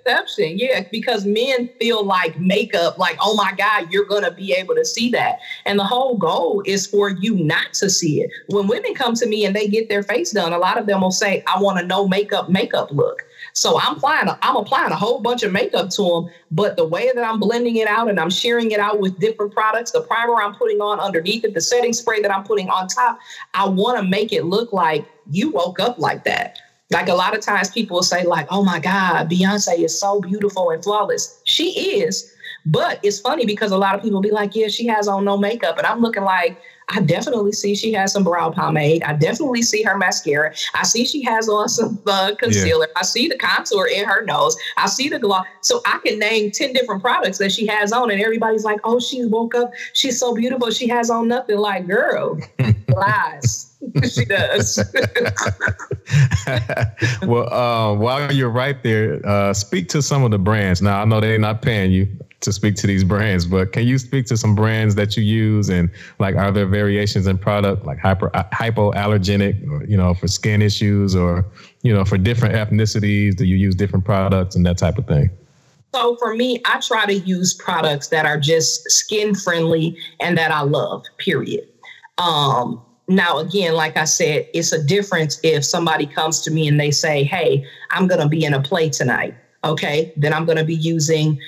misconception, 0.10 0.58
yeah, 0.58 0.86
because 0.92 1.26
men 1.26 1.70
feel 1.80 2.04
like 2.04 2.40
makeup, 2.40 2.98
like 2.98 3.18
oh 3.22 3.36
my 3.36 3.54
God, 3.58 3.92
you're 3.92 4.06
gonna 4.06 4.32
be 4.32 4.54
able 4.54 4.76
to 4.76 4.86
see 4.86 5.10
that, 5.12 5.40
and 5.66 5.80
the 5.80 5.84
whole 5.84 6.18
goal 6.18 6.62
is 6.66 6.86
for 6.86 7.10
you 7.10 7.36
not 7.36 7.74
to 7.74 7.90
see 7.90 8.22
it. 8.22 8.30
When 8.50 8.68
women 8.68 8.94
come 8.94 9.16
to 9.16 9.26
me 9.26 9.46
and 9.46 9.56
they 9.56 9.68
get 9.68 9.90
their 9.90 10.04
face 10.04 10.32
done, 10.32 10.54
a 10.54 10.58
lot 10.58 10.78
of 10.78 10.86
them 10.86 11.02
will 11.02 11.12
say, 11.12 11.44
I 11.48 11.62
want 11.62 11.80
a 11.80 11.86
no 11.86 12.08
makeup 12.08 12.50
makeup 12.50 12.92
look. 12.92 13.24
So 13.60 13.78
I'm 13.78 13.98
applying, 13.98 14.30
I'm 14.42 14.56
applying 14.56 14.94
a 14.94 14.96
whole 14.96 15.20
bunch 15.20 15.44
of 15.44 15.52
makeup 15.52 15.90
to 15.90 16.02
them, 16.02 16.30
but 16.50 16.78
the 16.78 16.88
way 16.88 17.12
that 17.14 17.22
I'm 17.22 17.42
blending 17.42 17.76
it 17.76 17.90
out 17.90 18.10
and 18.10 18.18
I'm 18.18 18.30
sharing 18.30 18.72
it 18.72 18.80
out 18.80 19.02
with 19.02 19.20
different 19.20 19.52
products, 19.52 19.92
the 19.92 20.00
primer 20.00 20.42
I'm 20.42 20.56
putting 20.56 20.80
on 20.80 20.98
underneath 21.02 21.44
it, 21.44 21.54
the 21.54 21.60
setting 21.60 21.92
spray 21.92 22.22
that 22.22 22.34
I'm 22.34 22.46
putting 22.46 22.70
on 22.70 22.88
top, 22.88 23.20
I 23.54 23.68
want 23.68 23.98
to 23.98 24.08
make 24.08 24.32
it 24.32 24.46
look 24.46 24.72
like 24.72 25.06
you 25.30 25.52
woke 25.52 25.82
up 25.82 26.00
like 26.00 26.24
that. 26.24 26.58
Like 26.90 27.10
a 27.10 27.14
lot 27.14 27.36
of 27.38 27.42
times 27.42 27.70
people 27.70 27.96
will 27.96 28.04
say, 28.04 28.26
like, 28.26 28.48
oh 28.50 28.64
my 28.64 28.80
God, 28.80 29.30
Beyonce 29.30 29.78
is 29.78 30.00
so 30.00 30.22
beautiful 30.22 30.70
and 30.70 30.82
flawless. 30.82 31.42
She 31.44 32.00
is. 32.00 32.34
But 32.66 33.02
it's 33.04 33.20
funny 33.20 33.46
because 33.46 33.72
a 33.72 33.78
lot 33.78 33.94
of 33.94 34.02
people 34.02 34.22
be 34.22 34.32
like, 34.32 34.56
yeah, 34.56 34.70
she 34.70 34.88
has 34.88 35.10
on 35.10 35.26
no 35.26 35.38
makeup. 35.38 35.78
And 35.78 35.86
I'm 35.86 36.00
looking 36.00 36.24
like, 36.24 36.62
I 36.90 37.02
definitely 37.02 37.52
see 37.52 37.76
she 37.76 37.94
has 37.94 38.14
some 38.14 38.24
brow 38.24 38.50
pomade. 38.50 39.04
I 39.04 39.14
definitely 39.14 39.62
see 39.62 39.84
her 39.84 39.98
mascara. 39.98 40.54
I 40.74 40.84
see 40.84 41.06
she 41.06 41.24
has 41.24 41.48
on 41.48 41.70
some 41.70 42.02
uh, 42.08 42.34
concealer. 42.36 42.88
Yeah. 42.88 43.00
I 43.00 43.04
see 43.04 43.28
the 43.28 43.38
contour 43.38 43.88
in 43.88 44.06
her 44.06 44.26
nose. 44.26 44.58
I 44.78 44.88
see 44.88 45.10
the 45.10 45.20
gloss. 45.20 45.46
So 45.62 45.82
I 45.86 46.00
can 46.04 46.18
name 46.20 46.52
10 46.52 46.74
different 46.74 47.02
products 47.02 47.38
that 47.38 47.52
she 47.52 47.68
has 47.68 47.92
on, 47.92 48.10
and 48.12 48.22
everybody's 48.22 48.64
like, 48.64 48.80
oh, 48.84 49.00
she 49.00 49.26
woke 49.26 49.56
up. 49.56 49.72
She's 49.94 50.20
so 50.20 50.34
beautiful. 50.34 50.72
She 50.72 50.88
has 50.88 51.10
on 51.10 51.28
nothing. 51.28 51.58
Like, 51.58 51.88
girl, 51.88 52.40
lies. 52.90 53.66
she 54.12 54.26
does. 54.26 54.78
well, 57.22 57.54
uh, 57.54 57.96
while 57.96 58.32
you're 58.32 58.50
right 58.50 58.82
there, 58.84 59.26
uh, 59.26 59.54
speak 59.54 59.88
to 59.90 60.02
some 60.02 60.24
of 60.24 60.32
the 60.32 60.40
brands. 60.40 60.82
Now, 60.82 61.02
I 61.02 61.06
know 61.06 61.22
they're 61.22 61.40
not 61.40 61.62
paying 61.62 61.92
you 61.92 62.08
to 62.42 62.54
speak 62.54 62.76
to 62.76 62.88
these 62.88 63.04
brands, 63.04 63.46
but 63.46 63.74
can 63.74 63.86
you 63.86 63.98
speak 63.98 64.26
to 64.28 64.38
some 64.38 64.56
brands 64.56 64.96
that 64.96 65.18
you 65.18 65.24
use 65.24 65.70
and 65.70 65.90
like 66.20 66.36
are 66.36 66.52
there 66.52 66.66
variations 66.66 67.28
in 67.28 67.38
product 67.38 67.86
like 67.86 68.00
hyper 68.00 68.34
uh, 68.36 68.44
hypoallergenic, 68.54 69.70
or, 69.70 69.84
you 69.86 69.98
know, 69.98 70.14
for 70.14 70.28
skin 70.28 70.62
issues 70.62 71.16
or 71.16 71.46
you 71.82 71.94
know 71.94 72.06
for 72.06 72.18
different 72.18 72.56
ethnicities? 72.56 73.36
Do 73.36 73.46
you 73.46 73.58
use 73.58 73.76
different 73.76 74.06
products 74.06 74.56
and 74.56 74.66
that 74.66 74.78
type 74.78 74.98
of 74.98 75.06
thing? 75.06 75.30
So 75.94 76.16
for 76.18 76.36
me, 76.36 76.62
I 76.66 76.80
try 76.80 77.06
to 77.06 77.16
use 77.16 77.54
products 77.54 78.10
that 78.10 78.26
are 78.26 78.40
just 78.40 78.90
skin 78.92 79.34
friendly 79.34 79.98
and 80.20 80.38
that 80.38 80.52
I 80.52 80.62
love. 80.62 81.04
Period. 81.18 81.68
Um, 82.20 82.82
now, 83.08 83.40
again, 83.40 83.74
like 83.74 83.98
I 83.98 84.04
said, 84.04 84.48
it's 84.54 84.72
a 84.72 84.84
difference 84.84 85.40
if 85.42 85.66
somebody 85.66 86.06
comes 86.06 86.42
to 86.42 86.52
me 86.52 86.68
and 86.68 86.80
they 86.80 86.92
say, 86.92 87.24
Hey, 87.24 87.66
I'm 87.92 88.08
going 88.08 88.22
to 88.22 88.28
be 88.28 88.46
in 88.46 88.54
a 88.54 88.62
play 88.62 88.90
tonight. 88.90 89.34
Okay. 89.64 90.14
Then 90.16 90.32
I'm 90.32 90.46
going 90.46 90.60
to 90.60 90.64
be 90.64 90.76
using 90.76 91.40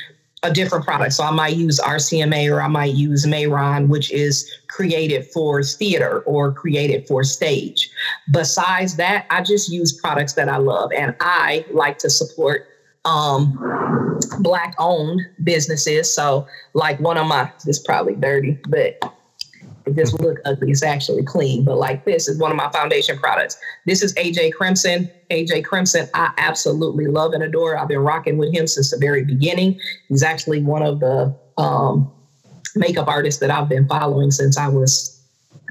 a 0.44 0.52
different 0.52 0.84
product. 0.84 1.14
So 1.14 1.24
I 1.24 1.32
might 1.32 1.56
use 1.56 1.80
RCMA 1.80 2.52
or 2.52 2.62
I 2.62 2.68
might 2.68 2.96
use 2.96 3.26
Mehron, 3.26 3.88
which 3.90 4.12
is 4.12 4.52
created 4.70 5.28
for 5.32 5.62
theater 5.62 6.22
or 6.22 6.52
created 6.52 7.08
for 7.08 7.24
stage. 7.24 7.92
Besides 8.32 8.96
that, 8.96 9.28
I 9.30 9.44
just 9.44 9.72
use 9.72 10.00
products 10.00 10.34
that 10.34 10.50
I 10.50 10.58
love 10.58 10.92
and 10.94 11.16
I 11.20 11.66
like 11.72 12.00
to 12.00 12.10
support 12.10 12.68
um 13.06 14.20
black 14.40 14.76
owned 14.80 15.22
businesses. 15.44 16.14
So 16.14 16.48
like 16.74 17.00
one 17.00 17.18
of 17.18 17.28
my 17.28 17.52
this 17.66 17.78
is 17.78 17.84
probably 17.84 18.16
dirty, 18.16 18.60
but 18.68 19.00
it 19.86 19.96
just 19.96 20.20
look 20.20 20.40
ugly. 20.46 20.72
It's 20.72 20.84
actually 20.84 21.24
clean. 21.24 21.64
But 21.64 21.78
like 21.78 22.06
this 22.06 22.28
is 22.28 22.38
one 22.38 22.52
of 22.52 22.58
my 22.58 22.70
foundation 22.72 23.18
products. 23.18 23.58
This 23.86 24.04
is 24.04 24.14
AJ 24.16 24.54
Crimson. 24.54 25.10
AJ 25.30 25.66
Crimson, 25.66 26.08
I 26.14 26.32
absolutely 26.38 27.08
love 27.08 27.34
and 27.34 27.44
adore. 27.44 27.78
I've 27.78 27.88
been 27.88 28.00
rocking 28.00 28.38
with 28.38 28.54
him 28.54 28.68
since 28.68 28.92
the 28.92 28.98
very 28.98 29.24
beginning. 29.24 29.80
He's 30.10 30.24
actually 30.24 30.62
one 30.62 30.84
of 30.84 31.00
the 31.00 31.36
um, 31.58 32.12
makeup 32.76 33.08
artists 33.08 33.40
that 33.40 33.50
I've 33.50 33.70
been 33.70 33.88
following 33.88 34.32
since 34.32 34.58
I 34.58 34.68
was 34.68 35.18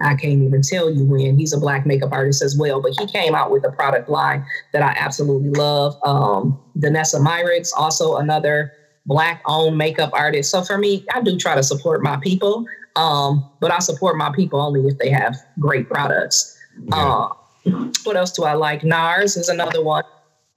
I 0.03 0.15
can't 0.15 0.43
even 0.43 0.63
tell 0.63 0.91
you 0.91 1.05
when. 1.05 1.37
He's 1.37 1.53
a 1.53 1.61
black 1.61 1.85
makeup 1.85 2.13
artist 2.13 2.43
as 2.43 2.57
well, 2.57 2.81
but 2.81 2.93
he 2.99 3.07
came 3.07 3.35
out 3.35 3.51
with 3.51 3.65
a 3.67 3.71
product 3.71 4.09
line 4.09 4.45
that 4.73 4.83
I 4.83 4.95
absolutely 4.97 5.51
love. 5.51 5.95
Um, 6.05 6.59
Danessa 6.79 7.21
Myricks, 7.21 7.71
also 7.77 8.17
another 8.17 8.73
black 9.07 9.43
owned 9.47 9.77
makeup 9.77 10.11
artist. 10.13 10.51
So 10.51 10.63
for 10.63 10.79
me, 10.79 11.05
I 11.15 11.21
do 11.21 11.37
try 11.37 11.55
to 11.55 11.63
support 11.63 12.03
my 12.03 12.17
people. 12.17 12.65
Um, 12.97 13.49
but 13.61 13.71
I 13.71 13.79
support 13.79 14.17
my 14.17 14.33
people 14.35 14.61
only 14.61 14.87
if 14.87 14.99
they 14.99 15.11
have 15.11 15.37
great 15.59 15.89
products. 15.89 16.57
Yeah. 16.89 16.97
Uh, 16.97 17.29
what 18.05 18.17
else 18.17 18.33
do 18.33 18.45
I 18.45 18.55
like? 18.55 18.83
NARS 18.83 19.37
is 19.37 19.49
another 19.49 19.83
one. 19.83 20.05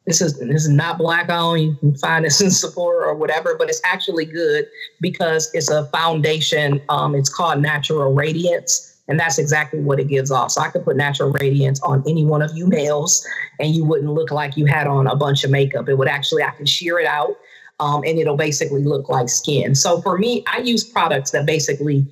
This 0.06 0.22
is 0.22 0.38
this 0.40 0.64
is 0.64 0.70
not 0.70 0.98
black 0.98 1.30
owned. 1.30 1.62
You 1.62 1.76
can 1.76 1.96
find 1.96 2.26
this 2.26 2.42
in 2.42 2.52
Sephora 2.52 3.08
or 3.08 3.16
whatever, 3.16 3.56
but 3.58 3.70
it's 3.70 3.82
actually 3.86 4.26
good 4.26 4.66
because 5.00 5.50
it's 5.54 5.70
a 5.70 5.86
foundation. 5.88 6.82
Um, 6.90 7.16
it's 7.16 7.34
called 7.34 7.62
Natural 7.62 8.14
Radiance. 8.14 8.90
And 9.10 9.20
that's 9.20 9.38
exactly 9.38 9.82
what 9.82 10.00
it 10.00 10.08
gives 10.08 10.32
off. 10.32 10.52
So 10.52 10.62
I 10.62 10.70
could 10.70 10.86
put 10.86 10.96
natural 10.96 11.30
radiance 11.30 11.82
on 11.82 12.04
any 12.08 12.24
one 12.24 12.42
of 12.42 12.52
you 12.56 12.68
males 12.68 13.28
and 13.60 13.76
you 13.76 13.84
wouldn't 13.84 14.10
look 14.10 14.32
like 14.32 14.56
you 14.56 14.66
had 14.66 14.88
on 14.88 15.08
a 15.08 15.16
bunch 15.16 15.44
of 15.44 15.52
makeup. 15.52 15.90
It 15.90 15.96
would 15.96 16.08
actually, 16.08 16.42
I 16.42 16.52
can 16.52 16.66
sheer 16.66 17.00
it 17.00 17.06
out 17.06 17.36
um, 17.82 18.04
and 18.06 18.18
it'll 18.18 18.38
basically 18.38 18.82
look 18.82 19.10
like 19.10 19.28
skin. 19.28 19.76
So 19.76 20.02
for 20.02 20.18
me, 20.18 20.44
I 20.48 20.60
use 20.60 20.86
products 20.86 21.32
that 21.32 21.46
basically 21.46 22.08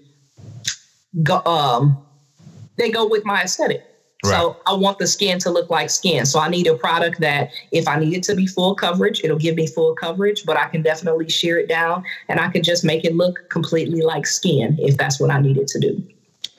go, 1.23 1.41
um, 1.45 1.97
they 2.77 2.89
go 2.89 3.07
with 3.07 3.25
my 3.25 3.43
aesthetic. 3.43 3.83
Right. 4.23 4.31
So 4.37 4.57
I 4.67 4.73
want 4.73 4.99
the 4.99 5.07
skin 5.07 5.39
to 5.39 5.49
look 5.49 5.69
like 5.71 5.89
skin. 5.89 6.27
So 6.27 6.39
I 6.39 6.47
need 6.47 6.67
a 6.67 6.75
product 6.75 7.19
that 7.21 7.49
if 7.71 7.87
I 7.87 7.97
need 7.97 8.13
it 8.13 8.23
to 8.23 8.35
be 8.35 8.45
full 8.45 8.75
coverage, 8.75 9.21
it'll 9.23 9.39
give 9.39 9.55
me 9.55 9.65
full 9.65 9.95
coverage, 9.95 10.45
but 10.45 10.57
I 10.57 10.67
can 10.67 10.83
definitely 10.83 11.27
sheer 11.29 11.57
it 11.57 11.67
down 11.67 12.03
and 12.29 12.39
I 12.39 12.49
can 12.49 12.61
just 12.61 12.83
make 12.85 13.03
it 13.03 13.15
look 13.15 13.39
completely 13.49 14.01
like 14.01 14.27
skin 14.27 14.77
if 14.79 14.95
that's 14.97 15.19
what 15.19 15.31
I 15.31 15.41
need 15.41 15.57
it 15.57 15.67
to 15.69 15.79
do. 15.79 16.03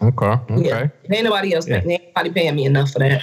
Okay. 0.02 0.26
Okay. 0.26 0.68
Yeah. 0.68 1.16
Ain't 1.16 1.24
nobody 1.24 1.54
else, 1.54 1.68
Yeah. 1.68 1.76
ain't 1.86 2.02
nobody 2.16 2.30
paying 2.30 2.56
me 2.56 2.64
enough 2.64 2.90
for 2.90 2.98
that. 2.98 3.22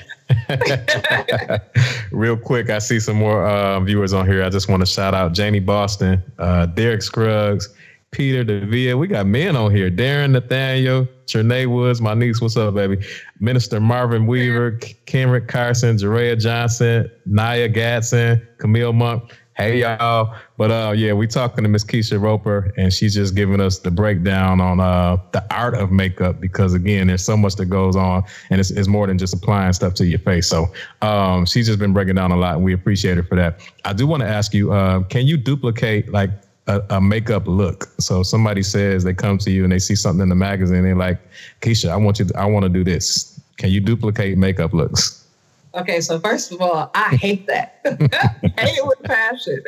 Real 2.12 2.38
quick, 2.38 2.70
I 2.70 2.80
see 2.80 3.02
some 3.02 3.18
more 3.18 3.46
uh, 3.46 3.82
viewers 3.82 4.14
on 4.14 4.26
here. 4.26 4.44
I 4.44 4.50
just 4.50 4.70
want 4.70 4.82
to 4.82 4.86
shout 4.86 5.14
out 5.14 5.34
Janie 5.34 5.60
Boston, 5.60 6.24
uh, 6.38 6.66
Derek 6.68 7.02
Scruggs, 7.02 7.68
Peter 8.12 8.44
Devia. 8.44 8.98
We 8.98 9.08
got 9.08 9.28
men 9.28 9.56
on 9.56 9.74
here. 9.74 9.92
Darren 9.92 10.32
Nathaniel, 10.32 11.08
Trinae 11.28 11.68
Woods, 11.68 12.02
my 12.02 12.14
niece. 12.14 12.42
What's 12.42 12.58
up, 12.58 12.74
baby? 12.74 13.06
Minister 13.40 13.80
Marvin 13.80 14.26
Weaver, 14.26 14.80
Kenrick 15.06 15.48
Carson, 15.48 15.98
Jerea 15.98 16.40
Johnson, 16.40 17.10
Naya 17.26 17.70
Gatson, 17.70 18.46
Camille 18.58 18.94
Monk. 18.94 19.32
Hey 19.60 19.82
y'all. 19.82 20.34
But 20.56 20.72
uh 20.72 20.94
yeah, 20.96 21.12
we 21.12 21.28
talking 21.28 21.66
to 21.66 21.70
Miss 21.70 21.84
Keisha 21.84 22.20
Roper 22.20 22.74
and 22.78 22.94
she's 22.94 23.14
just 23.14 23.36
giving 23.36 23.60
us 23.60 23.80
the 23.80 23.92
breakdown 23.92 24.62
on 24.62 24.80
uh 24.80 25.18
the 25.34 25.46
art 25.54 25.76
of 25.76 25.92
makeup 25.92 26.40
because 26.40 26.74
again, 26.74 27.08
there's 27.08 27.26
so 27.26 27.36
much 27.36 27.56
that 27.58 27.66
goes 27.66 27.98
on 27.98 28.24
and 28.52 28.62
it's, 28.62 28.72
it's 28.72 28.88
more 28.88 29.06
than 29.06 29.18
just 29.18 29.34
applying 29.34 29.74
stuff 29.74 29.96
to 29.96 30.06
your 30.06 30.20
face. 30.20 30.48
So 30.48 30.68
um 31.02 31.46
she's 31.46 31.68
just 31.68 31.78
been 31.78 31.92
breaking 31.92 32.16
down 32.16 32.32
a 32.32 32.38
lot 32.38 32.56
and 32.56 32.64
we 32.64 32.74
appreciate 32.74 33.18
her 33.18 33.24
for 33.24 33.36
that. 33.36 33.60
I 33.84 33.92
do 33.92 34.08
want 34.08 34.22
to 34.22 34.30
ask 34.30 34.54
you, 34.54 34.72
uh, 34.72 35.04
can 35.04 35.28
you 35.28 35.36
duplicate 35.36 36.10
like 36.10 36.30
a, 36.70 36.82
a 36.90 37.02
makeup 37.02 37.48
look? 37.48 37.90
So 38.00 38.24
somebody 38.24 38.64
says 38.64 39.04
they 39.04 39.14
come 39.14 39.38
to 39.40 39.52
you 39.52 39.64
and 39.64 39.72
they 39.74 39.80
see 39.80 39.96
something 39.96 40.24
in 40.24 40.30
the 40.30 40.36
magazine, 40.36 40.84
they're 40.84 40.96
like, 40.96 41.20
Keisha, 41.62 41.90
I 41.90 41.98
want 41.98 42.20
you 42.20 42.26
to, 42.26 42.38
I 42.40 42.46
want 42.46 42.64
to 42.64 42.70
do 42.70 42.84
this. 42.84 43.40
Can 43.58 43.70
you 43.72 43.82
duplicate 43.82 44.38
makeup 44.38 44.74
looks? 44.74 45.28
Okay, 45.76 46.02
so 46.02 46.20
first 46.20 46.52
of 46.52 46.62
all, 46.62 46.90
I 46.96 47.16
hate 47.16 47.46
that. 47.48 47.82
I 47.86 48.62
hate 48.62 48.78
it 48.78 48.88
with 48.88 49.04
passion. 49.04 49.62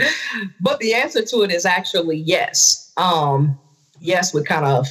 But 0.60 0.80
the 0.80 0.93
answer 0.93 1.24
to 1.24 1.41
it 1.43 1.52
is 1.52 1.66
actually 1.66 2.18
yes. 2.18 2.91
Um, 2.97 3.60
yes, 3.99 4.34
with 4.34 4.47
kind 4.47 4.66
of 4.66 4.88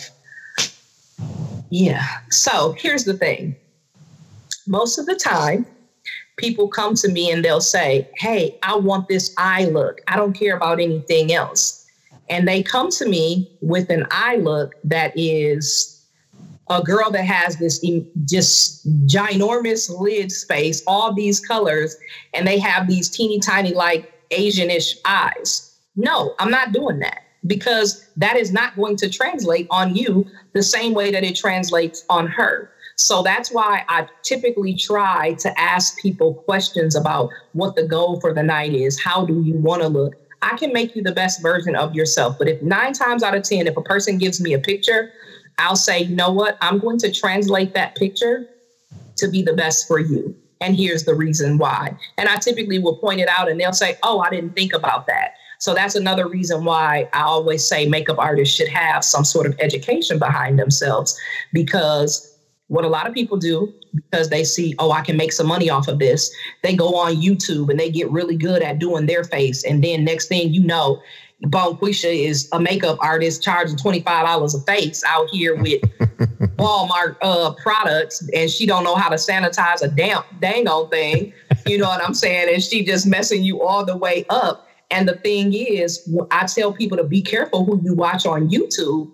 yeah. 1.70 2.06
So 2.30 2.72
here's 2.78 3.04
the 3.04 3.14
thing. 3.14 3.56
Most 4.66 4.98
of 4.98 5.06
the 5.06 5.14
time, 5.14 5.66
people 6.36 6.68
come 6.68 6.94
to 6.96 7.08
me 7.08 7.30
and 7.30 7.44
they'll 7.44 7.60
say, 7.60 8.08
Hey, 8.16 8.58
I 8.62 8.76
want 8.76 9.08
this 9.08 9.34
eye 9.38 9.66
look. 9.66 10.00
I 10.08 10.16
don't 10.16 10.32
care 10.32 10.56
about 10.56 10.80
anything 10.80 11.32
else. 11.32 11.79
And 12.30 12.46
they 12.46 12.62
come 12.62 12.90
to 12.92 13.08
me 13.08 13.50
with 13.60 13.90
an 13.90 14.06
eye 14.10 14.36
look 14.36 14.74
that 14.84 15.12
is 15.16 16.00
a 16.70 16.80
girl 16.80 17.10
that 17.10 17.24
has 17.24 17.56
this 17.56 17.84
just 18.24 18.86
ginormous 19.08 19.90
lid 19.90 20.30
space, 20.30 20.82
all 20.86 21.12
these 21.12 21.40
colors, 21.40 21.96
and 22.32 22.46
they 22.46 22.60
have 22.60 22.86
these 22.86 23.10
teeny 23.10 23.40
tiny, 23.40 23.74
like 23.74 24.12
Asianish 24.30 24.94
eyes. 25.04 25.76
No, 25.96 26.34
I'm 26.38 26.50
not 26.50 26.72
doing 26.72 27.00
that 27.00 27.22
because 27.46 28.06
that 28.16 28.36
is 28.36 28.52
not 28.52 28.76
going 28.76 28.96
to 28.98 29.10
translate 29.10 29.66
on 29.70 29.96
you 29.96 30.24
the 30.52 30.62
same 30.62 30.94
way 30.94 31.10
that 31.10 31.24
it 31.24 31.34
translates 31.34 32.04
on 32.08 32.28
her. 32.28 32.70
So 32.94 33.22
that's 33.22 33.50
why 33.50 33.84
I 33.88 34.06
typically 34.22 34.74
try 34.76 35.32
to 35.40 35.58
ask 35.58 35.98
people 35.98 36.34
questions 36.34 36.94
about 36.94 37.30
what 37.54 37.74
the 37.74 37.88
goal 37.88 38.20
for 38.20 38.32
the 38.32 38.42
night 38.42 38.74
is. 38.74 39.00
How 39.00 39.24
do 39.24 39.42
you 39.42 39.54
want 39.54 39.82
to 39.82 39.88
look? 39.88 40.14
I 40.42 40.56
can 40.56 40.72
make 40.72 40.96
you 40.96 41.02
the 41.02 41.12
best 41.12 41.42
version 41.42 41.76
of 41.76 41.94
yourself. 41.94 42.38
But 42.38 42.48
if 42.48 42.62
nine 42.62 42.92
times 42.92 43.22
out 43.22 43.36
of 43.36 43.42
10, 43.42 43.66
if 43.66 43.76
a 43.76 43.82
person 43.82 44.18
gives 44.18 44.40
me 44.40 44.54
a 44.54 44.58
picture, 44.58 45.12
I'll 45.58 45.76
say, 45.76 46.00
you 46.00 46.16
know 46.16 46.30
what? 46.30 46.56
I'm 46.60 46.78
going 46.78 46.98
to 47.00 47.12
translate 47.12 47.74
that 47.74 47.94
picture 47.94 48.48
to 49.16 49.28
be 49.28 49.42
the 49.42 49.52
best 49.52 49.86
for 49.86 49.98
you. 49.98 50.34
And 50.62 50.76
here's 50.76 51.04
the 51.04 51.14
reason 51.14 51.58
why. 51.58 51.96
And 52.18 52.28
I 52.28 52.36
typically 52.36 52.78
will 52.78 52.96
point 52.96 53.20
it 53.20 53.28
out 53.28 53.50
and 53.50 53.60
they'll 53.60 53.72
say, 53.72 53.96
oh, 54.02 54.20
I 54.20 54.30
didn't 54.30 54.54
think 54.54 54.72
about 54.72 55.06
that. 55.06 55.34
So 55.58 55.74
that's 55.74 55.94
another 55.94 56.26
reason 56.26 56.64
why 56.64 57.08
I 57.12 57.22
always 57.22 57.66
say 57.66 57.86
makeup 57.86 58.18
artists 58.18 58.54
should 58.54 58.68
have 58.68 59.04
some 59.04 59.24
sort 59.24 59.46
of 59.46 59.54
education 59.58 60.18
behind 60.18 60.58
themselves 60.58 61.18
because 61.52 62.29
what 62.70 62.84
a 62.84 62.88
lot 62.88 63.08
of 63.08 63.12
people 63.12 63.36
do 63.36 63.74
because 63.92 64.30
they 64.30 64.44
see, 64.44 64.76
oh, 64.78 64.92
I 64.92 65.00
can 65.00 65.16
make 65.16 65.32
some 65.32 65.48
money 65.48 65.68
off 65.68 65.88
of 65.88 65.98
this. 65.98 66.32
They 66.62 66.76
go 66.76 66.94
on 66.94 67.16
YouTube 67.16 67.68
and 67.68 67.80
they 67.80 67.90
get 67.90 68.08
really 68.12 68.36
good 68.36 68.62
at 68.62 68.78
doing 68.78 69.06
their 69.06 69.24
face. 69.24 69.64
And 69.64 69.82
then 69.82 70.04
next 70.04 70.28
thing 70.28 70.54
you 70.54 70.62
know, 70.62 71.02
Bonquisha 71.46 72.14
is 72.14 72.48
a 72.52 72.60
makeup 72.60 72.96
artist 73.00 73.42
charging 73.42 73.76
$25 73.76 74.54
a 74.54 74.64
face 74.66 75.02
out 75.04 75.28
here 75.30 75.56
with 75.56 75.82
Walmart 76.58 77.16
uh, 77.22 77.54
products 77.54 78.24
and 78.34 78.48
she 78.48 78.66
don't 78.66 78.84
know 78.84 78.94
how 78.94 79.08
to 79.08 79.16
sanitize 79.16 79.82
a 79.82 79.88
damn 79.88 80.22
dang 80.40 80.68
old 80.68 80.92
thing. 80.92 81.32
You 81.66 81.78
know 81.78 81.88
what 81.88 82.04
I'm 82.04 82.14
saying? 82.14 82.54
And 82.54 82.62
she 82.62 82.84
just 82.84 83.04
messing 83.04 83.42
you 83.42 83.62
all 83.62 83.84
the 83.84 83.96
way 83.96 84.26
up. 84.30 84.68
And 84.92 85.08
the 85.08 85.16
thing 85.16 85.52
is, 85.54 86.08
I 86.30 86.46
tell 86.46 86.72
people 86.72 86.98
to 86.98 87.04
be 87.04 87.20
careful 87.20 87.64
who 87.64 87.80
you 87.82 87.94
watch 87.94 88.26
on 88.26 88.48
YouTube. 88.48 89.10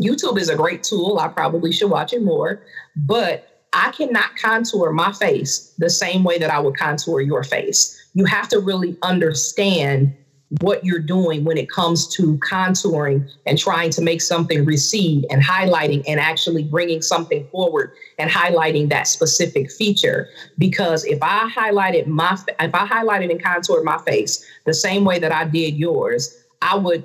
YouTube 0.00 0.38
is 0.38 0.48
a 0.48 0.56
great 0.56 0.82
tool. 0.82 1.18
I 1.18 1.28
probably 1.28 1.72
should 1.72 1.90
watch 1.90 2.12
it 2.12 2.22
more, 2.22 2.62
but 2.94 3.64
I 3.72 3.90
cannot 3.90 4.36
contour 4.36 4.92
my 4.92 5.12
face 5.12 5.74
the 5.78 5.90
same 5.90 6.24
way 6.24 6.38
that 6.38 6.50
I 6.50 6.58
would 6.58 6.76
contour 6.76 7.20
your 7.20 7.42
face. 7.42 7.94
You 8.14 8.24
have 8.24 8.48
to 8.48 8.58
really 8.58 8.96
understand 9.02 10.16
what 10.60 10.84
you're 10.84 11.00
doing 11.00 11.44
when 11.44 11.58
it 11.58 11.68
comes 11.68 12.06
to 12.06 12.38
contouring 12.38 13.28
and 13.46 13.58
trying 13.58 13.90
to 13.90 14.00
make 14.00 14.22
something 14.22 14.64
recede 14.64 15.26
and 15.28 15.42
highlighting 15.42 16.04
and 16.06 16.20
actually 16.20 16.62
bringing 16.62 17.02
something 17.02 17.46
forward 17.48 17.92
and 18.18 18.30
highlighting 18.30 18.88
that 18.88 19.08
specific 19.08 19.72
feature 19.72 20.28
because 20.56 21.04
if 21.04 21.18
i 21.20 21.50
highlighted 21.50 22.06
my 22.06 22.38
if 22.60 22.74
i 22.74 22.86
highlighted 22.86 23.30
and 23.30 23.42
contoured 23.42 23.84
my 23.84 23.98
face 23.98 24.46
the 24.66 24.74
same 24.74 25.04
way 25.04 25.18
that 25.18 25.32
i 25.32 25.44
did 25.44 25.74
yours 25.74 26.44
i 26.62 26.76
would 26.76 27.04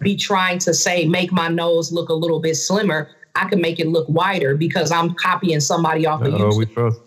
be 0.00 0.16
trying 0.16 0.58
to 0.60 0.72
say 0.74 1.06
make 1.06 1.32
my 1.32 1.48
nose 1.48 1.92
look 1.92 2.08
a 2.08 2.14
little 2.14 2.40
bit 2.40 2.54
slimmer 2.54 3.10
i 3.34 3.48
can 3.48 3.60
make 3.60 3.78
it 3.80 3.88
look 3.88 4.08
wider 4.08 4.56
because 4.56 4.90
i'm 4.92 5.14
copying 5.14 5.60
somebody 5.60 6.06
off 6.06 6.22
of 6.22 6.34
Oh, 6.34 6.56
we 6.56 6.66
YouTube. 6.66 6.74
froze. 6.74 7.00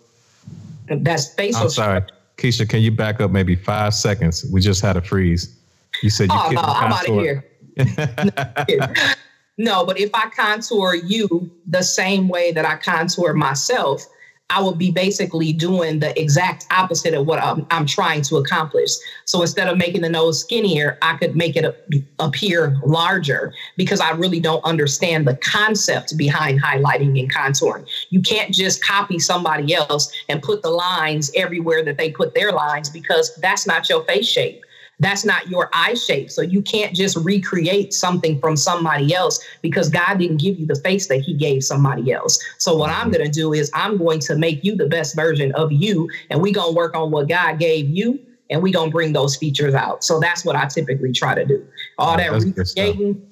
that's 1.01 1.33
facial 1.33 1.63
I'm 1.63 1.69
sorry. 1.69 2.01
Keisha, 2.37 2.67
can 2.67 2.81
you 2.81 2.91
back 2.91 3.21
up 3.21 3.29
maybe 3.29 3.55
five 3.55 3.93
seconds? 3.93 4.45
We 4.51 4.61
just 4.61 4.81
had 4.81 4.97
a 4.97 5.01
freeze. 5.01 5.55
You 6.01 6.09
said 6.09 6.29
you 6.31 6.37
Oh 6.37 6.49
no, 6.49 6.61
I'm 6.61 6.91
out 6.91 7.07
of 7.07 7.15
here. 7.15 7.45
no, 9.57 9.85
but 9.85 9.99
if 9.99 10.09
I 10.15 10.29
contour 10.35 10.95
you 10.95 11.51
the 11.67 11.83
same 11.83 12.27
way 12.27 12.51
that 12.51 12.65
I 12.65 12.77
contour 12.77 13.33
myself, 13.33 14.07
I 14.51 14.61
would 14.61 14.77
be 14.77 14.91
basically 14.91 15.53
doing 15.53 15.99
the 15.99 16.19
exact 16.21 16.67
opposite 16.71 17.13
of 17.13 17.25
what 17.25 17.41
I'm, 17.41 17.65
I'm 17.71 17.85
trying 17.85 18.21
to 18.23 18.35
accomplish. 18.35 18.91
So 19.23 19.41
instead 19.41 19.69
of 19.69 19.77
making 19.77 20.01
the 20.01 20.09
nose 20.09 20.41
skinnier, 20.41 20.97
I 21.01 21.15
could 21.15 21.37
make 21.37 21.55
it 21.55 21.87
appear 22.19 22.77
larger 22.85 23.53
because 23.77 24.01
I 24.01 24.11
really 24.11 24.41
don't 24.41 24.63
understand 24.65 25.25
the 25.25 25.37
concept 25.37 26.17
behind 26.17 26.61
highlighting 26.61 27.17
and 27.17 27.33
contouring. 27.33 27.87
You 28.09 28.21
can't 28.21 28.53
just 28.53 28.83
copy 28.83 29.19
somebody 29.19 29.73
else 29.73 30.11
and 30.27 30.43
put 30.43 30.61
the 30.63 30.69
lines 30.69 31.31
everywhere 31.33 31.81
that 31.85 31.97
they 31.97 32.11
put 32.11 32.33
their 32.35 32.51
lines 32.51 32.89
because 32.89 33.33
that's 33.37 33.65
not 33.65 33.87
your 33.87 34.03
face 34.03 34.27
shape 34.27 34.65
that's 35.01 35.25
not 35.25 35.49
your 35.49 35.69
eye 35.73 35.95
shape. 35.95 36.29
So 36.29 36.41
you 36.41 36.61
can't 36.61 36.95
just 36.95 37.17
recreate 37.17 37.91
something 37.91 38.39
from 38.39 38.55
somebody 38.55 39.13
else 39.13 39.43
because 39.61 39.89
God 39.89 40.19
didn't 40.19 40.37
give 40.37 40.59
you 40.59 40.67
the 40.67 40.75
face 40.75 41.07
that 41.07 41.21
He 41.21 41.33
gave 41.33 41.63
somebody 41.63 42.13
else. 42.13 42.39
So 42.59 42.75
what 42.75 42.91
I'm 42.91 43.07
mm-hmm. 43.07 43.11
going 43.11 43.25
to 43.25 43.31
do 43.31 43.51
is 43.53 43.71
I'm 43.73 43.97
going 43.97 44.19
to 44.21 44.35
make 44.35 44.63
you 44.63 44.75
the 44.75 44.87
best 44.87 45.15
version 45.15 45.51
of 45.53 45.71
you, 45.71 46.09
and 46.29 46.39
we're 46.39 46.53
going 46.53 46.73
to 46.73 46.75
work 46.75 46.95
on 46.95 47.09
what 47.11 47.27
God 47.27 47.59
gave 47.59 47.89
you. 47.89 48.19
And 48.49 48.61
we're 48.61 48.73
gonna 48.73 48.91
bring 48.91 49.13
those 49.13 49.37
features 49.37 49.73
out. 49.73 50.03
So 50.03 50.19
that's 50.19 50.43
what 50.43 50.57
I 50.57 50.65
typically 50.65 51.13
try 51.13 51.33
to 51.35 51.45
do. 51.45 51.65
All 51.97 52.17
that 52.17 52.33
that's 52.33 52.75
recreating. 52.75 53.25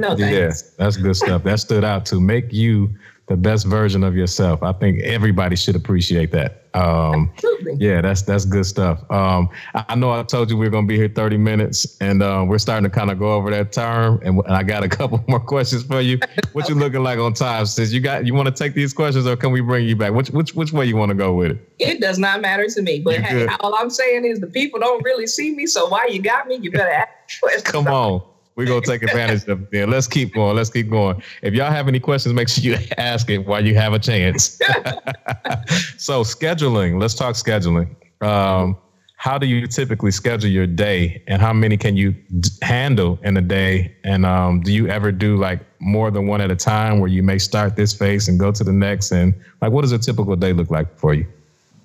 No 0.00 0.16
thanks. 0.16 0.64
Yeah, 0.64 0.70
that's 0.76 0.96
good 0.96 1.14
stuff. 1.14 1.44
That 1.44 1.60
stood 1.60 1.84
out 1.84 2.04
to 2.06 2.20
make 2.20 2.52
you 2.52 2.92
the 3.28 3.36
best 3.36 3.66
version 3.66 4.04
of 4.04 4.14
yourself. 4.14 4.62
I 4.62 4.72
think 4.72 5.02
everybody 5.02 5.56
should 5.56 5.74
appreciate 5.74 6.30
that. 6.32 6.62
Um, 6.74 7.30
Absolutely. 7.34 7.76
yeah, 7.80 8.00
that's 8.00 8.22
that's 8.22 8.44
good 8.44 8.66
stuff. 8.66 9.02
Um, 9.10 9.48
I 9.74 9.84
I 9.88 9.94
know 9.96 10.12
I 10.12 10.22
told 10.22 10.50
you 10.50 10.56
we 10.56 10.66
are 10.66 10.70
gonna 10.70 10.86
be 10.86 10.96
here 10.96 11.08
30 11.08 11.38
minutes, 11.38 11.96
and 12.00 12.22
uh, 12.22 12.44
we're 12.46 12.58
starting 12.58 12.84
to 12.84 12.90
kind 12.90 13.10
of 13.10 13.18
go 13.18 13.32
over 13.32 13.50
that 13.50 13.72
term. 13.72 14.20
And, 14.22 14.38
and 14.44 14.54
I 14.54 14.62
got 14.62 14.84
a 14.84 14.88
couple 14.96 15.24
more 15.26 15.40
questions 15.40 15.82
for 15.82 16.00
you. 16.00 16.18
What 16.52 16.68
you 16.68 16.74
looking 16.74 17.02
like 17.02 17.18
on 17.18 17.32
time? 17.32 17.66
Since 17.66 17.92
you 17.92 18.00
got, 18.00 18.26
you 18.26 18.34
want 18.34 18.46
to 18.46 18.54
take 18.54 18.74
these 18.74 18.92
questions, 18.92 19.26
or 19.26 19.36
can 19.36 19.50
we 19.50 19.60
bring 19.60 19.88
you 19.88 19.96
back? 19.96 20.12
Which 20.12 20.28
which 20.30 20.54
which 20.54 20.72
way 20.72 20.84
you 20.86 20.96
want 20.96 21.08
to 21.08 21.16
go 21.16 21.34
with 21.34 21.52
it? 21.52 21.72
It 21.78 22.00
does 22.00 22.18
not 22.18 22.40
matter 22.42 22.68
to 22.68 22.82
me. 22.82 23.00
But 23.00 23.22
hey, 23.22 23.46
all 23.60 23.74
I'm 23.74 23.90
saying 23.90 24.24
is 24.24 24.40
the 24.40 24.46
people 24.46 24.78
don't 24.78 25.02
really 25.02 25.26
see 25.26 25.54
me. 25.54 25.66
So 25.66 25.88
why 25.88 26.06
you 26.06 26.22
got 26.22 26.46
me, 26.46 26.58
you 26.60 26.70
better 26.70 26.90
ask 26.90 27.08
questions. 27.40 27.62
Come 27.64 27.88
on, 27.88 28.22
we're 28.56 28.66
gonna 28.66 28.80
take 28.80 29.02
advantage 29.02 29.46
of 29.48 29.72
it. 29.72 29.88
Let's 29.88 30.08
keep 30.08 30.34
going. 30.34 30.56
Let's 30.56 30.70
keep 30.70 30.90
going. 30.90 31.22
If 31.42 31.54
y'all 31.54 31.70
have 31.70 31.88
any 31.88 32.00
questions, 32.00 32.34
make 32.34 32.48
sure 32.48 32.64
you 32.64 32.78
ask 32.98 33.28
it 33.30 33.38
while 33.46 33.64
you 33.64 33.74
have 33.74 33.92
a 33.92 33.98
chance. 33.98 34.58
so 35.98 36.22
scheduling. 36.22 37.00
Let's 37.00 37.14
talk 37.14 37.34
scheduling. 37.34 37.94
Um, 38.22 38.78
how 39.18 39.38
do 39.38 39.46
you 39.46 39.66
typically 39.66 40.10
schedule 40.10 40.50
your 40.50 40.66
day, 40.66 41.22
and 41.26 41.40
how 41.40 41.52
many 41.52 41.76
can 41.76 41.96
you 41.96 42.12
d- 42.12 42.50
handle 42.62 43.18
in 43.22 43.36
a 43.36 43.40
day? 43.42 43.94
And 44.04 44.24
um, 44.24 44.60
do 44.60 44.72
you 44.72 44.88
ever 44.88 45.12
do 45.12 45.36
like 45.36 45.60
more 45.78 46.10
than 46.10 46.26
one 46.26 46.40
at 46.40 46.50
a 46.50 46.56
time, 46.56 47.00
where 47.00 47.08
you 47.08 47.22
may 47.22 47.38
start 47.38 47.76
this 47.76 47.92
phase 47.92 48.28
and 48.28 48.38
go 48.38 48.52
to 48.52 48.64
the 48.64 48.72
next? 48.72 49.12
And 49.12 49.34
like, 49.60 49.72
what 49.72 49.82
does 49.82 49.92
a 49.92 49.98
typical 49.98 50.36
day 50.36 50.52
look 50.52 50.70
like 50.70 50.98
for 50.98 51.12
you? 51.12 51.26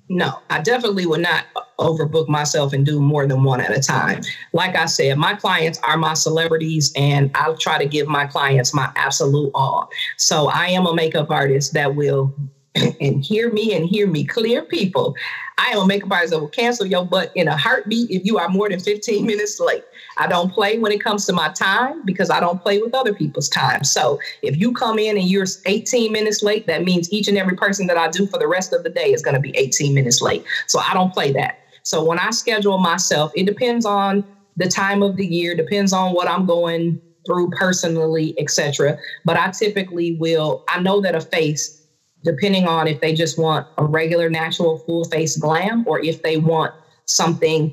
No, 0.08 0.40
I 0.50 0.60
definitely 0.60 1.06
would 1.06 1.20
not 1.20 1.44
overbook 1.78 2.28
myself 2.28 2.72
and 2.72 2.84
do 2.84 3.00
more 3.00 3.26
than 3.26 3.44
one 3.44 3.60
at 3.60 3.76
a 3.76 3.80
time. 3.80 4.20
Like 4.52 4.76
I 4.76 4.86
said, 4.86 5.16
my 5.16 5.34
clients 5.34 5.78
are 5.82 5.96
my 5.96 6.14
celebrities, 6.14 6.92
and 6.96 7.30
I'll 7.34 7.56
try 7.56 7.78
to 7.78 7.88
give 7.88 8.08
my 8.08 8.26
clients 8.26 8.74
my 8.74 8.90
absolute 8.94 9.50
all. 9.54 9.88
So 10.18 10.48
I 10.48 10.66
am 10.68 10.86
a 10.86 10.94
makeup 10.94 11.30
artist 11.30 11.72
that 11.74 11.94
will, 11.94 12.34
and 13.00 13.24
hear 13.24 13.52
me 13.52 13.74
and 13.74 13.86
hear 13.86 14.06
me 14.06 14.24
clear, 14.24 14.62
people. 14.62 15.14
I 15.58 15.70
am 15.72 15.78
a 15.78 15.86
makeup 15.86 16.10
artist 16.10 16.32
that 16.32 16.40
will 16.40 16.48
cancel 16.48 16.86
your 16.86 17.04
butt 17.04 17.30
in 17.34 17.46
a 17.46 17.56
heartbeat 17.56 18.10
if 18.10 18.24
you 18.24 18.38
are 18.38 18.48
more 18.48 18.68
than 18.68 18.80
15 18.80 19.26
minutes 19.26 19.60
late. 19.60 19.84
I 20.18 20.26
don't 20.26 20.52
play 20.52 20.78
when 20.78 20.92
it 20.92 21.02
comes 21.02 21.26
to 21.26 21.32
my 21.32 21.50
time 21.50 22.04
because 22.04 22.30
I 22.30 22.40
don't 22.40 22.62
play 22.62 22.80
with 22.80 22.94
other 22.94 23.14
people's 23.14 23.48
time. 23.48 23.84
So 23.84 24.18
if 24.42 24.56
you 24.56 24.72
come 24.72 24.98
in 24.98 25.16
and 25.16 25.28
you're 25.28 25.46
18 25.66 26.12
minutes 26.12 26.42
late, 26.42 26.66
that 26.66 26.84
means 26.84 27.12
each 27.12 27.28
and 27.28 27.38
every 27.38 27.56
person 27.56 27.86
that 27.86 27.96
I 27.96 28.08
do 28.08 28.26
for 28.26 28.38
the 28.38 28.48
rest 28.48 28.72
of 28.72 28.82
the 28.82 28.90
day 28.90 29.12
is 29.12 29.22
going 29.22 29.34
to 29.34 29.40
be 29.40 29.56
18 29.56 29.94
minutes 29.94 30.20
late. 30.20 30.44
So 30.66 30.80
I 30.80 30.94
don't 30.94 31.12
play 31.12 31.32
that. 31.32 31.58
So 31.82 32.04
when 32.04 32.18
I 32.18 32.30
schedule 32.30 32.78
myself, 32.78 33.32
it 33.34 33.44
depends 33.44 33.84
on 33.84 34.24
the 34.56 34.68
time 34.68 35.02
of 35.02 35.16
the 35.16 35.26
year, 35.26 35.54
depends 35.54 35.92
on 35.92 36.12
what 36.12 36.28
I'm 36.28 36.46
going 36.46 37.00
through 37.26 37.50
personally, 37.50 38.34
etc. 38.38 38.98
But 39.24 39.36
I 39.36 39.50
typically 39.50 40.16
will, 40.16 40.64
I 40.68 40.80
know 40.80 41.00
that 41.00 41.14
a 41.14 41.20
face, 41.20 41.81
depending 42.24 42.66
on 42.66 42.86
if 42.86 43.00
they 43.00 43.14
just 43.14 43.38
want 43.38 43.66
a 43.78 43.84
regular 43.84 44.30
natural 44.30 44.78
full 44.78 45.04
face 45.04 45.36
glam 45.36 45.84
or 45.86 46.00
if 46.00 46.22
they 46.22 46.36
want 46.36 46.72
something 47.06 47.72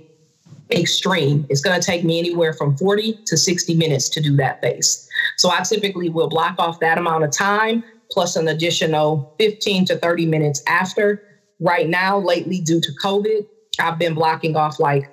extreme, 0.71 1.45
it's 1.49 1.61
going 1.61 1.79
to 1.79 1.85
take 1.85 2.03
me 2.03 2.19
anywhere 2.19 2.53
from 2.53 2.75
40 2.77 3.19
to 3.25 3.37
60 3.37 3.75
minutes 3.75 4.09
to 4.09 4.21
do 4.21 4.35
that 4.37 4.61
face. 4.61 5.07
So 5.37 5.49
I 5.51 5.61
typically 5.61 6.09
will 6.09 6.29
block 6.29 6.55
off 6.59 6.79
that 6.79 6.97
amount 6.97 7.23
of 7.23 7.31
time 7.31 7.83
plus 8.11 8.35
an 8.35 8.47
additional 8.47 9.33
15 9.39 9.85
to 9.85 9.97
30 9.97 10.25
minutes 10.25 10.63
after. 10.67 11.23
Right 11.59 11.89
now, 11.89 12.17
lately, 12.17 12.61
due 12.61 12.81
to 12.81 12.91
COVID, 13.03 13.45
I've 13.79 13.99
been 13.99 14.13
blocking 14.13 14.55
off 14.55 14.79
like 14.79 15.09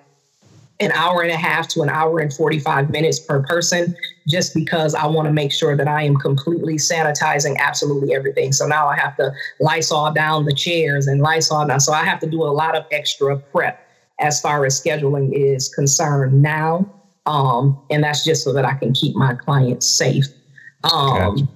an 0.81 0.93
hour 0.93 1.23
and 1.23 1.31
a 1.31 1.37
half 1.37 1.69
to 1.69 1.83
an 1.83 1.89
hour 1.89 2.21
and 2.21 2.33
45 2.33 2.91
minutes 2.91 3.19
per 3.19 3.43
person 3.43 3.97
just 4.27 4.55
because 4.55 4.95
I 4.95 5.07
want 5.07 5.27
to 5.27 5.33
make 5.33 5.53
sure 5.53 5.77
that 5.77 5.87
I 5.87 6.03
am 6.03 6.17
completely 6.17 6.77
sanitizing 6.77 7.57
absolutely 7.59 8.15
everything. 8.15 8.53
So 8.53 8.67
now 8.67 8.89
I 8.89 8.97
have 8.97 9.17
to 9.17 9.33
Lysol 9.61 10.13
down 10.13 10.45
the 10.45 10.55
chairs 10.55 11.07
and 11.07 11.21
Lysol 11.21 11.67
down. 11.67 11.81
So 11.81 11.93
I 11.93 12.05
have 12.05 12.19
to 12.21 12.27
do 12.27 12.43
a 12.43 12.51
lot 12.51 12.77
of 12.77 12.85
extra 12.91 13.37
prep 13.39 13.87
as 14.21 14.41
far 14.41 14.65
as 14.65 14.81
scheduling 14.81 15.33
is 15.33 15.69
concerned 15.69 16.43
now. 16.43 16.91
Um, 17.27 17.79
and 17.91 18.03
that's 18.03 18.25
just 18.25 18.45
so 18.45 18.53
that 18.53 18.65
I 18.65 18.75
can 18.75 18.93
keep 18.93 19.15
my 19.15 19.35
clients 19.35 19.87
safe. 19.87 20.27
Um, 20.85 21.37
Gotcha. 21.37 21.49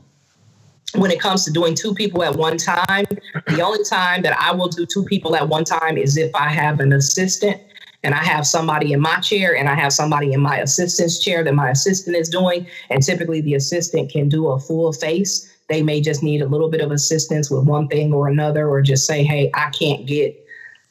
When 0.96 1.12
it 1.12 1.20
comes 1.20 1.44
to 1.44 1.52
doing 1.52 1.76
two 1.76 1.94
people 1.94 2.24
at 2.24 2.34
one 2.34 2.56
time, 2.56 3.06
the 3.46 3.60
only 3.62 3.84
time 3.84 4.22
that 4.22 4.36
I 4.40 4.52
will 4.52 4.66
do 4.66 4.84
two 4.84 5.04
people 5.04 5.36
at 5.36 5.48
one 5.48 5.62
time 5.62 5.96
is 5.96 6.16
if 6.16 6.34
I 6.34 6.48
have 6.48 6.80
an 6.80 6.92
assistant 6.92 7.60
and 8.03 8.14
I 8.14 8.24
have 8.24 8.46
somebody 8.46 8.92
in 8.92 9.01
my 9.01 9.16
chair 9.20 9.57
and 9.57 9.68
I 9.68 9.74
have 9.74 9.92
somebody 9.92 10.32
in 10.32 10.40
my 10.40 10.59
assistant's 10.59 11.18
chair 11.18 11.44
that 11.44 11.55
my 11.55 11.70
assistant 11.70 12.16
is 12.16 12.28
doing. 12.28 12.66
And 12.88 13.03
typically 13.03 13.40
the 13.40 13.55
assistant 13.55 14.11
can 14.11 14.28
do 14.28 14.48
a 14.48 14.59
full 14.59 14.92
face. 14.92 15.46
They 15.68 15.82
may 15.82 16.01
just 16.01 16.22
need 16.22 16.40
a 16.42 16.46
little 16.46 16.70
bit 16.70 16.80
of 16.80 16.90
assistance 16.90 17.51
with 17.51 17.64
one 17.64 17.88
thing 17.88 18.12
or 18.12 18.28
another, 18.28 18.68
or 18.68 18.82
just 18.82 19.07
say, 19.07 19.22
hey, 19.22 19.51
I 19.55 19.70
can't 19.70 20.07
get 20.07 20.36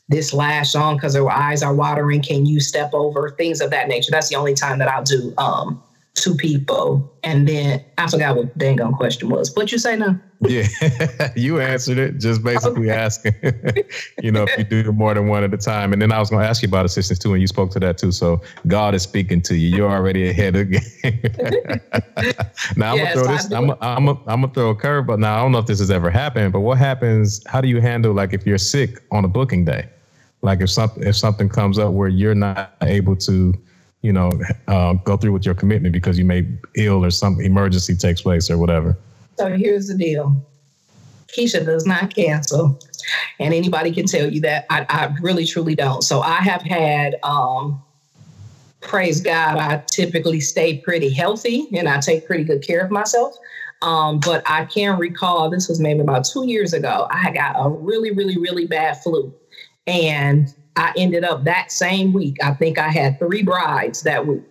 this 0.07 0.33
lash 0.33 0.73
on 0.75 0.95
because 0.95 1.15
her 1.15 1.29
eyes 1.29 1.61
are 1.61 1.73
watering. 1.73 2.21
Can 2.21 2.45
you 2.45 2.59
step 2.59 2.93
over? 2.93 3.31
Things 3.31 3.59
of 3.59 3.71
that 3.71 3.87
nature. 3.87 4.11
That's 4.11 4.29
the 4.29 4.35
only 4.35 4.53
time 4.53 4.79
that 4.79 4.87
I'll 4.87 5.03
do 5.03 5.33
um, 5.37 5.83
two 6.19 6.35
people. 6.35 7.11
And 7.23 7.47
then 7.47 7.83
I 7.97 8.07
forgot 8.07 8.35
what 8.35 8.53
the 8.53 8.59
dang 8.59 8.81
on 8.81 8.93
question 8.93 9.29
was. 9.29 9.55
What 9.55 9.71
you 9.71 9.77
say 9.77 9.95
now? 9.95 10.19
Yeah, 10.41 10.67
you 11.35 11.59
answered 11.59 11.97
it. 11.97 12.17
Just 12.19 12.43
basically 12.43 12.89
asking, 12.89 13.33
you 14.21 14.31
know, 14.31 14.43
if 14.43 14.57
you 14.57 14.63
do 14.83 14.91
more 14.93 15.13
than 15.13 15.27
one 15.27 15.43
at 15.43 15.53
a 15.53 15.57
time. 15.57 15.91
And 15.91 16.01
then 16.01 16.11
I 16.11 16.19
was 16.19 16.29
going 16.29 16.41
to 16.41 16.47
ask 16.47 16.61
you 16.61 16.67
about 16.69 16.85
assistance 16.85 17.19
too, 17.19 17.33
and 17.33 17.41
you 17.41 17.47
spoke 17.47 17.71
to 17.71 17.79
that 17.81 17.97
too. 17.97 18.11
So 18.11 18.41
God 18.67 18.95
is 18.95 19.03
speaking 19.03 19.41
to 19.43 19.55
you. 19.55 19.75
You're 19.75 19.91
already 19.91 20.29
ahead 20.29 20.55
of 20.55 20.69
the 20.69 20.79
game. 20.79 22.33
now 22.77 22.91
I'm 22.91 22.97
Yes, 22.97 23.15
gonna 23.15 23.25
throw 23.25 23.35
this. 23.35 23.51
I'm 23.51 23.67
gonna 23.67 23.77
I'm 23.81 24.05
gonna 24.05 24.19
I'm 24.27 24.41
gonna 24.41 24.53
throw 24.53 24.69
a 24.69 24.75
curve. 24.75 25.07
But 25.07 25.19
now 25.19 25.37
I 25.37 25.41
don't 25.41 25.51
know 25.51 25.59
if 25.59 25.65
this 25.65 25.79
has 25.79 25.91
ever 25.91 26.09
happened. 26.09 26.53
But 26.53 26.61
what 26.61 26.77
happens? 26.77 27.43
How 27.47 27.59
do 27.59 27.67
you 27.67 27.81
handle 27.81 28.13
like 28.13 28.33
if 28.33 28.45
you're 28.45 28.57
sick 28.57 29.01
on 29.11 29.25
a 29.25 29.27
booking 29.27 29.65
day? 29.65 29.89
Like 30.41 30.61
if 30.61 30.69
something 30.69 31.03
if 31.03 31.17
something 31.17 31.49
comes 31.49 31.77
up 31.77 31.91
where 31.93 32.07
you're 32.07 32.35
not 32.35 32.75
able 32.81 33.15
to, 33.17 33.53
you 34.01 34.13
know, 34.13 34.39
uh, 34.67 34.93
go 34.93 35.17
through 35.17 35.33
with 35.33 35.45
your 35.45 35.55
commitment 35.55 35.93
because 35.93 36.17
you 36.17 36.25
may 36.25 36.47
ill 36.75 37.03
or 37.03 37.11
some 37.11 37.39
emergency 37.41 37.95
takes 37.95 38.21
place 38.21 38.49
or 38.49 38.57
whatever. 38.57 38.97
So 39.37 39.55
here's 39.55 39.87
the 39.87 39.95
deal. 39.95 40.45
Keisha 41.27 41.65
does 41.65 41.85
not 41.85 42.13
cancel. 42.13 42.79
And 43.39 43.53
anybody 43.53 43.91
can 43.91 44.05
tell 44.05 44.31
you 44.31 44.41
that. 44.41 44.65
I, 44.69 44.85
I 44.89 45.15
really 45.21 45.45
truly 45.45 45.75
don't. 45.75 46.01
So 46.01 46.21
I 46.21 46.37
have 46.41 46.61
had 46.61 47.17
um 47.23 47.81
praise 48.81 49.21
God, 49.21 49.57
I 49.57 49.83
typically 49.91 50.39
stay 50.39 50.77
pretty 50.77 51.09
healthy 51.09 51.67
and 51.73 51.87
I 51.87 51.99
take 51.99 52.25
pretty 52.25 52.43
good 52.43 52.65
care 52.65 52.81
of 52.81 52.91
myself. 52.91 53.35
Um, 53.81 54.19
but 54.19 54.41
I 54.45 54.65
can 54.65 54.97
recall 54.97 55.49
this 55.49 55.69
was 55.69 55.79
maybe 55.79 55.99
about 56.01 56.25
two 56.25 56.45
years 56.47 56.73
ago. 56.73 57.07
I 57.09 57.31
got 57.31 57.55
a 57.57 57.69
really, 57.69 58.11
really, 58.11 58.37
really 58.37 58.67
bad 58.67 59.01
flu. 59.01 59.33
And 59.87 60.53
I 60.79 60.93
ended 60.95 61.25
up 61.25 61.43
that 61.43 61.73
same 61.73 62.13
week. 62.13 62.37
I 62.41 62.53
think 62.53 62.79
I 62.79 62.87
had 62.87 63.19
three 63.19 63.43
brides 63.43 64.01
that 64.03 64.25
week. 64.25 64.43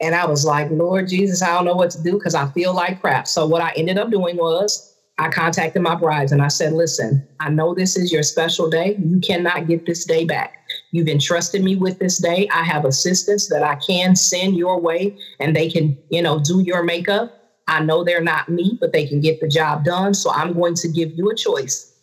And 0.00 0.14
I 0.14 0.24
was 0.24 0.46
like, 0.46 0.70
Lord 0.70 1.08
Jesus, 1.08 1.42
I 1.42 1.48
don't 1.48 1.66
know 1.66 1.74
what 1.74 1.90
to 1.90 2.02
do 2.02 2.12
because 2.12 2.34
I 2.34 2.46
feel 2.52 2.72
like 2.72 3.02
crap. 3.02 3.28
So 3.28 3.46
what 3.46 3.60
I 3.60 3.72
ended 3.76 3.98
up 3.98 4.10
doing 4.10 4.38
was 4.38 4.96
I 5.18 5.28
contacted 5.28 5.82
my 5.82 5.96
brides 5.96 6.32
and 6.32 6.40
I 6.40 6.48
said, 6.48 6.72
listen, 6.72 7.28
I 7.40 7.50
know 7.50 7.74
this 7.74 7.94
is 7.94 8.10
your 8.10 8.22
special 8.22 8.70
day. 8.70 8.96
You 8.98 9.20
cannot 9.20 9.66
get 9.66 9.84
this 9.84 10.06
day 10.06 10.24
back. 10.24 10.54
You've 10.92 11.08
entrusted 11.08 11.62
me 11.62 11.76
with 11.76 11.98
this 11.98 12.16
day. 12.16 12.48
I 12.50 12.62
have 12.62 12.86
assistants 12.86 13.50
that 13.50 13.62
I 13.62 13.74
can 13.86 14.16
send 14.16 14.56
your 14.56 14.80
way 14.80 15.14
and 15.40 15.54
they 15.54 15.68
can, 15.68 15.98
you 16.10 16.22
know, 16.22 16.38
do 16.38 16.60
your 16.60 16.82
makeup. 16.82 17.34
I 17.66 17.80
know 17.80 18.02
they're 18.02 18.22
not 18.22 18.48
me, 18.48 18.78
but 18.80 18.94
they 18.94 19.06
can 19.06 19.20
get 19.20 19.42
the 19.42 19.48
job 19.48 19.84
done. 19.84 20.14
So 20.14 20.30
I'm 20.30 20.54
going 20.54 20.74
to 20.76 20.88
give 20.88 21.12
you 21.12 21.28
a 21.28 21.34
choice. 21.34 21.94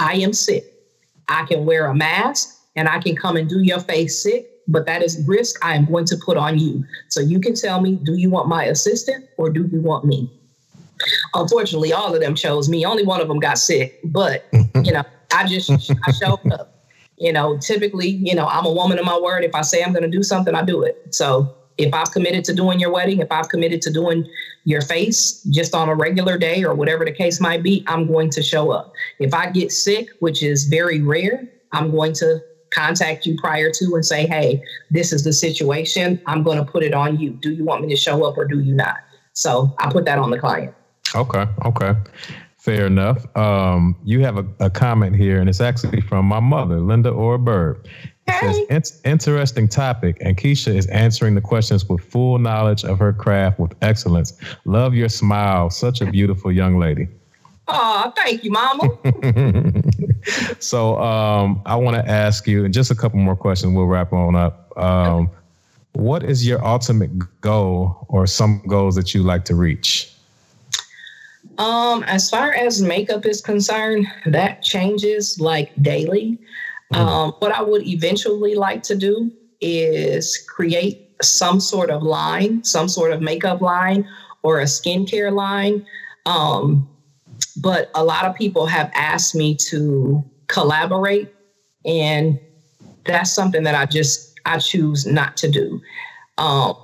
I 0.00 0.14
am 0.14 0.32
sick. 0.32 0.64
I 1.28 1.44
can 1.44 1.64
wear 1.64 1.86
a 1.86 1.94
mask 1.94 2.51
and 2.76 2.88
I 2.88 2.98
can 3.00 3.16
come 3.16 3.36
and 3.36 3.48
do 3.48 3.60
your 3.60 3.80
face 3.80 4.22
sick, 4.22 4.48
but 4.68 4.86
that 4.86 5.02
is 5.02 5.24
risk 5.26 5.64
I 5.64 5.74
am 5.74 5.86
going 5.86 6.04
to 6.06 6.16
put 6.24 6.36
on 6.36 6.58
you. 6.58 6.84
So 7.08 7.20
you 7.20 7.40
can 7.40 7.54
tell 7.54 7.80
me, 7.80 7.96
do 7.96 8.14
you 8.14 8.30
want 8.30 8.48
my 8.48 8.64
assistant 8.64 9.26
or 9.36 9.50
do 9.50 9.68
you 9.72 9.80
want 9.80 10.04
me? 10.04 10.30
Unfortunately, 11.34 11.92
all 11.92 12.14
of 12.14 12.20
them 12.20 12.34
chose 12.34 12.68
me. 12.68 12.84
Only 12.84 13.04
one 13.04 13.20
of 13.20 13.28
them 13.28 13.40
got 13.40 13.58
sick, 13.58 14.00
but 14.04 14.48
you 14.84 14.92
know, 14.92 15.02
I 15.32 15.46
just 15.46 15.70
I 15.70 16.12
showed 16.12 16.52
up. 16.52 16.68
You 17.18 17.32
know, 17.32 17.58
typically, 17.58 18.08
you 18.08 18.34
know, 18.34 18.46
I'm 18.46 18.66
a 18.66 18.72
woman 18.72 18.98
of 18.98 19.04
my 19.04 19.18
word. 19.18 19.44
If 19.44 19.54
I 19.54 19.62
say 19.62 19.82
I'm 19.82 19.92
going 19.92 20.02
to 20.02 20.08
do 20.08 20.22
something, 20.22 20.54
I 20.54 20.64
do 20.64 20.82
it. 20.82 21.14
So 21.14 21.54
if 21.78 21.94
I've 21.94 22.10
committed 22.10 22.44
to 22.46 22.54
doing 22.54 22.80
your 22.80 22.92
wedding, 22.92 23.20
if 23.20 23.30
I've 23.30 23.48
committed 23.48 23.80
to 23.82 23.92
doing 23.92 24.28
your 24.64 24.80
face 24.80 25.42
just 25.50 25.74
on 25.74 25.88
a 25.88 25.94
regular 25.94 26.38
day 26.38 26.64
or 26.64 26.74
whatever 26.74 27.04
the 27.04 27.12
case 27.12 27.40
might 27.40 27.62
be, 27.62 27.84
I'm 27.86 28.06
going 28.06 28.30
to 28.30 28.42
show 28.42 28.70
up. 28.70 28.92
If 29.18 29.34
I 29.34 29.50
get 29.50 29.72
sick, 29.72 30.08
which 30.20 30.42
is 30.42 30.64
very 30.64 31.00
rare, 31.00 31.48
I'm 31.72 31.90
going 31.90 32.12
to 32.14 32.42
contact 32.72 33.26
you 33.26 33.36
prior 33.38 33.70
to 33.70 33.94
and 33.94 34.04
say, 34.04 34.26
hey, 34.26 34.62
this 34.90 35.12
is 35.12 35.24
the 35.24 35.32
situation. 35.32 36.20
I'm 36.26 36.42
going 36.42 36.58
to 36.58 36.64
put 36.64 36.82
it 36.82 36.94
on 36.94 37.18
you. 37.18 37.30
Do 37.30 37.52
you 37.52 37.64
want 37.64 37.82
me 37.82 37.88
to 37.88 37.96
show 37.96 38.24
up 38.24 38.38
or 38.38 38.44
do 38.44 38.60
you 38.60 38.74
not? 38.74 38.96
So 39.32 39.74
I 39.78 39.90
put 39.90 40.04
that 40.04 40.18
on 40.18 40.30
the 40.30 40.38
client. 40.38 40.74
Okay. 41.14 41.46
Okay. 41.64 41.94
Fair 42.58 42.86
enough. 42.86 43.24
Um, 43.36 43.96
you 44.04 44.20
have 44.20 44.38
a, 44.38 44.46
a 44.60 44.70
comment 44.70 45.16
here, 45.16 45.40
and 45.40 45.48
it's 45.48 45.60
actually 45.60 46.00
from 46.00 46.26
my 46.26 46.38
mother, 46.38 46.78
Linda 46.78 47.10
Orberg. 47.10 47.84
It 48.28 48.68
says, 48.68 48.92
Hey. 49.02 49.10
Interesting 49.10 49.66
topic, 49.66 50.16
and 50.20 50.36
Keisha 50.36 50.72
is 50.72 50.86
answering 50.86 51.34
the 51.34 51.40
questions 51.40 51.88
with 51.88 52.04
full 52.04 52.38
knowledge 52.38 52.84
of 52.84 53.00
her 53.00 53.12
craft 53.12 53.58
with 53.58 53.74
excellence. 53.82 54.32
Love 54.64 54.94
your 54.94 55.08
smile. 55.08 55.70
Such 55.70 56.00
a 56.02 56.06
beautiful 56.06 56.52
young 56.52 56.78
lady. 56.78 57.08
Oh, 57.72 58.12
thank 58.16 58.44
you, 58.44 58.50
mama. 58.50 59.82
So 60.60 60.96
um, 60.98 61.60
I 61.66 61.76
want 61.76 61.96
to 61.96 62.08
ask 62.08 62.46
you, 62.46 62.64
and 62.64 62.72
just 62.72 62.90
a 62.90 62.94
couple 62.94 63.18
more 63.18 63.36
questions. 63.36 63.74
We'll 63.74 63.86
wrap 63.86 64.12
on 64.12 64.36
up. 64.36 64.72
Um, 64.78 65.30
what 65.94 66.22
is 66.22 66.46
your 66.46 66.64
ultimate 66.64 67.10
goal, 67.40 68.06
or 68.08 68.26
some 68.26 68.62
goals 68.68 68.94
that 68.94 69.14
you 69.14 69.22
like 69.22 69.44
to 69.46 69.54
reach? 69.54 70.12
Um, 71.58 72.02
as 72.04 72.30
far 72.30 72.52
as 72.52 72.80
makeup 72.80 73.26
is 73.26 73.40
concerned, 73.40 74.06
that 74.26 74.62
changes 74.62 75.38
like 75.40 75.70
daily. 75.82 76.38
Um, 76.92 77.32
what 77.38 77.52
I 77.52 77.62
would 77.62 77.86
eventually 77.86 78.54
like 78.54 78.82
to 78.84 78.94
do 78.94 79.32
is 79.60 80.38
create 80.48 81.10
some 81.22 81.58
sort 81.58 81.90
of 81.90 82.02
line, 82.02 82.62
some 82.64 82.88
sort 82.88 83.12
of 83.12 83.22
makeup 83.22 83.60
line 83.60 84.06
or 84.42 84.60
a 84.60 84.64
skincare 84.64 85.32
line. 85.32 85.86
Um, 86.26 86.88
but 87.62 87.90
a 87.94 88.04
lot 88.04 88.24
of 88.24 88.34
people 88.34 88.66
have 88.66 88.90
asked 88.94 89.34
me 89.34 89.54
to 89.70 90.22
collaborate, 90.48 91.32
and 91.84 92.38
that's 93.04 93.32
something 93.32 93.62
that 93.62 93.74
I 93.74 93.86
just 93.86 94.38
I 94.44 94.58
choose 94.58 95.06
not 95.06 95.36
to 95.38 95.50
do. 95.50 95.80
Um, 96.38 96.76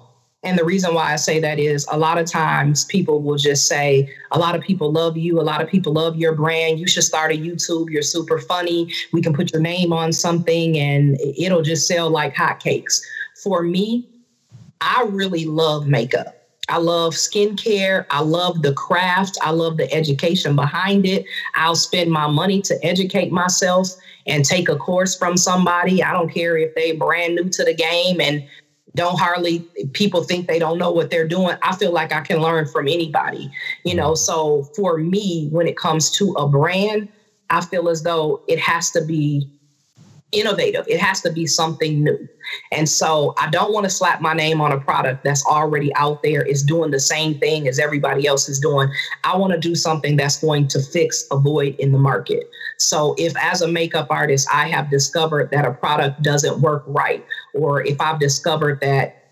and 0.45 0.57
the 0.57 0.65
reason 0.65 0.95
why 0.95 1.13
I 1.13 1.17
say 1.17 1.41
that 1.41 1.59
is 1.59 1.85
a 1.91 1.99
lot 1.99 2.17
of 2.17 2.27
times 2.27 2.85
people 2.85 3.21
will 3.21 3.37
just 3.37 3.67
say, 3.67 4.09
a 4.31 4.39
lot 4.39 4.55
of 4.55 4.63
people 4.63 4.93
love 4.93 5.17
you. 5.17 5.41
A 5.41 5.43
lot 5.43 5.61
of 5.61 5.69
people 5.69 5.93
love 5.93 6.17
your 6.17 6.33
brand. 6.33 6.79
You 6.79 6.87
should 6.87 7.03
start 7.03 7.33
a 7.33 7.37
YouTube. 7.37 7.91
You're 7.91 8.03
super 8.03 8.39
funny. 8.39 8.93
We 9.13 9.21
can 9.21 9.35
put 9.35 9.53
your 9.53 9.61
name 9.61 9.93
on 9.93 10.13
something 10.13 10.79
and 10.79 11.19
it'll 11.21 11.63
just 11.63 11.89
sell 11.89 12.09
like 12.09 12.35
hotcakes. 12.37 13.03
For 13.43 13.63
me, 13.63 14.09
I 14.81 15.07
really 15.09 15.45
love 15.45 15.89
makeup. 15.89 16.38
I 16.69 16.79
love 16.79 17.15
skincare. 17.15 18.05
I 18.11 18.21
love 18.21 18.63
the 18.63 18.73
craft. 18.75 19.39
I 19.43 19.51
love 19.51 19.77
the 19.77 19.93
education 19.93 20.55
behind 20.55 21.07
it. 21.07 21.25
I'll 21.55 21.77
spend 21.77 22.11
my 22.11 22.27
money 22.27 22.61
to 22.63 22.79
educate 22.85 23.33
myself 23.33 23.89
and 24.27 24.45
take 24.45 24.69
a 24.69 24.77
course 24.77 25.17
from 25.17 25.37
somebody. 25.37 26.03
I 26.03 26.13
don't 26.13 26.29
care 26.33 26.57
if 26.57 26.75
they 26.75 26.93
brand 26.93 27.37
new 27.37 27.49
to 27.49 27.65
the 27.65 27.75
game 27.75 28.21
and 28.21 28.47
don't 28.95 29.19
hardly 29.19 29.61
people 29.93 30.25
think 30.25 30.47
they 30.47 30.59
don't 30.59 30.79
know 30.79 30.91
what 30.91 31.11
they're 31.11 31.29
doing. 31.29 31.57
I 31.63 31.75
feel 31.77 31.93
like 31.93 32.13
I 32.13 32.21
can 32.21 32.41
learn 32.41 32.67
from 32.67 32.89
anybody, 32.89 33.51
you 33.85 33.95
know. 33.95 34.15
So 34.15 34.65
for 34.75 34.99
me, 34.99 35.49
when 35.51 35.67
it 35.67 35.77
comes 35.77 36.11
to 36.13 36.33
a 36.33 36.49
brand, 36.49 37.09
I 37.51 37.65
feel 37.65 37.89
as 37.89 38.03
though 38.03 38.43
it 38.49 38.59
has 38.59 38.91
to 38.91 39.05
be 39.05 39.49
innovative. 40.33 40.87
It 40.89 41.01
has 41.01 41.21
to 41.23 41.33
be 41.33 41.47
something 41.47 42.03
new. 42.05 42.29
And 42.73 42.89
so 42.89 43.35
I 43.39 43.49
don't 43.51 43.73
want 43.73 43.85
to 43.85 43.91
slap 43.91 44.21
my 44.21 44.35
name 44.35 44.61
on 44.61 44.73
a 44.73 44.79
product 44.79 45.25
that's 45.25 45.45
already 45.47 45.95
out 45.97 46.23
there, 46.23 46.43
is 46.43 46.63
doing 46.63 46.91
the 46.91 47.01
same 47.01 47.39
thing 47.39 47.67
as 47.69 47.79
everybody 47.79 48.27
else 48.27 48.49
is 48.49 48.59
doing. 48.59 48.91
I 49.25 49.37
want 49.37 49.53
to 49.53 49.59
do 49.59 49.75
something 49.75 50.17
that's 50.17 50.41
going 50.41 50.69
to 50.69 50.83
fix 50.83 51.27
a 51.31 51.39
void 51.39 51.77
in 51.79 51.93
the 51.93 51.99
market. 51.99 52.51
So 52.77 53.15
if 53.19 53.37
as 53.37 53.63
a 53.63 53.69
makeup 53.69 54.09
artist, 54.11 54.49
I 54.53 54.69
have 54.69 54.91
discovered 54.91 55.51
that 55.51 55.67
a 55.67 55.73
product 55.73 56.23
doesn't 56.23 56.61
work 56.61 56.85
right, 56.87 57.25
or 57.55 57.83
if 57.83 58.01
I've 58.01 58.21
discovered 58.21 58.81
that, 58.81 59.25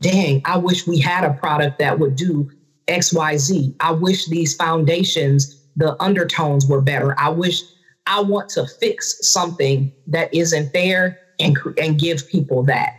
dang, 0.00 0.42
I 0.44 0.58
wish 0.58 0.86
we 0.86 0.98
had 0.98 1.24
a 1.24 1.34
product 1.34 1.78
that 1.78 1.98
would 1.98 2.16
do 2.16 2.50
XYZ. 2.88 3.74
I 3.80 3.92
wish 3.92 4.26
these 4.26 4.54
foundations, 4.54 5.60
the 5.76 6.00
undertones 6.02 6.66
were 6.66 6.80
better. 6.80 7.18
I 7.18 7.28
wish 7.28 7.62
I 8.10 8.20
want 8.20 8.48
to 8.50 8.66
fix 8.66 9.18
something 9.22 9.92
that 10.08 10.34
isn't 10.34 10.72
there 10.72 11.18
and 11.38 11.56
and 11.80 11.98
give 11.98 12.28
people 12.28 12.64
that. 12.64 12.96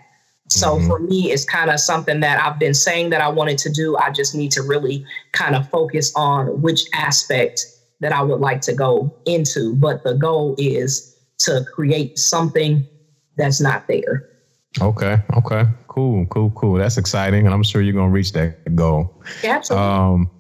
So 0.47 0.75
mm-hmm. 0.75 0.87
for 0.87 0.99
me, 0.99 1.31
it's 1.31 1.45
kind 1.45 1.69
of 1.69 1.79
something 1.79 2.21
that 2.21 2.41
I've 2.41 2.59
been 2.59 2.73
saying 2.73 3.09
that 3.11 3.21
I 3.21 3.29
wanted 3.29 3.57
to 3.59 3.69
do. 3.69 3.95
I 3.97 4.09
just 4.11 4.33
need 4.35 4.51
to 4.53 4.61
really 4.61 5.05
kind 5.33 5.55
of 5.55 5.69
focus 5.69 6.11
on 6.15 6.61
which 6.61 6.83
aspect 6.93 7.65
that 7.99 8.11
I 8.11 8.21
would 8.21 8.39
like 8.39 8.61
to 8.61 8.73
go 8.73 9.13
into. 9.25 9.75
But 9.75 10.03
the 10.03 10.13
goal 10.13 10.55
is 10.57 11.15
to 11.39 11.65
create 11.73 12.17
something 12.17 12.87
that's 13.37 13.61
not 13.61 13.87
there. 13.87 14.29
Okay. 14.81 15.21
Okay. 15.37 15.65
Cool. 15.87 16.25
Cool. 16.27 16.51
Cool. 16.51 16.75
That's 16.75 16.97
exciting, 16.97 17.45
and 17.45 17.53
I'm 17.53 17.63
sure 17.63 17.81
you're 17.81 17.93
gonna 17.93 18.09
reach 18.09 18.31
that 18.31 18.75
goal. 18.75 19.21
Absolutely. 19.43 19.87
Um, 19.87 20.31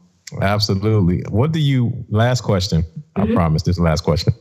absolutely. 0.41 1.23
What 1.29 1.51
do 1.51 1.59
you? 1.59 2.05
Last 2.09 2.41
question. 2.41 2.83
Mm-hmm. 3.15 3.31
I 3.31 3.35
promise. 3.35 3.63
This 3.63 3.79
last 3.79 4.01
question. 4.01 4.33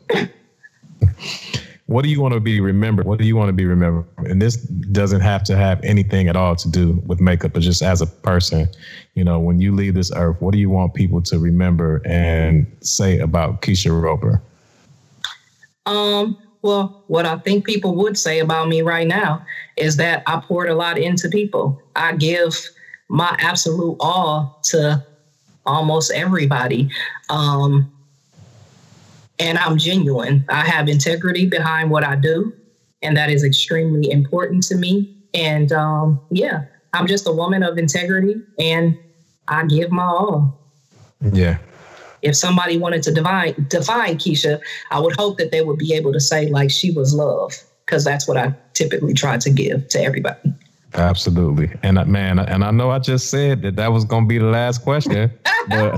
what 1.86 2.02
do 2.02 2.08
you 2.08 2.20
want 2.20 2.34
to 2.34 2.40
be 2.40 2.60
remembered? 2.60 3.06
What 3.06 3.18
do 3.18 3.26
you 3.26 3.34
want 3.34 3.48
to 3.48 3.52
be 3.52 3.64
remembered? 3.64 4.06
And 4.18 4.40
this 4.40 4.56
doesn't 4.56 5.22
have 5.22 5.42
to 5.44 5.56
have 5.56 5.82
anything 5.82 6.28
at 6.28 6.36
all 6.36 6.54
to 6.54 6.70
do 6.70 7.02
with 7.04 7.20
makeup, 7.20 7.52
but 7.52 7.62
just 7.62 7.82
as 7.82 8.00
a 8.00 8.06
person, 8.06 8.68
you 9.14 9.24
know, 9.24 9.40
when 9.40 9.60
you 9.60 9.74
leave 9.74 9.94
this 9.94 10.12
earth, 10.14 10.40
what 10.40 10.52
do 10.52 10.58
you 10.58 10.70
want 10.70 10.94
people 10.94 11.20
to 11.22 11.38
remember 11.40 12.00
and 12.06 12.66
say 12.80 13.18
about 13.18 13.62
Keisha 13.62 14.00
Roper? 14.00 14.40
Um, 15.86 16.38
well, 16.62 17.02
what 17.08 17.26
I 17.26 17.38
think 17.38 17.64
people 17.64 17.96
would 17.96 18.16
say 18.16 18.38
about 18.38 18.68
me 18.68 18.82
right 18.82 19.06
now 19.06 19.44
is 19.76 19.96
that 19.96 20.22
I 20.28 20.40
poured 20.40 20.68
a 20.68 20.74
lot 20.74 20.96
into 20.96 21.28
people. 21.28 21.82
I 21.96 22.14
give 22.14 22.54
my 23.08 23.34
absolute 23.40 23.96
all 23.98 24.60
to 24.66 25.04
almost 25.66 26.12
everybody. 26.12 26.90
Um, 27.28 27.92
and 29.38 29.58
I'm 29.58 29.78
genuine. 29.78 30.44
I 30.48 30.66
have 30.66 30.88
integrity 30.88 31.46
behind 31.46 31.90
what 31.90 32.04
I 32.04 32.16
do, 32.16 32.52
and 33.02 33.16
that 33.16 33.30
is 33.30 33.42
extremely 33.42 34.10
important 34.10 34.64
to 34.64 34.76
me. 34.76 35.14
And 35.32 35.72
um, 35.72 36.20
yeah, 36.30 36.64
I'm 36.92 37.06
just 37.06 37.26
a 37.26 37.32
woman 37.32 37.62
of 37.62 37.78
integrity, 37.78 38.36
and 38.58 38.98
I 39.48 39.64
give 39.66 39.90
my 39.90 40.04
all. 40.04 40.58
Yeah. 41.32 41.58
If 42.22 42.36
somebody 42.36 42.76
wanted 42.76 43.02
to 43.04 43.12
define 43.12 43.66
define 43.68 44.18
Keisha, 44.18 44.60
I 44.90 44.98
would 44.98 45.16
hope 45.16 45.38
that 45.38 45.52
they 45.52 45.62
would 45.62 45.78
be 45.78 45.94
able 45.94 46.12
to 46.12 46.20
say 46.20 46.50
like 46.50 46.70
she 46.70 46.90
was 46.90 47.14
love, 47.14 47.54
because 47.86 48.04
that's 48.04 48.28
what 48.28 48.36
I 48.36 48.54
typically 48.74 49.14
try 49.14 49.38
to 49.38 49.50
give 49.50 49.88
to 49.88 50.02
everybody. 50.02 50.52
Absolutely, 50.94 51.70
and 51.82 51.98
uh, 51.98 52.04
man, 52.04 52.38
and 52.38 52.64
I 52.64 52.70
know 52.70 52.90
I 52.90 52.98
just 52.98 53.30
said 53.30 53.62
that 53.62 53.76
that 53.76 53.92
was 53.92 54.04
going 54.04 54.24
to 54.24 54.28
be 54.28 54.38
the 54.38 54.46
last 54.46 54.82
question, 54.82 55.30
but 55.68 55.96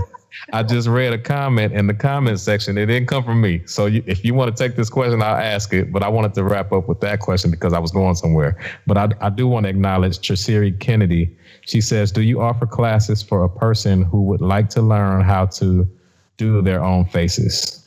I 0.52 0.62
just 0.62 0.88
read 0.88 1.12
a 1.12 1.18
comment 1.18 1.72
in 1.72 1.86
the 1.86 1.94
comment 1.94 2.40
section. 2.40 2.78
It 2.78 2.86
didn't 2.86 3.08
come 3.08 3.24
from 3.24 3.40
me. 3.40 3.62
So 3.66 3.86
you, 3.86 4.02
if 4.06 4.24
you 4.24 4.34
want 4.34 4.54
to 4.54 4.62
take 4.62 4.76
this 4.76 4.90
question, 4.90 5.22
I'll 5.22 5.36
ask 5.36 5.72
it. 5.72 5.92
But 5.92 6.02
I 6.02 6.08
wanted 6.08 6.34
to 6.34 6.44
wrap 6.44 6.72
up 6.72 6.88
with 6.88 7.00
that 7.00 7.20
question 7.20 7.50
because 7.50 7.72
I 7.72 7.78
was 7.78 7.90
going 7.90 8.14
somewhere. 8.14 8.58
But 8.86 8.96
I, 8.96 9.08
I 9.20 9.30
do 9.30 9.46
want 9.46 9.64
to 9.64 9.70
acknowledge 9.70 10.18
Traceri 10.18 10.78
Kennedy. 10.78 11.36
She 11.62 11.80
says, 11.80 12.10
Do 12.12 12.22
you 12.22 12.40
offer 12.40 12.66
classes 12.66 13.22
for 13.22 13.44
a 13.44 13.48
person 13.48 14.02
who 14.02 14.22
would 14.24 14.40
like 14.40 14.68
to 14.70 14.82
learn 14.82 15.22
how 15.22 15.46
to 15.46 15.88
do 16.36 16.62
their 16.62 16.82
own 16.82 17.04
faces? 17.06 17.86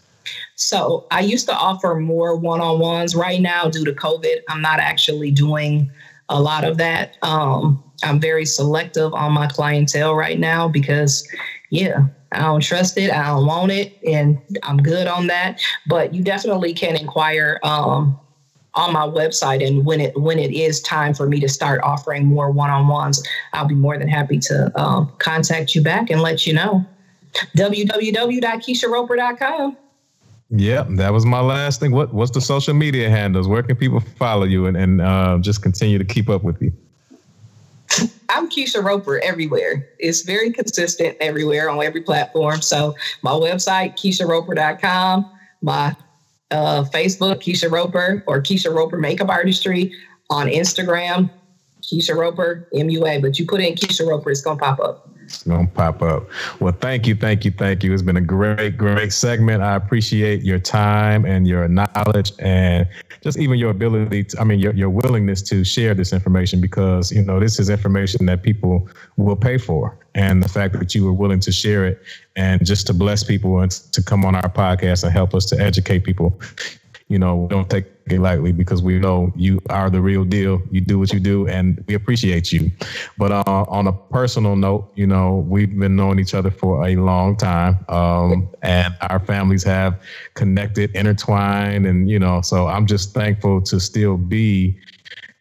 So 0.55 1.05
I 1.11 1.19
used 1.19 1.47
to 1.47 1.55
offer 1.55 1.95
more 1.95 2.35
one 2.35 2.61
on 2.61 2.79
ones. 2.79 3.15
Right 3.15 3.41
now, 3.41 3.69
due 3.69 3.85
to 3.85 3.91
COVID, 3.91 4.37
I'm 4.49 4.61
not 4.61 4.79
actually 4.79 5.31
doing 5.31 5.91
a 6.29 6.41
lot 6.41 6.63
of 6.63 6.77
that. 6.77 7.17
Um, 7.21 7.83
I'm 8.03 8.19
very 8.19 8.45
selective 8.45 9.13
on 9.13 9.31
my 9.31 9.47
clientele 9.47 10.15
right 10.15 10.39
now 10.39 10.67
because, 10.67 11.25
yeah, 11.69 12.07
I 12.31 12.41
don't 12.41 12.61
trust 12.61 12.97
it. 12.97 13.11
I 13.11 13.27
don't 13.27 13.45
want 13.45 13.71
it, 13.71 13.97
and 14.05 14.37
I'm 14.63 14.77
good 14.77 15.07
on 15.07 15.27
that. 15.27 15.61
But 15.87 16.13
you 16.13 16.21
definitely 16.23 16.73
can 16.73 16.97
inquire 16.97 17.59
um, 17.63 18.19
on 18.73 18.93
my 18.93 19.07
website, 19.07 19.65
and 19.65 19.85
when 19.85 20.01
it 20.01 20.19
when 20.19 20.37
it 20.39 20.51
is 20.51 20.81
time 20.81 21.13
for 21.13 21.27
me 21.27 21.39
to 21.39 21.47
start 21.47 21.79
offering 21.83 22.25
more 22.25 22.51
one-on-ones, 22.51 23.25
I'll 23.53 23.67
be 23.67 23.75
more 23.75 23.97
than 23.97 24.09
happy 24.09 24.39
to 24.39 24.77
um, 24.79 25.11
contact 25.19 25.75
you 25.75 25.81
back 25.81 26.09
and 26.09 26.21
let 26.21 26.45
you 26.45 26.53
know. 26.53 26.85
www.keisharoper.com. 27.57 29.77
Yeah, 30.49 30.85
that 30.91 31.11
was 31.11 31.25
my 31.25 31.39
last 31.39 31.79
thing. 31.79 31.91
What 31.91 32.13
what's 32.13 32.31
the 32.31 32.41
social 32.41 32.73
media 32.73 33.09
handles? 33.09 33.47
Where 33.47 33.63
can 33.63 33.75
people 33.75 33.99
follow 33.99 34.43
you 34.43 34.67
and, 34.67 34.77
and 34.77 35.01
uh, 35.01 35.39
just 35.41 35.61
continue 35.63 35.97
to 35.97 36.05
keep 36.05 36.29
up 36.29 36.43
with 36.43 36.61
you? 36.61 36.71
I'm 38.29 38.49
Keisha 38.49 38.83
Roper 38.83 39.19
everywhere. 39.19 39.87
It's 39.99 40.21
very 40.21 40.51
consistent 40.51 41.17
everywhere 41.19 41.69
on 41.69 41.83
every 41.83 42.01
platform. 42.01 42.61
So 42.61 42.95
my 43.21 43.31
website, 43.31 43.93
KeishaRoper.com, 43.93 45.31
my 45.61 45.95
uh, 46.51 46.83
Facebook, 46.83 47.41
Keisha 47.41 47.71
Roper, 47.71 48.23
or 48.27 48.41
Keisha 48.41 48.73
Roper 48.73 48.97
Makeup 48.97 49.29
Artistry 49.29 49.93
on 50.29 50.47
Instagram, 50.47 51.29
Keisha 51.81 52.15
Roper, 52.15 52.67
MUA. 52.73 53.21
But 53.21 53.39
you 53.39 53.45
put 53.45 53.61
in 53.61 53.75
Keisha 53.75 54.07
Roper, 54.07 54.31
it's 54.31 54.41
to 54.41 54.55
pop 54.55 54.79
up. 54.79 55.09
It's 55.25 55.43
gonna 55.43 55.67
pop 55.67 56.01
up. 56.01 56.27
Well, 56.59 56.73
thank 56.73 57.07
you, 57.07 57.15
thank 57.15 57.45
you, 57.45 57.51
thank 57.51 57.83
you. 57.83 57.91
It's 57.93 58.01
been 58.01 58.17
a 58.17 58.21
great, 58.21 58.77
great 58.77 59.11
segment. 59.11 59.63
I 59.63 59.75
appreciate 59.75 60.43
your 60.43 60.59
time 60.59 61.25
and 61.25 61.47
your 61.47 61.67
knowledge 61.67 62.31
and 62.39 62.87
just 63.21 63.39
even 63.39 63.57
your 63.57 63.71
ability 63.71 64.25
to, 64.25 64.39
I 64.39 64.43
mean 64.43 64.59
your, 64.59 64.73
your 64.73 64.89
willingness 64.89 65.41
to 65.43 65.63
share 65.63 65.95
this 65.95 66.13
information 66.13 66.61
because 66.61 67.11
you 67.11 67.23
know 67.23 67.39
this 67.39 67.59
is 67.59 67.69
information 67.69 68.27
that 68.27 68.43
people 68.43 68.87
will 69.17 69.35
pay 69.35 69.57
for. 69.57 69.97
And 70.13 70.41
the 70.41 70.47
fact 70.47 70.79
that 70.79 70.95
you 70.95 71.03
were 71.03 71.13
willing 71.13 71.41
to 71.41 71.51
share 71.51 71.85
it 71.85 72.01
and 72.35 72.65
just 72.65 72.87
to 72.87 72.93
bless 72.93 73.23
people 73.23 73.59
and 73.59 73.71
to 73.71 74.01
come 74.01 74.23
on 74.23 74.35
our 74.35 74.49
podcast 74.49 75.03
and 75.03 75.11
help 75.11 75.33
us 75.33 75.45
to 75.47 75.59
educate 75.59 76.05
people 76.05 76.39
you 77.07 77.19
know, 77.19 77.47
don't 77.49 77.69
take 77.69 77.85
it 78.07 78.19
lightly 78.19 78.51
because 78.51 78.81
we 78.81 78.97
know 78.97 79.31
you 79.35 79.59
are 79.69 79.89
the 79.89 80.01
real 80.01 80.23
deal. 80.23 80.61
You 80.71 80.81
do 80.81 80.97
what 80.97 81.13
you 81.13 81.19
do, 81.19 81.47
and 81.47 81.83
we 81.87 81.93
appreciate 81.93 82.51
you. 82.51 82.71
But 83.17 83.31
uh, 83.31 83.43
on 83.67 83.87
a 83.87 83.93
personal 83.93 84.55
note, 84.55 84.91
you 84.95 85.05
know, 85.05 85.45
we've 85.47 85.77
been 85.77 85.95
knowing 85.95 86.19
each 86.19 86.33
other 86.33 86.49
for 86.49 86.87
a 86.87 86.95
long 86.95 87.35
time, 87.35 87.85
um, 87.89 88.49
and 88.63 88.95
our 89.01 89.19
families 89.19 89.63
have 89.63 90.01
connected, 90.33 90.95
intertwined, 90.95 91.85
and 91.85 92.09
you 92.09 92.17
know, 92.17 92.41
so 92.41 92.67
I'm 92.67 92.87
just 92.87 93.13
thankful 93.13 93.61
to 93.61 93.79
still 93.79 94.17
be 94.17 94.79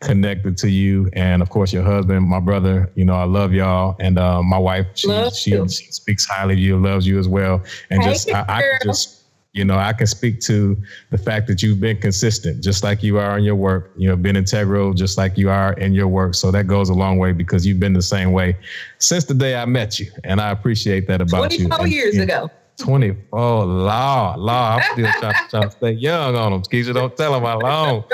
connected 0.00 0.58
to 0.58 0.68
you 0.68 1.08
and 1.14 1.40
of 1.40 1.48
course 1.48 1.72
your 1.72 1.82
husband 1.82 2.28
my 2.28 2.38
brother 2.38 2.90
you 2.94 3.06
know 3.06 3.14
i 3.14 3.24
love 3.24 3.54
y'all 3.54 3.96
and 4.00 4.18
uh, 4.18 4.42
my 4.42 4.58
wife 4.58 4.86
she, 4.94 5.08
she, 5.30 5.50
she, 5.68 5.90
speaks 5.90 6.26
highly 6.26 6.52
of 6.52 6.60
you 6.60 6.76
loves 6.76 7.06
you 7.06 7.18
as 7.18 7.26
well 7.26 7.62
and 7.88 8.02
just 8.02 8.30
I, 8.30 8.44
I 8.46 8.62
just 8.84 9.13
you 9.54 9.64
know, 9.64 9.76
I 9.78 9.92
can 9.92 10.08
speak 10.08 10.40
to 10.40 10.76
the 11.10 11.18
fact 11.18 11.46
that 11.46 11.62
you've 11.62 11.80
been 11.80 11.96
consistent, 11.98 12.62
just 12.62 12.82
like 12.82 13.04
you 13.04 13.18
are 13.18 13.38
in 13.38 13.44
your 13.44 13.54
work. 13.54 13.92
You 13.96 14.08
know, 14.08 14.16
been 14.16 14.36
integral, 14.36 14.92
just 14.92 15.16
like 15.16 15.38
you 15.38 15.48
are 15.48 15.74
in 15.74 15.94
your 15.94 16.08
work. 16.08 16.34
So 16.34 16.50
that 16.50 16.66
goes 16.66 16.88
a 16.88 16.94
long 16.94 17.18
way 17.18 17.30
because 17.30 17.64
you've 17.64 17.78
been 17.78 17.92
the 17.92 18.02
same 18.02 18.32
way 18.32 18.56
since 18.98 19.24
the 19.24 19.34
day 19.34 19.54
I 19.54 19.64
met 19.64 20.00
you, 20.00 20.10
and 20.24 20.40
I 20.40 20.50
appreciate 20.50 21.06
that 21.06 21.20
about 21.20 21.38
24 21.38 21.62
you. 21.62 21.68
24 21.68 21.86
years 21.86 22.14
and, 22.16 22.24
ago. 22.24 22.50
24, 22.78 23.64
law, 23.64 24.34
law. 24.36 24.76
I'm 24.76 24.92
still 24.92 25.12
trying, 25.20 25.34
trying 25.48 25.62
to 25.62 25.70
stay 25.70 25.92
young 25.92 26.34
on 26.34 26.50
them. 26.50 26.62
Keisha, 26.62 26.92
don't 26.92 27.16
tell 27.16 27.32
them 27.32 27.44
how 27.44 27.60
long. 27.60 28.04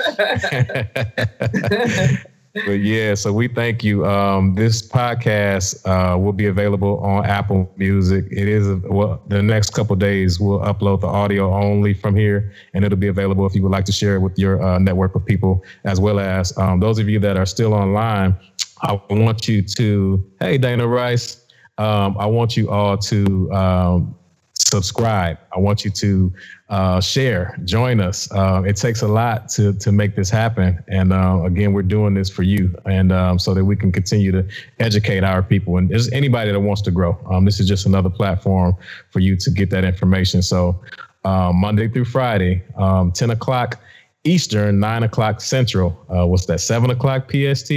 but 2.52 2.80
yeah, 2.80 3.14
so 3.14 3.32
we 3.32 3.46
thank 3.48 3.84
you. 3.84 4.04
Um, 4.04 4.54
this 4.54 4.86
podcast 4.86 5.86
uh, 5.86 6.18
will 6.18 6.32
be 6.32 6.46
available 6.46 6.98
on 6.98 7.24
Apple 7.24 7.72
Music. 7.76 8.26
It 8.30 8.48
is 8.48 8.68
well, 8.84 9.22
the 9.28 9.42
next 9.42 9.70
couple 9.70 9.94
days 9.96 10.40
we'll 10.40 10.60
upload 10.60 11.00
the 11.00 11.06
audio 11.06 11.52
only 11.54 11.94
from 11.94 12.16
here, 12.16 12.52
and 12.74 12.84
it'll 12.84 12.98
be 12.98 13.08
available 13.08 13.46
if 13.46 13.54
you 13.54 13.62
would 13.62 13.72
like 13.72 13.84
to 13.84 13.92
share 13.92 14.16
it 14.16 14.20
with 14.20 14.36
your 14.38 14.60
uh, 14.62 14.78
network 14.78 15.14
of 15.14 15.24
people, 15.24 15.64
as 15.84 16.00
well 16.00 16.18
as 16.18 16.56
um, 16.58 16.80
those 16.80 16.98
of 16.98 17.08
you 17.08 17.20
that 17.20 17.36
are 17.36 17.46
still 17.46 17.72
online. 17.72 18.36
I 18.82 18.98
want 19.10 19.46
you 19.46 19.62
to, 19.62 20.24
hey 20.40 20.56
Dana 20.56 20.86
Rice, 20.86 21.46
um, 21.78 22.16
I 22.18 22.26
want 22.26 22.56
you 22.56 22.70
all 22.70 22.96
to 22.98 23.52
um, 23.52 24.14
subscribe. 24.70 25.38
I 25.54 25.58
want 25.58 25.84
you 25.84 25.90
to 25.90 26.32
uh, 26.68 27.00
share, 27.00 27.58
join 27.64 28.00
us. 28.00 28.30
Uh, 28.32 28.62
it 28.64 28.76
takes 28.76 29.02
a 29.02 29.08
lot 29.08 29.48
to 29.50 29.72
to 29.74 29.92
make 29.92 30.16
this 30.16 30.30
happen, 30.30 30.82
and 30.88 31.12
uh, 31.12 31.42
again, 31.44 31.72
we're 31.72 31.82
doing 31.82 32.14
this 32.14 32.30
for 32.30 32.42
you, 32.42 32.74
and 32.86 33.12
um, 33.12 33.38
so 33.38 33.52
that 33.54 33.64
we 33.64 33.76
can 33.76 33.90
continue 33.92 34.32
to 34.32 34.46
educate 34.78 35.24
our 35.24 35.42
people. 35.42 35.76
And 35.76 35.90
there's 35.90 36.10
anybody 36.12 36.52
that 36.52 36.60
wants 36.60 36.82
to 36.82 36.90
grow. 36.90 37.18
Um, 37.30 37.44
this 37.44 37.60
is 37.60 37.68
just 37.68 37.86
another 37.86 38.10
platform 38.10 38.76
for 39.10 39.18
you 39.20 39.36
to 39.36 39.50
get 39.50 39.70
that 39.70 39.84
information. 39.84 40.42
So 40.42 40.80
um, 41.24 41.56
Monday 41.56 41.88
through 41.88 42.06
Friday, 42.06 42.62
um, 42.76 43.12
10 43.12 43.30
o'clock 43.30 43.80
Eastern, 44.24 44.80
9 44.80 45.02
o'clock 45.02 45.40
Central. 45.40 45.98
Uh, 46.08 46.26
what's 46.26 46.46
that? 46.46 46.60
7 46.60 46.90
o'clock 46.90 47.30
PST. 47.30 47.72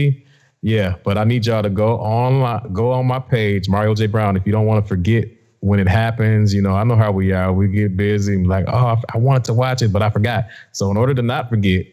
Yeah, 0.61 0.95
but 1.03 1.17
I 1.17 1.25
need 1.25 1.45
y'all 1.45 1.61
to 1.61 1.69
go 1.69 1.97
online, 1.97 2.71
go 2.71 2.91
on 2.91 3.05
my 3.05 3.19
page, 3.19 3.67
Mario 3.67 3.93
J 3.95 4.07
Brown. 4.07 4.37
If 4.37 4.45
you 4.45 4.53
don't 4.53 4.65
want 4.65 4.83
to 4.83 4.87
forget 4.87 5.25
when 5.63 5.79
it 5.79 5.87
happens, 5.87 6.53
you 6.53 6.61
know, 6.61 6.75
I 6.75 6.83
know 6.83 6.97
how 6.97 7.13
we 7.13 7.31
are. 7.31 7.53
We 7.53 7.69
get 7.69 7.95
busy, 7.95 8.43
like, 8.43 8.65
oh, 8.67 8.97
I 9.13 9.17
wanted 9.17 9.45
to 9.45 9.53
watch 9.53 9.81
it, 9.81 9.93
but 9.93 10.01
I 10.01 10.09
forgot. 10.09 10.47
So, 10.73 10.91
in 10.91 10.97
order 10.97 11.13
to 11.13 11.21
not 11.21 11.49
forget, 11.49 11.85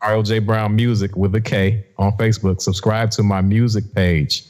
RLJ 0.00 0.46
Brown 0.46 0.76
Music 0.76 1.16
with 1.16 1.34
a 1.34 1.40
K 1.40 1.84
on 1.98 2.12
Facebook, 2.12 2.62
subscribe 2.62 3.10
to 3.12 3.24
my 3.24 3.40
music 3.40 3.92
page 3.94 4.44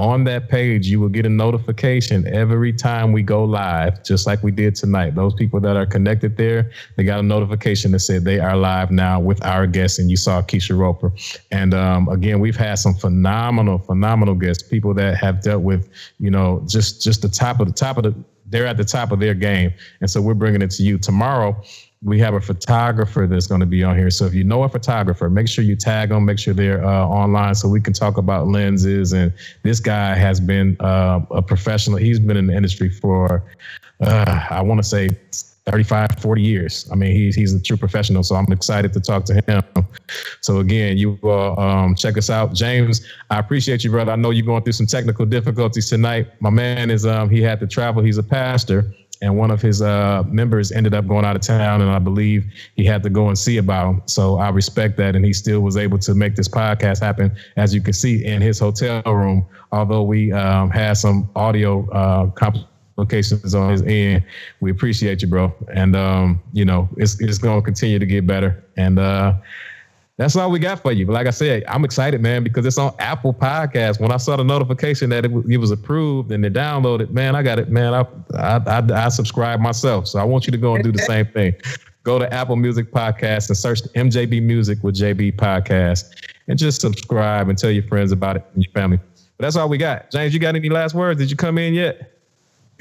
on 0.00 0.24
that 0.24 0.48
page, 0.48 0.86
you 0.86 0.98
will 0.98 1.10
get 1.10 1.26
a 1.26 1.28
notification 1.28 2.26
every 2.26 2.72
time 2.72 3.12
we 3.12 3.22
go 3.22 3.44
live, 3.44 4.02
just 4.02 4.26
like 4.26 4.42
we 4.42 4.50
did 4.50 4.74
tonight. 4.74 5.14
Those 5.14 5.34
people 5.34 5.60
that 5.60 5.76
are 5.76 5.84
connected 5.84 6.38
there, 6.38 6.70
they 6.96 7.04
got 7.04 7.20
a 7.20 7.22
notification 7.22 7.92
that 7.92 7.98
said 7.98 8.24
they 8.24 8.40
are 8.40 8.56
live 8.56 8.90
now 8.90 9.20
with 9.20 9.44
our 9.44 9.66
guests, 9.66 9.98
and 9.98 10.10
you 10.10 10.16
saw 10.16 10.40
Keisha 10.40 10.76
Roper. 10.76 11.12
And 11.50 11.74
um, 11.74 12.08
again, 12.08 12.40
we've 12.40 12.56
had 12.56 12.76
some 12.76 12.94
phenomenal, 12.94 13.78
phenomenal 13.78 14.34
guests, 14.34 14.62
people 14.62 14.94
that 14.94 15.18
have 15.18 15.42
dealt 15.42 15.62
with, 15.62 15.90
you 16.18 16.30
know, 16.30 16.64
just 16.66 17.02
just 17.02 17.20
the 17.20 17.28
top 17.28 17.60
of 17.60 17.66
the 17.66 17.74
top 17.74 17.98
of 17.98 18.04
the. 18.04 18.14
They're 18.46 18.66
at 18.66 18.78
the 18.78 18.84
top 18.84 19.12
of 19.12 19.20
their 19.20 19.34
game, 19.34 19.72
and 20.00 20.10
so 20.10 20.20
we're 20.20 20.34
bringing 20.34 20.60
it 20.60 20.72
to 20.72 20.82
you 20.82 20.98
tomorrow 20.98 21.62
we 22.02 22.18
have 22.18 22.32
a 22.32 22.40
photographer 22.40 23.26
that's 23.26 23.46
going 23.46 23.60
to 23.60 23.66
be 23.66 23.84
on 23.84 23.96
here. 23.96 24.10
So 24.10 24.24
if 24.24 24.32
you 24.32 24.42
know 24.42 24.62
a 24.62 24.68
photographer, 24.68 25.28
make 25.28 25.48
sure 25.48 25.62
you 25.62 25.76
tag 25.76 26.08
them, 26.08 26.24
make 26.24 26.38
sure 26.38 26.54
they're 26.54 26.82
uh, 26.82 27.06
online 27.06 27.54
so 27.54 27.68
we 27.68 27.80
can 27.80 27.92
talk 27.92 28.16
about 28.16 28.48
lenses. 28.48 29.12
And 29.12 29.32
this 29.62 29.80
guy 29.80 30.14
has 30.14 30.40
been 30.40 30.78
uh, 30.80 31.20
a 31.30 31.42
professional. 31.42 31.98
He's 31.98 32.18
been 32.18 32.38
in 32.38 32.46
the 32.46 32.56
industry 32.56 32.88
for, 32.88 33.44
uh, 34.00 34.46
I 34.48 34.62
want 34.62 34.78
to 34.78 34.88
say 34.88 35.10
35, 35.66 36.18
40 36.20 36.40
years. 36.40 36.88
I 36.90 36.94
mean, 36.94 37.12
he's, 37.12 37.34
he's 37.34 37.52
a 37.52 37.60
true 37.60 37.76
professional. 37.76 38.22
So 38.22 38.34
I'm 38.34 38.50
excited 38.50 38.94
to 38.94 39.00
talk 39.00 39.26
to 39.26 39.34
him. 39.34 39.62
So 40.40 40.60
again, 40.60 40.96
you 40.96 41.18
um, 41.30 41.94
check 41.96 42.16
us 42.16 42.30
out. 42.30 42.54
James, 42.54 43.06
I 43.28 43.38
appreciate 43.38 43.84
you, 43.84 43.90
brother. 43.90 44.12
I 44.12 44.16
know 44.16 44.30
you're 44.30 44.46
going 44.46 44.62
through 44.62 44.72
some 44.72 44.86
technical 44.86 45.26
difficulties 45.26 45.90
tonight. 45.90 46.28
My 46.40 46.50
man 46.50 46.90
is, 46.90 47.04
um, 47.04 47.28
he 47.28 47.42
had 47.42 47.60
to 47.60 47.66
travel. 47.66 48.02
He's 48.02 48.16
a 48.16 48.22
pastor 48.22 48.90
and 49.22 49.36
one 49.36 49.50
of 49.50 49.60
his 49.60 49.82
uh, 49.82 50.22
members 50.26 50.72
ended 50.72 50.94
up 50.94 51.06
going 51.06 51.24
out 51.24 51.36
of 51.36 51.42
town, 51.42 51.82
and 51.82 51.90
I 51.90 51.98
believe 51.98 52.50
he 52.76 52.84
had 52.84 53.02
to 53.02 53.10
go 53.10 53.28
and 53.28 53.38
see 53.38 53.58
about 53.58 53.88
him. 53.88 54.02
So 54.06 54.38
I 54.38 54.48
respect 54.48 54.96
that, 54.96 55.14
and 55.14 55.24
he 55.24 55.32
still 55.32 55.60
was 55.60 55.76
able 55.76 55.98
to 55.98 56.14
make 56.14 56.36
this 56.36 56.48
podcast 56.48 57.00
happen, 57.00 57.34
as 57.56 57.74
you 57.74 57.80
can 57.80 57.92
see 57.92 58.24
in 58.24 58.40
his 58.40 58.58
hotel 58.58 59.02
room. 59.04 59.46
Although 59.72 60.04
we 60.04 60.32
um, 60.32 60.70
had 60.70 60.94
some 60.94 61.28
audio 61.36 61.88
uh, 61.90 62.30
complications 62.30 63.54
on 63.54 63.70
his 63.70 63.82
end, 63.82 64.24
we 64.60 64.70
appreciate 64.70 65.22
you, 65.22 65.28
bro, 65.28 65.52
and 65.74 65.94
um, 65.96 66.42
you 66.52 66.64
know 66.64 66.88
it's 66.96 67.20
it's 67.20 67.38
going 67.38 67.60
to 67.60 67.64
continue 67.64 67.98
to 67.98 68.06
get 68.06 68.26
better, 68.26 68.64
and. 68.76 68.98
Uh, 68.98 69.34
that's 70.20 70.36
all 70.36 70.50
we 70.50 70.58
got 70.58 70.82
for 70.82 70.92
you. 70.92 71.06
But 71.06 71.14
like 71.14 71.26
I 71.26 71.30
said, 71.30 71.64
I'm 71.66 71.82
excited, 71.82 72.20
man, 72.20 72.44
because 72.44 72.66
it's 72.66 72.76
on 72.76 72.94
Apple 72.98 73.32
Podcast. 73.32 74.00
When 74.00 74.12
I 74.12 74.18
saw 74.18 74.36
the 74.36 74.44
notification 74.44 75.08
that 75.08 75.24
it, 75.24 75.32
it 75.48 75.56
was 75.56 75.70
approved 75.70 76.30
and 76.30 76.44
they 76.44 76.50
downloaded, 76.50 77.08
man, 77.08 77.34
I 77.34 77.42
got 77.42 77.58
it, 77.58 77.70
man. 77.70 77.94
I, 77.94 78.06
I 78.34 78.60
I 78.66 79.06
I 79.06 79.08
subscribe 79.08 79.60
myself, 79.60 80.06
so 80.06 80.18
I 80.18 80.24
want 80.24 80.46
you 80.46 80.50
to 80.50 80.58
go 80.58 80.74
and 80.74 80.84
do 80.84 80.92
the 80.92 80.98
same 80.98 81.24
thing. 81.32 81.54
Go 82.02 82.18
to 82.18 82.30
Apple 82.30 82.56
Music 82.56 82.92
Podcast 82.92 83.48
and 83.48 83.56
search 83.56 83.80
MJB 83.94 84.42
Music 84.42 84.82
with 84.82 84.94
JB 84.94 85.36
Podcast, 85.36 86.04
and 86.48 86.58
just 86.58 86.82
subscribe 86.82 87.48
and 87.48 87.56
tell 87.56 87.70
your 87.70 87.84
friends 87.84 88.12
about 88.12 88.36
it 88.36 88.44
and 88.52 88.62
your 88.62 88.72
family. 88.72 88.98
But 89.38 89.44
that's 89.44 89.56
all 89.56 89.70
we 89.70 89.78
got. 89.78 90.10
James, 90.10 90.34
you 90.34 90.38
got 90.38 90.54
any 90.54 90.68
last 90.68 90.94
words? 90.94 91.18
Did 91.18 91.30
you 91.30 91.36
come 91.38 91.56
in 91.56 91.72
yet? 91.72 92.19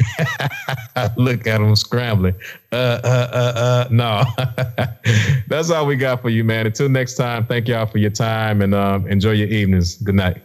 Look 1.18 1.47
at 1.47 1.62
him 1.62 1.76
scrambling. 1.76 2.36
Uh, 2.72 3.00
uh, 3.04 3.30
uh, 3.34 3.60
uh, 3.60 3.88
no. 3.91 4.24
That's 5.47 5.70
all 5.70 5.86
we 5.86 5.95
got 5.95 6.22
for 6.22 6.30
you, 6.30 6.43
man. 6.43 6.66
Until 6.66 6.89
next 6.89 7.16
time, 7.16 7.45
thank 7.45 7.68
y'all 7.68 7.86
for 7.86 7.97
your 7.97 8.12
time 8.12 8.62
and 8.62 8.74
um, 8.74 9.08
enjoy 9.08 9.32
your 9.32 9.47
evenings. 9.47 9.95
Good 9.95 10.16
night. 10.16 10.41